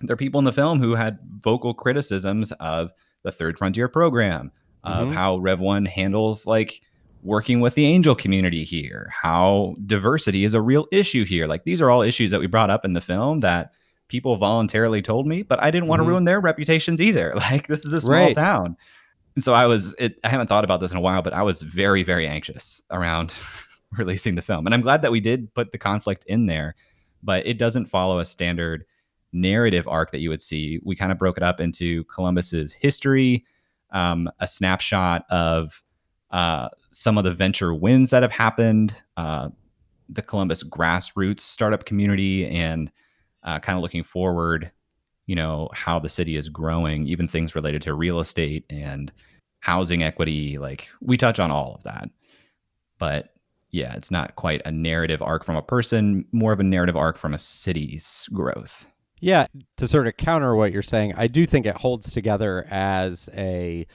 there 0.00 0.14
are 0.14 0.16
people 0.16 0.38
in 0.38 0.44
the 0.44 0.52
film 0.52 0.80
who 0.80 0.94
had 0.94 1.18
vocal 1.36 1.74
criticisms 1.74 2.52
of 2.52 2.90
the 3.22 3.30
Third 3.32 3.58
Frontier 3.58 3.86
program, 3.88 4.50
of 4.82 5.08
Mhm. 5.08 5.12
how 5.14 5.38
Rev1 5.38 5.86
handles 5.86 6.46
like 6.46 6.80
working 7.22 7.60
with 7.60 7.74
the 7.74 7.86
angel 7.86 8.14
community 8.14 8.64
here, 8.64 9.10
how 9.22 9.74
diversity 9.86 10.44
is 10.44 10.52
a 10.54 10.60
real 10.60 10.86
issue 10.90 11.24
here. 11.24 11.46
Like 11.46 11.64
these 11.64 11.80
are 11.80 11.90
all 11.90 12.02
issues 12.02 12.30
that 12.32 12.40
we 12.40 12.46
brought 12.46 12.70
up 12.70 12.84
in 12.84 12.92
the 12.94 13.00
film 13.00 13.40
that 13.40 13.72
people 14.14 14.36
voluntarily 14.36 15.02
told 15.02 15.26
me, 15.26 15.42
but 15.42 15.60
I 15.60 15.72
didn't 15.72 15.88
want 15.88 15.98
to 15.98 16.04
ruin 16.04 16.22
their 16.22 16.40
reputations 16.40 17.00
either. 17.00 17.34
Like 17.50 17.66
this 17.66 17.84
is 17.84 17.92
a 17.92 18.00
small 18.00 18.12
Right. 18.12 18.32
town. 18.36 18.76
And 19.34 19.42
so 19.42 19.54
I 19.54 19.66
was 19.66 19.92
it, 19.98 20.20
I 20.22 20.28
haven't 20.28 20.46
thought 20.46 20.62
about 20.62 20.78
this 20.78 20.92
in 20.92 20.96
a 20.96 21.00
while, 21.00 21.20
but 21.20 21.32
I 21.32 21.42
was 21.42 21.62
very 21.62 22.04
very 22.04 22.28
anxious 22.28 22.80
around 22.92 23.34
releasing 23.98 24.36
the 24.36 24.42
film. 24.42 24.66
And 24.66 24.72
I'm 24.74 24.82
glad 24.82 25.02
that 25.02 25.10
we 25.10 25.18
did 25.18 25.52
put 25.52 25.72
the 25.72 25.78
conflict 25.78 26.24
in 26.28 26.46
there, 26.46 26.76
but 27.24 27.44
it 27.44 27.58
doesn't 27.58 27.86
follow 27.86 28.20
a 28.20 28.24
standard 28.24 28.84
narrative 29.32 29.88
arc 29.88 30.12
that 30.12 30.20
you 30.20 30.30
would 30.30 30.42
see. 30.42 30.78
We 30.84 30.94
kind 30.94 31.10
of 31.10 31.18
broke 31.18 31.36
it 31.36 31.42
up 31.42 31.60
into 31.60 32.04
Columbus's 32.04 32.72
history, 32.72 33.44
um, 33.90 34.30
a 34.38 34.46
snapshot 34.46 35.24
of 35.28 35.82
uh, 36.30 36.68
some 36.92 37.18
of 37.18 37.24
the 37.24 37.32
venture 37.32 37.74
wins 37.74 38.10
that 38.10 38.22
have 38.22 38.30
happened, 38.30 38.94
uh, 39.16 39.48
the 40.08 40.22
Columbus 40.22 40.62
grassroots 40.62 41.40
startup 41.40 41.84
community, 41.84 42.46
and 42.46 42.92
uh, 43.44 43.58
kind 43.60 43.76
of 43.76 43.82
looking 43.82 44.02
forward, 44.02 44.70
you 45.26 45.34
know, 45.34 45.68
how 45.72 45.98
the 45.98 46.08
city 46.08 46.36
is 46.36 46.48
growing, 46.48 47.06
even 47.06 47.28
things 47.28 47.54
related 47.54 47.82
to 47.82 47.94
real 47.94 48.20
estate 48.20 48.64
and 48.70 49.12
housing 49.60 50.02
equity. 50.02 50.58
Like 50.58 50.88
we 51.00 51.16
touch 51.16 51.38
on 51.38 51.50
all 51.50 51.74
of 51.74 51.84
that. 51.84 52.10
But 52.98 53.30
yeah, 53.70 53.94
it's 53.94 54.10
not 54.10 54.36
quite 54.36 54.62
a 54.64 54.70
narrative 54.70 55.20
arc 55.20 55.44
from 55.44 55.56
a 55.56 55.62
person, 55.62 56.24
more 56.32 56.52
of 56.52 56.60
a 56.60 56.64
narrative 56.64 56.96
arc 56.96 57.18
from 57.18 57.34
a 57.34 57.38
city's 57.38 58.28
growth. 58.32 58.86
Yeah, 59.20 59.46
to 59.78 59.88
sort 59.88 60.06
of 60.06 60.16
counter 60.16 60.54
what 60.54 60.72
you're 60.72 60.82
saying, 60.82 61.14
I 61.16 61.28
do 61.28 61.46
think 61.46 61.66
it 61.66 61.76
holds 61.76 62.12
together 62.12 62.66
as 62.70 63.28
a 63.34 63.86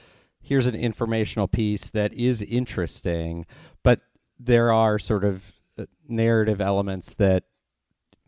here's 0.42 0.66
an 0.66 0.74
informational 0.74 1.46
piece 1.46 1.90
that 1.90 2.12
is 2.14 2.42
interesting, 2.42 3.46
but 3.82 4.00
there 4.38 4.72
are 4.72 4.98
sort 4.98 5.24
of 5.24 5.52
uh, 5.78 5.86
narrative 6.08 6.60
elements 6.60 7.14
that 7.14 7.44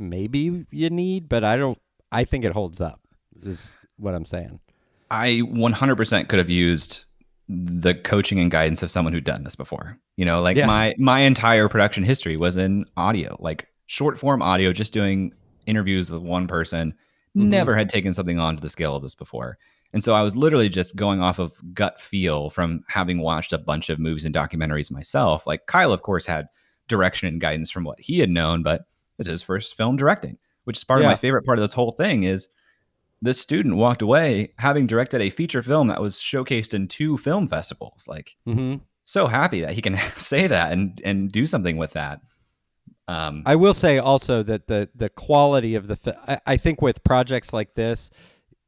maybe 0.02 0.66
you 0.70 0.90
need, 0.90 1.28
but 1.28 1.44
I 1.44 1.56
don't 1.56 1.78
I 2.10 2.24
think 2.24 2.44
it 2.44 2.52
holds 2.52 2.80
up. 2.80 3.00
Is 3.42 3.76
what 3.96 4.14
I'm 4.14 4.26
saying. 4.26 4.60
I 5.10 5.42
100% 5.44 6.28
could 6.28 6.38
have 6.38 6.50
used 6.50 7.04
the 7.48 7.94
coaching 7.94 8.38
and 8.38 8.50
guidance 8.50 8.82
of 8.82 8.90
someone 8.90 9.12
who'd 9.12 9.24
done 9.24 9.44
this 9.44 9.56
before. 9.56 9.98
You 10.16 10.24
know, 10.24 10.42
like 10.42 10.56
Yeah. 10.56 10.66
my 10.66 10.94
my 10.98 11.20
entire 11.20 11.68
production 11.68 12.04
history 12.04 12.36
was 12.36 12.56
in 12.56 12.84
audio, 12.96 13.36
like 13.40 13.66
short 13.86 14.18
form 14.18 14.42
audio, 14.42 14.72
just 14.72 14.92
doing 14.92 15.32
interviews 15.66 16.10
with 16.10 16.22
one 16.22 16.46
person. 16.46 16.94
Mhm. 17.36 17.46
Never 17.48 17.76
had 17.76 17.88
taken 17.88 18.12
something 18.12 18.38
on 18.38 18.56
to 18.56 18.62
the 18.62 18.68
scale 18.68 18.96
of 18.96 19.02
this 19.02 19.14
before. 19.14 19.58
And 19.94 20.02
so 20.02 20.14
I 20.14 20.22
was 20.22 20.36
literally 20.36 20.68
just 20.70 20.96
going 20.96 21.20
off 21.20 21.38
of 21.38 21.52
gut 21.74 22.00
feel 22.00 22.48
from 22.50 22.82
having 22.88 23.18
watched 23.18 23.52
a 23.52 23.58
bunch 23.58 23.90
of 23.90 23.98
movies 23.98 24.24
and 24.24 24.34
documentaries 24.34 24.90
myself. 24.90 25.46
Like 25.46 25.66
Kyle, 25.66 25.92
of 25.92 26.02
course, 26.02 26.24
had 26.26 26.46
direction 26.88 27.28
and 27.28 27.40
guidance 27.40 27.70
from 27.70 27.84
what 27.84 28.00
he 28.00 28.18
had 28.18 28.30
known, 28.30 28.62
but 28.62 28.84
his 29.26 29.42
first 29.42 29.76
film 29.76 29.96
directing, 29.96 30.38
which 30.64 30.78
is 30.78 30.84
part 30.84 31.00
of 31.00 31.06
my 31.06 31.16
favorite 31.16 31.44
part 31.44 31.58
of 31.58 31.62
this 31.62 31.74
whole 31.74 31.92
thing 31.92 32.24
is 32.24 32.48
this 33.20 33.40
student 33.40 33.76
walked 33.76 34.02
away 34.02 34.52
having 34.58 34.86
directed 34.86 35.20
a 35.20 35.30
feature 35.30 35.62
film 35.62 35.86
that 35.86 36.02
was 36.02 36.16
showcased 36.16 36.74
in 36.74 36.88
two 36.88 37.16
film 37.16 37.46
festivals. 37.46 38.06
Like 38.08 38.36
hmm 38.44 38.76
so 39.04 39.26
happy 39.26 39.60
that 39.62 39.72
he 39.72 39.82
can 39.82 39.98
say 40.16 40.46
that 40.46 40.72
and 40.72 41.00
and 41.04 41.30
do 41.30 41.46
something 41.46 41.76
with 41.76 41.92
that. 41.92 42.20
Um, 43.08 43.42
I 43.44 43.56
will 43.56 43.74
say 43.74 43.98
also 43.98 44.42
that 44.42 44.68
the 44.68 44.88
the 44.94 45.08
quality 45.08 45.74
of 45.74 45.86
the 45.86 45.96
fi- 45.96 46.18
I, 46.26 46.40
I 46.46 46.56
think 46.56 46.80
with 46.80 47.04
projects 47.04 47.52
like 47.52 47.74
this, 47.74 48.10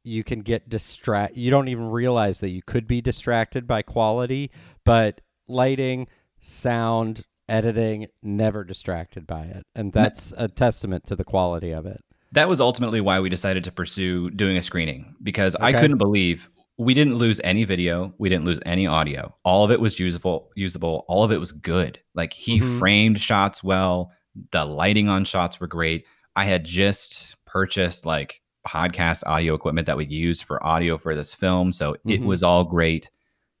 you 0.03 0.23
can 0.23 0.41
get 0.41 0.69
distract. 0.69 1.35
You 1.35 1.51
don't 1.51 1.67
even 1.67 1.89
realize 1.89 2.39
that 2.39 2.49
you 2.49 2.61
could 2.61 2.87
be 2.87 3.01
distracted 3.01 3.67
by 3.67 3.81
quality, 3.81 4.51
but 4.83 5.21
lighting, 5.47 6.07
sound, 6.41 7.25
editing, 7.47 8.07
never 8.23 8.63
distracted 8.63 9.25
by 9.27 9.43
it, 9.43 9.63
and 9.75 9.91
that's 9.93 10.33
a 10.37 10.47
testament 10.47 11.05
to 11.07 11.15
the 11.15 11.23
quality 11.23 11.71
of 11.71 11.85
it. 11.85 12.01
that 12.31 12.49
was 12.49 12.59
ultimately 12.59 12.99
why 12.99 13.19
we 13.19 13.29
decided 13.29 13.63
to 13.63 13.71
pursue 13.71 14.29
doing 14.31 14.57
a 14.57 14.61
screening 14.61 15.15
because 15.23 15.55
I 15.55 15.71
couldn't 15.71 15.99
believe 15.99 16.49
we 16.77 16.93
didn't 16.93 17.15
lose 17.15 17.39
any 17.45 17.63
video, 17.63 18.13
we 18.17 18.27
didn't 18.27 18.43
lose 18.43 18.59
any 18.65 18.85
audio. 18.87 19.33
All 19.45 19.63
of 19.63 19.71
it 19.71 19.79
was 19.79 19.97
usable, 19.99 20.49
usable. 20.55 21.05
All 21.07 21.23
of 21.23 21.31
it 21.31 21.39
was 21.39 21.53
good. 21.53 21.97
Like 22.13 22.33
he 22.33 22.59
Mhm. 22.59 22.79
framed 22.79 23.21
shots 23.21 23.63
well. 23.63 24.11
The 24.51 24.65
lighting 24.65 25.07
on 25.07 25.23
shots 25.23 25.61
were 25.61 25.67
great. 25.67 26.05
I 26.35 26.43
had 26.43 26.65
just 26.65 27.37
purchased 27.45 28.05
like 28.05 28.41
podcast 28.67 29.23
audio 29.25 29.53
equipment 29.53 29.85
that 29.87 29.95
we 29.95 30.05
use 30.05 30.41
for 30.41 30.61
audio 30.65 30.97
for 30.97 31.15
this 31.15 31.33
film, 31.33 31.71
so 31.71 31.93
it 32.05 32.19
Mhm. 32.21 32.25
was 32.25 32.43
all 32.43 32.65
great. 32.65 33.09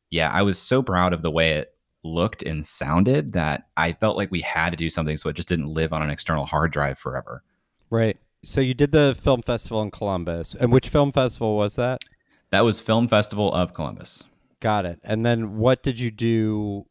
Yeah, 0.09 0.29
I 0.33 0.41
was 0.41 0.57
so 0.59 0.83
proud 0.83 1.13
of 1.13 1.21
the 1.21 1.31
way 1.31 1.51
it 1.51 1.69
looked 2.05 2.43
and 2.43 2.65
sounded 2.65 3.33
that 3.33 3.67
I 3.75 3.93
felt 3.93 4.15
like 4.15 4.31
we 4.31 4.41
had 4.41 4.69
to 4.69 4.77
do 4.77 4.89
something 4.89 5.17
so 5.17 5.29
it 5.29 5.35
just 5.35 5.47
didn't 5.47 5.73
live 5.73 5.91
on 5.91 6.01
an 6.01 6.09
external 6.09 6.45
hard 6.45 6.71
drive 6.71 6.99
forever. 6.99 7.43
Right. 7.89 8.17
So 8.43 8.61
you 8.61 8.73
did 8.73 8.91
the 8.91 9.17
film 9.19 9.41
festival 9.41 9.81
in 9.81 9.91
Columbus, 9.91 10.53
and 10.53 10.71
which 10.71 10.89
film 10.89 11.11
festival 11.11 11.57
was 11.57 11.75
that? 11.75 12.01
That 12.51 12.63
was 12.63 12.79
Film 12.79 13.07
Festival 13.07 13.51
of 13.53 13.73
Columbus. 13.73 14.23
Got 14.59 14.85
it. 14.85 14.99
And 15.03 15.25
then 15.25 15.57
what 15.57 15.83
did 15.83 15.99
you 15.99 16.11
do? 16.11 16.85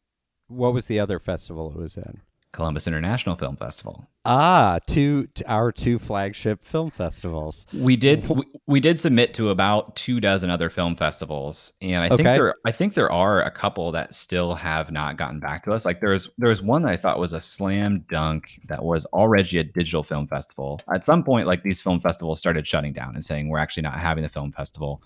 What 0.49 0.75
was 0.75 0.87
the 0.87 1.01
other 1.01 1.19
festival 1.19 1.71
it 1.71 1.77
was 1.77 1.97
in? 1.97 2.21
Columbus 2.55 2.87
International 2.87 3.35
Film 3.37 3.57
Festival. 3.57 4.07
Ah, 4.25 4.79
two 4.87 5.29
our 5.45 5.71
two 5.73 5.99
flagship 5.99 6.65
film 6.65 6.91
festivals. 6.91 7.67
We 7.75 7.97
did 7.97 8.27
we, 8.29 8.45
we 8.67 8.81
did 8.81 8.99
submit 8.99 9.35
to 9.35 9.51
about 9.51 9.97
two 9.97 10.21
dozen 10.21 10.49
other 10.49 10.71
film 10.71 10.95
festivals, 10.97 11.73
and 11.83 12.03
I 12.03 12.09
think 12.09 12.21
Okay. 12.21 12.35
there 12.37 12.55
I 12.65 12.71
think 12.71 12.95
there 12.95 13.11
are 13.13 13.43
a 13.43 13.51
couple 13.51 13.91
that 13.93 14.15
still 14.15 14.55
have 14.55 14.91
not 14.93 15.19
gotten 15.19 15.41
back 15.41 15.65
to 15.65 15.73
us. 15.73 15.85
Like 15.85 16.01
there's 16.01 16.31
there 16.39 16.49
was 16.49 16.63
one 16.63 16.83
that 16.85 16.93
I 16.93 16.97
thought 16.97 17.19
was 17.19 17.33
a 17.35 17.41
slam 17.41 18.05
dunk 18.09 18.61
that 18.69 18.83
was 18.85 19.05
already 19.07 19.59
a 19.59 19.65
digital 19.65 20.03
film 20.05 20.27
festival. 20.29 20.81
At 20.95 21.05
some 21.05 21.25
point, 21.25 21.47
like 21.47 21.65
these 21.65 21.83
film 21.83 22.01
festivals 22.01 22.39
started 22.41 22.67
shutting 22.67 22.93
down 22.95 23.15
and 23.15 23.25
saying 23.25 23.49
we're 23.49 23.59
actually 23.59 23.83
not 23.83 23.99
having 23.99 24.23
the 24.23 24.31
film 24.31 24.53
festival. 24.53 25.03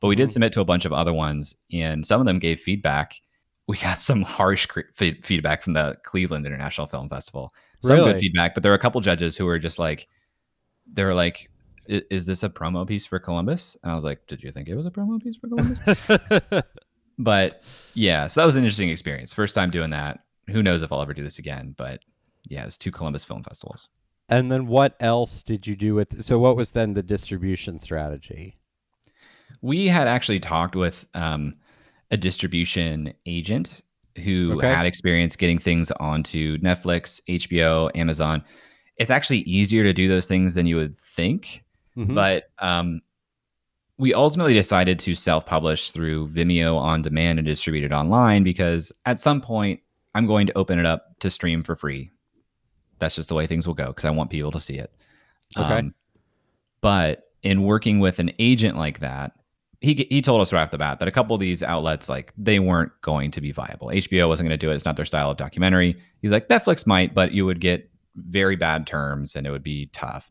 But 0.00 0.08
we 0.08 0.16
did 0.16 0.28
Mhm. 0.28 0.32
submit 0.32 0.52
to 0.54 0.60
a 0.60 0.64
bunch 0.64 0.84
of 0.84 0.92
other 0.92 1.12
ones, 1.12 1.54
and 1.72 2.06
some 2.06 2.20
of 2.20 2.26
them 2.26 2.38
gave 2.38 2.58
feedback. 2.60 3.20
We 3.72 3.78
got 3.78 3.98
some 3.98 4.20
harsh 4.20 4.66
cre- 4.66 4.80
fe- 4.92 5.18
feedback 5.22 5.62
from 5.62 5.72
the 5.72 5.96
Cleveland 6.04 6.44
International 6.44 6.86
Film 6.86 7.08
Festival. 7.08 7.50
Some 7.80 7.96
Really? 7.96 8.12
good 8.12 8.20
feedback, 8.20 8.52
but 8.52 8.62
there 8.62 8.70
were 8.70 8.76
a 8.76 8.78
couple 8.78 9.00
judges 9.00 9.34
who 9.34 9.46
were 9.46 9.58
just 9.58 9.78
like, 9.78 10.08
they 10.92 11.04
were 11.04 11.14
like, 11.14 11.50
"Is 11.86 12.26
this 12.26 12.42
a 12.42 12.50
promo 12.50 12.86
piece 12.86 13.06
for 13.06 13.18
Columbus?" 13.18 13.74
And 13.82 13.90
I 13.90 13.94
was 13.94 14.04
like, 14.04 14.26
"Did 14.26 14.42
you 14.42 14.50
think 14.52 14.68
it 14.68 14.74
was 14.74 14.84
a 14.84 14.90
promo 14.90 15.18
piece 15.22 15.36
for 15.36 15.48
Columbus?" 15.48 16.62
but 17.18 17.62
yeah, 17.94 18.26
so 18.26 18.42
that 18.42 18.44
was 18.44 18.56
an 18.56 18.62
interesting 18.62 18.90
experience. 18.90 19.32
First 19.32 19.54
time 19.54 19.70
doing 19.70 19.88
that. 19.90 20.20
Who 20.50 20.62
knows 20.62 20.82
if 20.82 20.92
I'll 20.92 21.00
ever 21.00 21.14
do 21.14 21.24
this 21.24 21.38
again? 21.38 21.74
But 21.78 22.00
yeah, 22.48 22.62
it 22.62 22.66
was 22.66 22.76
two 22.76 22.90
Columbus 22.90 23.24
film 23.24 23.42
festivals. 23.42 23.88
and 24.28 24.52
then 24.52 24.66
what 24.66 24.96
else 25.00 25.42
did 25.42 25.66
you 25.66 25.76
do 25.76 25.94
with? 25.94 26.22
So 26.22 26.38
what 26.38 26.56
was 26.56 26.72
then 26.72 26.92
the 26.92 27.02
distribution 27.02 27.80
strategy? 27.80 28.58
We 29.62 29.88
had 29.88 30.08
actually 30.08 30.40
talked 30.40 30.76
with 30.76 31.06
um, 31.14 31.54
a 32.12 32.16
distribution 32.16 33.12
agent 33.26 33.80
who 34.22 34.52
Okay. 34.58 34.68
had 34.68 34.86
experience 34.86 35.34
getting 35.34 35.58
things 35.58 35.90
onto 35.92 36.58
Netflix, 36.58 37.20
HBO, 37.28 37.90
Amazon. 37.96 38.44
It's 38.98 39.10
actually 39.10 39.38
easier 39.40 39.82
to 39.82 39.92
do 39.92 40.06
those 40.06 40.28
things 40.28 40.54
than 40.54 40.66
you 40.66 40.76
would 40.76 40.98
think. 41.00 41.64
Mhm. 41.96 42.14
But 42.14 42.44
um, 42.58 43.00
we 43.98 44.12
ultimately 44.14 44.52
decided 44.54 44.98
to 45.00 45.14
self 45.14 45.46
publish 45.46 45.90
through 45.90 46.28
Vimeo 46.28 46.76
on 46.76 47.02
demand 47.02 47.38
and 47.38 47.46
distribute 47.46 47.84
it 47.84 47.92
online 47.92 48.42
because 48.44 48.92
at 49.06 49.18
some 49.18 49.40
point 49.40 49.80
I'm 50.14 50.26
going 50.26 50.46
to 50.46 50.56
open 50.58 50.78
it 50.78 50.84
up 50.86 51.18
to 51.20 51.30
stream 51.30 51.62
for 51.62 51.74
free. 51.74 52.10
That's 52.98 53.16
just 53.16 53.28
the 53.30 53.34
way 53.34 53.46
things 53.46 53.66
will 53.66 53.74
go 53.74 53.86
because 53.88 54.04
I 54.04 54.10
want 54.10 54.30
people 54.30 54.52
to 54.52 54.60
see 54.60 54.74
it. 54.74 54.92
Um, 55.56 55.64
Okay. 55.64 55.88
but 56.82 57.24
in 57.42 57.62
working 57.64 57.98
with 57.98 58.18
an 58.18 58.30
agent 58.38 58.76
like 58.76 59.00
that, 59.00 59.32
he, 59.82 60.06
he 60.08 60.22
told 60.22 60.40
us 60.40 60.52
right 60.52 60.62
off 60.62 60.70
the 60.70 60.78
bat 60.78 60.98
that 61.00 61.08
a 61.08 61.12
couple 61.12 61.34
of 61.34 61.40
these 61.40 61.62
outlets 61.62 62.08
like 62.08 62.32
they 62.38 62.58
weren't 62.60 62.92
going 63.02 63.30
to 63.32 63.40
be 63.40 63.52
viable. 63.52 63.88
HBO 63.88 64.28
wasn't 64.28 64.48
going 64.48 64.58
to 64.58 64.66
do 64.66 64.70
it. 64.70 64.74
It's 64.74 64.84
not 64.84 64.96
their 64.96 65.04
style 65.04 65.30
of 65.30 65.36
documentary. 65.36 65.96
He's 66.20 66.32
like 66.32 66.48
Netflix 66.48 66.86
might, 66.86 67.14
but 67.14 67.32
you 67.32 67.44
would 67.44 67.60
get 67.60 67.90
very 68.16 68.56
bad 68.56 68.86
terms 68.86 69.34
and 69.36 69.46
it 69.46 69.50
would 69.50 69.62
be 69.62 69.86
tough 69.92 70.30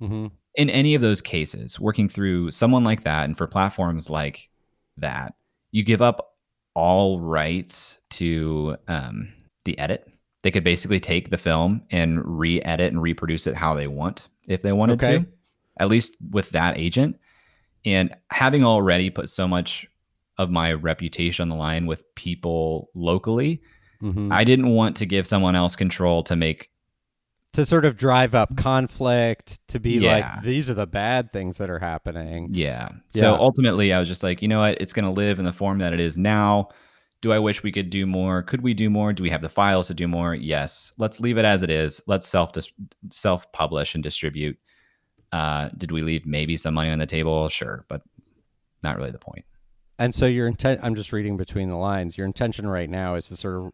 Mhm. 0.00 0.30
in 0.56 0.70
any 0.70 0.94
of 0.94 1.02
those 1.02 1.20
cases, 1.20 1.78
working 1.80 2.08
through 2.08 2.50
someone 2.50 2.84
like 2.84 3.04
that, 3.04 3.24
and 3.24 3.36
for 3.36 3.46
platforms 3.46 4.10
like 4.10 4.50
that, 4.98 5.34
you 5.70 5.82
give 5.82 6.02
up 6.02 6.34
all 6.74 7.20
rights 7.20 8.00
to 8.10 8.76
um, 8.88 9.32
the 9.64 9.78
edit. 9.78 10.06
They 10.42 10.50
could 10.50 10.64
basically 10.64 10.98
take 11.00 11.30
the 11.30 11.38
film 11.38 11.82
and 11.90 12.20
re-edit 12.24 12.92
and 12.92 13.00
reproduce 13.00 13.46
it 13.46 13.54
how 13.54 13.74
they 13.74 13.86
want 13.86 14.28
if 14.48 14.62
they 14.62 14.72
wanted 14.72 15.02
Okay. 15.02 15.18
to. 15.20 15.26
At 15.78 15.88
least 15.88 16.16
with 16.30 16.50
that 16.50 16.76
agent, 16.78 17.18
and 17.84 18.14
having 18.30 18.64
already 18.64 19.10
put 19.10 19.28
so 19.28 19.46
much 19.48 19.86
of 20.38 20.50
my 20.50 20.72
reputation 20.72 21.42
on 21.44 21.48
the 21.48 21.54
line 21.54 21.86
with 21.86 22.14
people 22.14 22.90
locally, 22.94 23.60
Mhm. 24.02 24.32
I 24.32 24.44
didn't 24.44 24.70
want 24.70 24.96
to 24.96 25.06
give 25.06 25.26
someone 25.26 25.54
else 25.54 25.76
control 25.76 26.22
to 26.24 26.34
make 26.36 26.68
to 27.52 27.66
sort 27.66 27.84
of 27.84 27.98
drive 27.98 28.34
up 28.34 28.56
conflict, 28.56 29.58
to 29.68 29.78
be 29.78 29.98
Yeah. 29.98 30.12
like 30.34 30.42
these 30.42 30.70
are 30.70 30.74
the 30.74 30.86
bad 30.86 31.32
things 31.34 31.58
that 31.58 31.68
are 31.68 31.78
happening. 31.80 32.48
Yeah. 32.50 32.88
So 33.10 33.34
ultimately, 33.34 33.92
I 33.92 34.00
was 34.00 34.08
just 34.08 34.22
like, 34.22 34.40
you 34.40 34.48
know 34.48 34.60
what? 34.60 34.80
It's 34.80 34.94
going 34.94 35.04
to 35.04 35.10
live 35.10 35.38
in 35.38 35.44
the 35.44 35.52
form 35.52 35.78
that 35.80 35.92
it 35.92 36.00
is 36.00 36.16
now. 36.16 36.70
Do 37.20 37.30
I 37.30 37.38
wish 37.38 37.62
we 37.62 37.70
could 37.70 37.90
do 37.90 38.06
more? 38.06 38.42
Could 38.42 38.62
we 38.62 38.72
do 38.72 38.88
more? 38.88 39.12
Do 39.12 39.22
we 39.22 39.28
have 39.28 39.42
the 39.42 39.50
files 39.50 39.88
to 39.88 39.94
do 39.94 40.08
more? 40.08 40.34
Yes. 40.34 40.92
Let's 40.98 41.20
leave 41.20 41.36
it 41.36 41.44
as 41.44 41.62
it 41.62 41.68
is. 41.70 42.00
Let's 42.06 42.26
self 42.26 42.52
self 43.10 43.52
publish 43.52 43.94
and 43.94 44.02
distribute. 44.02 44.58
Uh, 45.32 45.70
did 45.76 45.90
we 45.90 46.02
leave 46.02 46.26
maybe 46.26 46.56
some 46.56 46.74
money 46.74 46.90
on 46.90 46.98
the 46.98 47.06
table? 47.06 47.48
Sure, 47.48 47.84
but 47.88 48.02
not 48.82 48.96
really 48.96 49.10
the 49.10 49.18
point. 49.18 49.44
And 49.98 50.14
so 50.14 50.26
your 50.26 50.46
intent 50.46 50.80
I'm 50.82 50.94
just 50.94 51.12
reading 51.12 51.36
between 51.36 51.68
the 51.68 51.76
lines. 51.76 52.18
Your 52.18 52.26
intention 52.26 52.66
right 52.66 52.90
now 52.90 53.14
is 53.14 53.28
to 53.28 53.36
sort 53.36 53.56
of 53.56 53.72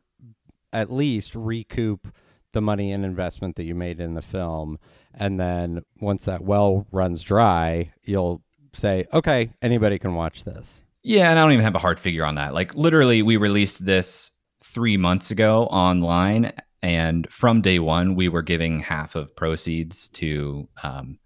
at 0.72 0.92
least 0.92 1.34
recoup 1.34 2.08
the 2.52 2.60
money 2.60 2.92
and 2.92 3.04
investment 3.04 3.56
that 3.56 3.64
you 3.64 3.74
made 3.74 4.00
in 4.00 4.14
the 4.14 4.22
film 4.22 4.78
and 5.14 5.38
then 5.38 5.82
once 6.00 6.24
that 6.24 6.42
well 6.42 6.86
runs 6.92 7.22
dry, 7.22 7.92
you'll 8.04 8.42
say, 8.72 9.06
"Okay, 9.12 9.50
anybody 9.60 9.98
can 9.98 10.14
watch 10.14 10.44
this." 10.44 10.84
Yeah, 11.02 11.30
and 11.30 11.38
I 11.38 11.42
don't 11.42 11.52
even 11.52 11.64
have 11.64 11.74
a 11.74 11.80
hard 11.80 11.98
figure 11.98 12.24
on 12.24 12.36
that. 12.36 12.54
Like 12.54 12.74
literally, 12.74 13.22
we 13.22 13.36
released 13.36 13.84
this 13.84 14.30
three 14.62 14.96
months 14.96 15.30
ago 15.30 15.64
online, 15.64 16.52
and 16.82 17.30
from 17.30 17.62
day 17.62 17.78
one, 17.78 18.14
we 18.14 18.28
were 18.28 18.42
giving 18.42 18.80
half 18.80 19.16
of 19.16 19.34
proceeds 19.34 20.08
to 20.10 20.68
um, 20.82 21.18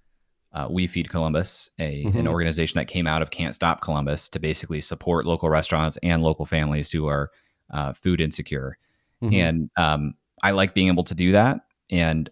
uh, 0.54 0.68
We 0.70 0.86
Feed 0.86 1.08
Columbus, 1.08 1.70
a 1.78 2.04
an 2.04 2.12
Mhm. 2.12 2.28
organization 2.28 2.78
that 2.78 2.86
came 2.88 3.06
out 3.06 3.22
of 3.22 3.30
Can't 3.30 3.54
Stop 3.54 3.80
Columbus 3.80 4.28
to 4.30 4.38
basically 4.38 4.80
support 4.80 5.26
local 5.26 5.48
restaurants 5.48 5.96
and 6.02 6.22
local 6.22 6.44
families 6.46 6.90
who 6.90 7.06
are 7.06 7.30
uh, 7.70 7.92
food 7.94 8.20
insecure. 8.20 8.76
Mhm. 9.22 9.32
And 9.34 9.70
um, 9.78 10.14
I 10.42 10.50
like 10.50 10.74
being 10.74 10.88
able 10.88 11.04
to 11.04 11.14
do 11.14 11.32
that, 11.32 11.60
and 11.90 12.28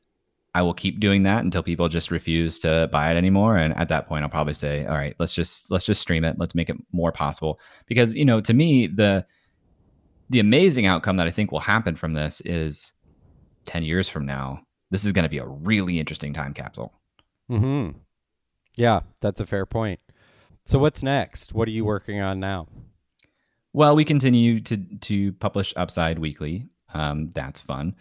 I 0.54 0.60
will 0.62 0.74
keep 0.74 1.00
doing 1.00 1.22
that 1.22 1.44
until 1.44 1.62
people 1.62 1.88
just 1.88 2.10
refuse 2.10 2.58
to 2.58 2.88
buy 2.92 3.10
it 3.10 3.16
anymore. 3.16 3.56
And 3.56 3.72
at 3.76 3.88
that 3.88 4.06
point, 4.08 4.22
I'll 4.24 4.28
probably 4.28 4.52
say, 4.52 4.84
"All 4.84 4.96
right, 4.96 5.14
let's 5.18 5.32
just 5.32 5.70
let's 5.70 5.86
just 5.86 6.02
stream 6.02 6.24
it. 6.24 6.36
Let's 6.38 6.54
make 6.54 6.68
it 6.68 6.76
more 6.92 7.12
possible." 7.12 7.58
Because 7.86 8.14
you 8.14 8.24
know, 8.24 8.40
to 8.42 8.52
me, 8.52 8.86
the 8.88 9.24
the 10.28 10.40
amazing 10.40 10.86
outcome 10.86 11.16
that 11.16 11.26
I 11.26 11.30
think 11.30 11.50
will 11.52 11.60
happen 11.60 11.96
from 11.96 12.12
this 12.12 12.40
is 12.44 12.92
ten 13.64 13.82
years 13.82 14.08
from 14.08 14.26
now. 14.26 14.60
This 14.90 15.04
is 15.04 15.12
going 15.12 15.22
to 15.22 15.28
be 15.28 15.38
a 15.38 15.46
really 15.46 15.98
interesting 16.00 16.34
time 16.34 16.52
capsule. 16.52 16.92
Mhm. 17.50 17.94
Yeah, 18.76 19.00
that's 19.20 19.40
a 19.40 19.46
fair 19.46 19.66
point. 19.66 20.00
So 20.64 20.78
what's 20.78 21.02
next? 21.02 21.52
What 21.54 21.68
are 21.68 21.72
you 21.72 21.84
working 21.84 22.20
on 22.20 22.40
now? 22.40 22.68
Well, 23.72 23.94
we 23.94 24.04
continue 24.04 24.60
to 24.60 24.76
to 24.76 25.32
publish 25.34 25.72
Upside 25.76 26.18
weekly. 26.18 26.66
Um, 26.92 27.30
that's 27.34 27.60
fun. 27.60 27.94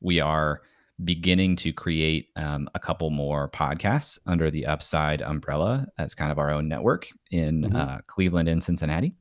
We 0.00 0.20
are 0.20 0.60
beginning 1.04 1.56
to 1.56 1.72
create 1.72 2.28
um, 2.36 2.68
a 2.74 2.78
couple 2.78 3.10
more 3.10 3.48
podcasts 3.48 4.18
under 4.26 4.50
the 4.50 4.66
Upside 4.66 5.22
umbrella 5.22 5.86
as 5.98 6.14
kind 6.14 6.30
of 6.30 6.38
our 6.38 6.50
own 6.52 6.68
network 6.68 7.08
in 7.30 7.62
Mhm. 7.62 7.74
uh, 7.74 7.98
Cleveland 8.06 8.48
and 8.48 8.62
Cincinnati. 8.62 9.14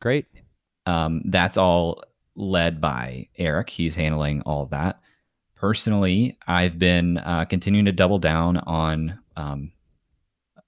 Great. 0.00 0.26
Um, 0.86 1.22
that's 1.26 1.56
all 1.56 2.02
led 2.34 2.80
by 2.80 3.28
Eric. 3.36 3.68
He's 3.68 3.94
handling 3.94 4.42
all 4.42 4.66
that. 4.66 5.00
Personally, 5.54 6.36
I've 6.46 6.78
been 6.78 7.18
uh, 7.18 7.44
continuing 7.44 7.84
to 7.84 7.92
double 7.92 8.18
down 8.18 8.56
on 8.58 9.18
um, 9.36 9.72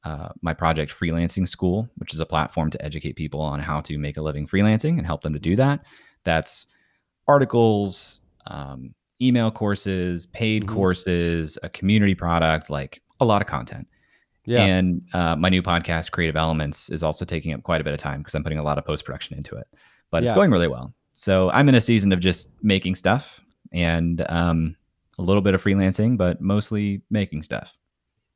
uh, 0.05 0.28
my 0.42 0.52
project 0.52 0.92
Freelancing 0.92 1.48
School, 1.48 1.88
which 1.96 2.12
is 2.12 2.20
a 2.20 2.26
platform 2.26 2.70
to 2.70 2.84
educate 2.84 3.14
people 3.16 3.40
on 3.40 3.61
how 3.61 3.80
to 3.82 3.98
make 3.98 4.16
a 4.16 4.22
living 4.22 4.46
freelancing 4.46 4.98
and 4.98 5.07
help 5.07 5.22
them 5.22 5.32
to 5.32 5.38
do 5.38 5.57
that. 5.57 5.84
That's 6.24 6.66
articles, 7.26 8.20
um, 8.46 8.94
email 9.20 9.50
courses, 9.50 10.26
paid 10.26 10.64
Mhm. 10.64 10.68
courses, 10.68 11.59
a 11.62 11.68
community 11.68 12.14
product, 12.14 12.68
like 12.68 13.02
a 13.20 13.24
lot 13.24 13.40
of 13.40 13.48
content. 13.48 13.88
Yeah. 14.44 14.62
And 14.64 15.02
uh, 15.14 15.36
my 15.36 15.48
new 15.48 15.62
podcast, 15.62 16.11
Creative 16.11 16.36
Elements, 16.36 16.90
is 16.90 17.02
also 17.02 17.24
taking 17.24 17.55
up 17.55 17.62
quite 17.62 17.80
a 17.80 17.84
bit 17.84 17.94
of 17.94 17.98
time 17.98 18.20
because 18.20 18.34
I'm 18.34 18.42
putting 18.42 18.59
a 18.59 18.62
lot 18.62 18.76
of 18.76 18.84
post 18.84 19.05
production 19.07 19.36
into 19.36 19.57
it. 19.57 19.66
But 20.11 20.22
it's 20.22 20.32
going 20.34 20.50
really 20.50 20.68
well. 20.68 20.92
So 21.14 21.50
I'm 21.50 21.68
in 21.68 21.74
a 21.74 21.80
season 21.80 22.12
of 22.12 22.20
just 22.20 22.52
making 22.62 22.96
stuff 22.96 23.40
and 23.72 24.24
um, 24.28 24.76
a 25.18 25.22
little 25.22 25.40
bit 25.40 25.55
of 25.55 25.64
freelancing, 25.64 26.18
but 26.18 26.40
mostly 26.40 27.02
making 27.11 27.42
stuff. 27.42 27.72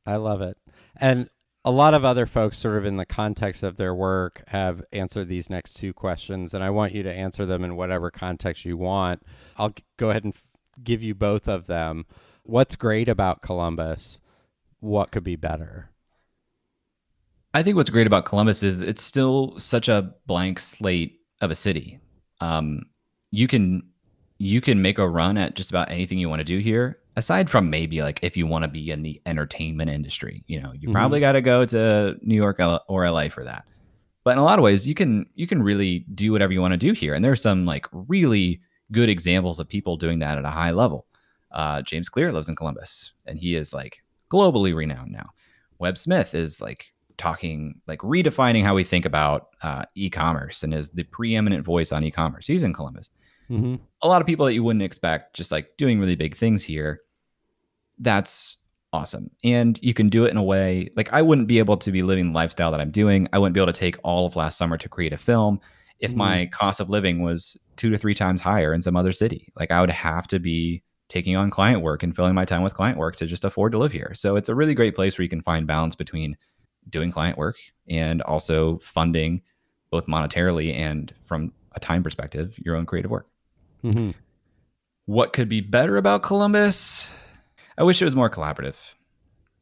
I 0.06 0.16
love 0.16 0.40
it. 0.40 0.56
And 0.96 1.28
a 1.68 1.70
lot 1.70 1.92
of 1.92 2.02
other 2.02 2.24
folks, 2.24 2.56
sort 2.56 2.78
of 2.78 2.86
in 2.86 2.96
the 2.96 3.04
context 3.04 3.62
of 3.62 3.76
their 3.76 3.94
work, 3.94 4.42
have 4.46 4.82
answered 4.90 5.28
these 5.28 5.50
next 5.50 5.74
two 5.74 5.92
questions, 5.92 6.54
and 6.54 6.64
I 6.64 6.70
want 6.70 6.94
you 6.94 7.02
to 7.02 7.12
answer 7.12 7.44
them 7.44 7.62
in 7.62 7.76
whatever 7.76 8.10
context 8.10 8.64
you 8.64 8.78
want. 8.78 9.22
I'll 9.58 9.74
go 9.98 10.08
ahead 10.08 10.24
and 10.24 10.32
f- 10.32 10.46
give 10.82 11.02
you 11.02 11.14
both 11.14 11.46
of 11.46 11.66
them. 11.66 12.06
What's 12.42 12.74
great 12.74 13.06
about 13.06 13.42
Columbus? 13.42 14.18
What 14.80 15.10
could 15.10 15.24
be 15.24 15.36
better? 15.36 15.90
I 17.52 17.62
think 17.62 17.76
what's 17.76 17.90
great 17.90 18.06
about 18.06 18.24
Columbus 18.24 18.62
is 18.62 18.80
it's 18.80 19.02
still 19.02 19.58
such 19.58 19.90
a 19.90 20.14
blank 20.24 20.60
slate 20.60 21.20
of 21.42 21.50
a 21.50 21.54
city. 21.54 21.98
Um, 22.40 22.84
you 23.30 23.46
can 23.46 23.82
you 24.38 24.62
can 24.62 24.80
make 24.80 24.96
a 24.96 25.06
run 25.06 25.36
at 25.36 25.54
just 25.54 25.68
about 25.68 25.90
anything 25.90 26.16
you 26.16 26.30
want 26.30 26.40
to 26.40 26.44
do 26.44 26.60
here. 26.60 26.96
Aside 27.18 27.50
from 27.50 27.68
maybe 27.68 28.00
like 28.00 28.20
if 28.22 28.36
you 28.36 28.46
want 28.46 28.62
to 28.62 28.68
be 28.68 28.90
in 28.90 29.02
the 29.02 29.20
entertainment 29.26 29.90
industry, 29.90 30.44
you 30.46 30.60
know, 30.62 30.72
you 30.72 30.88
Mhm. 30.88 30.92
probably 30.92 31.18
got 31.20 31.32
to 31.32 31.42
go 31.42 31.64
to 31.66 32.16
New 32.22 32.36
York 32.36 32.60
or 32.88 33.04
LA 33.04 33.28
for 33.28 33.42
that. 33.44 33.64
But 34.24 34.32
in 34.32 34.38
a 34.38 34.44
lot 34.44 34.58
of 34.58 34.62
ways, 34.62 34.86
you 34.86 34.94
can 34.94 35.26
you 35.34 35.46
can 35.46 35.60
really 35.62 36.06
do 36.14 36.30
whatever 36.32 36.52
you 36.52 36.60
want 36.60 36.72
to 36.74 36.78
do 36.78 36.92
here. 36.92 37.14
And 37.14 37.24
there's 37.24 37.42
some 37.42 37.66
like 37.66 37.86
really 37.92 38.60
good 38.92 39.08
examples 39.08 39.58
of 39.58 39.68
people 39.68 39.96
doing 39.96 40.20
that 40.20 40.38
at 40.38 40.44
a 40.44 40.50
high 40.50 40.70
level. 40.70 41.06
Uh, 41.50 41.82
James 41.82 42.08
Clear 42.08 42.30
lives 42.30 42.48
in 42.48 42.54
Columbus, 42.56 43.12
and 43.26 43.38
he 43.38 43.54
is 43.56 43.72
like 43.74 44.02
globally 44.30 44.74
renowned 44.74 45.10
now. 45.10 45.30
Web 45.78 45.98
Smith 45.98 46.34
is 46.34 46.60
like 46.60 46.92
talking, 47.16 47.80
like 47.88 48.00
redefining 48.00 48.62
how 48.62 48.74
we 48.74 48.84
think 48.84 49.04
about 49.04 49.48
uh, 49.62 49.84
e-commerce, 49.96 50.62
and 50.62 50.72
is 50.72 50.90
the 50.90 51.04
preeminent 51.04 51.64
voice 51.64 51.90
on 51.90 52.04
e-commerce. 52.04 52.46
He's 52.46 52.62
in 52.62 52.72
Columbus. 52.72 53.10
Mm-hmm. 53.50 53.76
A 54.02 54.08
lot 54.08 54.20
of 54.20 54.26
people 54.26 54.44
that 54.46 54.52
you 54.54 54.62
wouldn't 54.62 54.82
expect, 54.82 55.34
just 55.34 55.50
like 55.50 55.76
doing 55.78 55.98
really 55.98 56.16
big 56.16 56.36
things 56.36 56.62
here. 56.62 57.00
That's 57.98 58.56
awesome. 58.92 59.30
And 59.44 59.78
you 59.82 59.92
can 59.94 60.08
do 60.08 60.24
it 60.24 60.30
in 60.30 60.36
a 60.36 60.42
way 60.42 60.88
like 60.96 61.12
I 61.12 61.20
wouldn't 61.22 61.48
be 61.48 61.58
able 61.58 61.76
to 61.76 61.92
be 61.92 62.02
living 62.02 62.26
the 62.26 62.32
lifestyle 62.32 62.70
that 62.70 62.80
I'm 62.80 62.90
doing. 62.90 63.28
I 63.32 63.38
wouldn't 63.38 63.54
be 63.54 63.60
able 63.60 63.72
to 63.72 63.78
take 63.78 63.96
all 64.02 64.26
of 64.26 64.36
last 64.36 64.56
summer 64.56 64.78
to 64.78 64.88
create 64.88 65.12
a 65.12 65.18
film 65.18 65.60
if 66.00 66.12
Mhm. 66.12 66.16
my 66.16 66.46
cost 66.46 66.80
of 66.80 66.88
living 66.88 67.22
was 67.22 67.56
two 67.76 67.90
to 67.90 67.98
three 67.98 68.14
times 68.14 68.40
higher 68.40 68.72
in 68.72 68.82
some 68.82 68.96
other 68.96 69.12
city. 69.12 69.52
Like 69.56 69.70
I 69.70 69.80
would 69.80 69.90
have 69.90 70.26
to 70.28 70.38
be 70.38 70.82
taking 71.08 71.36
on 71.36 71.50
client 71.50 71.82
work 71.82 72.02
and 72.02 72.14
filling 72.14 72.34
my 72.34 72.44
time 72.44 72.62
with 72.62 72.74
client 72.74 72.98
work 72.98 73.16
to 73.16 73.26
just 73.26 73.44
afford 73.44 73.72
to 73.72 73.78
live 73.78 73.92
here. 73.92 74.12
So 74.14 74.36
it's 74.36 74.48
a 74.48 74.54
really 74.54 74.74
great 74.74 74.94
place 74.94 75.16
where 75.18 75.22
you 75.22 75.28
can 75.28 75.40
find 75.40 75.66
balance 75.66 75.94
between 75.94 76.36
doing 76.88 77.10
client 77.10 77.36
work 77.36 77.56
and 77.88 78.22
also 78.22 78.78
funding 78.78 79.42
both 79.90 80.06
monetarily 80.06 80.74
and 80.74 81.12
from 81.22 81.52
a 81.72 81.80
time 81.80 82.02
perspective 82.02 82.54
your 82.58 82.76
own 82.76 82.86
creative 82.86 83.10
work. 83.10 83.26
Mm-hmm. 83.84 84.10
What 85.06 85.32
could 85.32 85.48
be 85.48 85.60
better 85.60 85.96
about 85.96 86.22
Columbus? 86.22 87.12
I 87.78 87.84
wish 87.84 88.02
it 88.02 88.04
was 88.04 88.16
more 88.16 88.28
collaborative. 88.28 88.76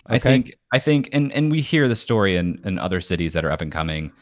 I 0.07 0.19
think 0.19 0.55
I 0.73 0.79
think 0.79 1.09
and 1.13 1.33
and 1.33 1.51
we 1.51 1.61
hear 1.61 1.87
the 1.89 1.97
story 1.97 2.37
in, 2.37 2.61
in 2.65 2.79
other 2.79 3.01
cities 3.01 3.33
that 3.35 3.45
are 3.45 3.51
up 3.51 3.61
and 3.61 3.73
coming, 3.73 4.13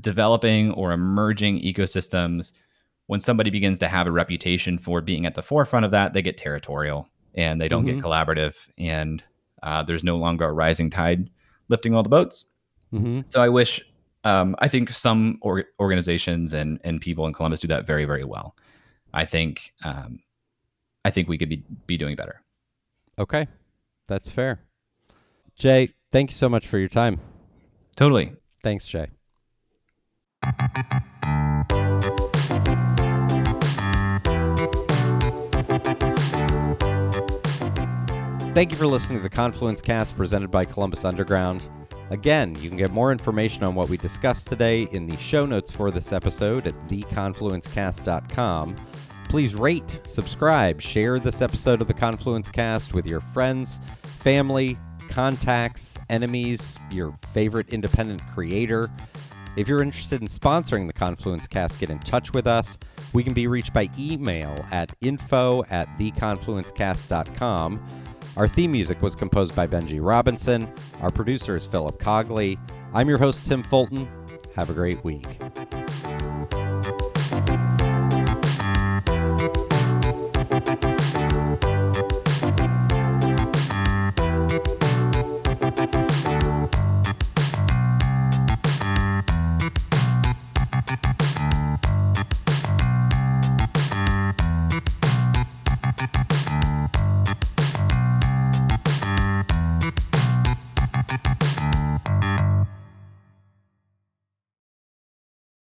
developing 0.00 0.72
or 0.72 0.92
emerging 0.92 1.60
ecosystems. 1.62 2.52
When 3.06 3.20
somebody 3.20 3.50
begins 3.50 3.78
to 3.80 3.88
have 3.88 4.06
a 4.06 4.10
reputation 4.12 4.78
for 4.78 5.00
being 5.02 5.26
at 5.26 5.34
the 5.34 5.42
forefront 5.42 5.84
of 5.84 5.90
that, 5.92 6.14
they 6.14 6.22
get 6.22 6.38
territorial 6.38 7.06
and 7.34 7.60
they 7.60 7.68
don't 7.68 7.84
Mhm. 7.84 7.96
get 7.96 8.02
collaborative, 8.04 8.66
and 8.78 9.22
uh, 9.62 9.82
there's 9.82 10.04
no 10.04 10.16
longer 10.16 10.44
a 10.46 10.52
rising 10.52 10.88
tide 10.90 11.28
lifting 11.68 11.94
all 11.94 12.02
the 12.02 12.08
boats. 12.08 12.44
Mm-hmm. 12.92 13.22
So 13.26 13.42
I 13.42 13.48
wish, 13.48 13.84
um, 14.24 14.54
I 14.58 14.68
think 14.68 14.90
some 14.90 15.38
or- 15.42 15.64
organizations 15.80 16.52
and 16.54 16.80
and 16.84 17.00
people 17.00 17.26
in 17.26 17.32
Columbus 17.32 17.60
do 17.60 17.68
that 17.68 17.86
very 17.86 18.04
very 18.04 18.24
well. 18.24 18.56
I 19.12 19.26
think 19.26 19.72
um, 19.84 20.20
I 21.04 21.10
think 21.10 21.28
we 21.28 21.38
could 21.38 21.48
be 21.50 21.62
be 21.86 21.96
doing 21.96 22.16
better. 22.16 22.40
Okay, 23.18 23.46
that's 24.08 24.28
fair. 24.28 24.60
Jay, 25.56 25.90
thank 26.10 26.30
you 26.30 26.34
so 26.34 26.48
much 26.48 26.66
for 26.66 26.78
your 26.78 26.88
time. 26.88 27.20
Totally. 27.96 28.32
Thanks, 28.62 28.86
Jay. 28.86 29.08
Thank 38.54 38.70
you 38.70 38.76
for 38.76 38.86
listening 38.86 39.18
to 39.18 39.22
the 39.22 39.28
Confluence 39.28 39.80
Cast 39.80 40.16
presented 40.16 40.48
by 40.48 40.64
Columbus 40.64 41.04
Underground. 41.04 41.68
Again, 42.10 42.54
you 42.60 42.68
can 42.68 42.78
get 42.78 42.92
more 42.92 43.10
information 43.10 43.64
on 43.64 43.74
what 43.74 43.88
we 43.88 43.96
discussed 43.96 44.46
today 44.46 44.82
in 44.92 45.06
the 45.06 45.16
show 45.16 45.44
notes 45.44 45.72
for 45.72 45.90
this 45.90 46.12
episode 46.12 46.68
at 46.68 46.74
theconfluencecast.com. 46.86 48.76
Please 49.34 49.56
rate, 49.56 49.98
subscribe, 50.04 50.80
share 50.80 51.18
this 51.18 51.42
episode 51.42 51.82
of 51.82 51.88
the 51.88 51.92
Confluence 51.92 52.48
Cast 52.48 52.94
with 52.94 53.04
your 53.04 53.18
friends, 53.18 53.80
family, 54.04 54.78
contacts, 55.08 55.98
enemies, 56.08 56.78
your 56.92 57.18
favorite 57.32 57.68
independent 57.70 58.22
creator. 58.32 58.88
If 59.56 59.66
you're 59.66 59.82
interested 59.82 60.22
in 60.22 60.28
sponsoring 60.28 60.86
the 60.86 60.92
Confluence 60.92 61.48
Cast, 61.48 61.80
get 61.80 61.90
in 61.90 61.98
touch 61.98 62.32
with 62.32 62.46
us. 62.46 62.78
We 63.12 63.24
can 63.24 63.34
be 63.34 63.48
reached 63.48 63.72
by 63.72 63.90
email 63.98 64.64
at 64.70 64.94
info 65.00 65.64
at 65.68 65.88
theconfluencecast.com. 65.98 67.88
Our 68.36 68.46
theme 68.46 68.70
music 68.70 69.02
was 69.02 69.16
composed 69.16 69.56
by 69.56 69.66
Benji 69.66 69.98
Robinson. 70.00 70.72
Our 71.00 71.10
producer 71.10 71.56
is 71.56 71.66
Philip 71.66 71.98
Cogley. 71.98 72.56
I'm 72.92 73.08
your 73.08 73.18
host, 73.18 73.46
Tim 73.46 73.64
Fulton. 73.64 74.08
Have 74.54 74.70
a 74.70 74.74
great 74.74 75.02
week. 75.02 75.26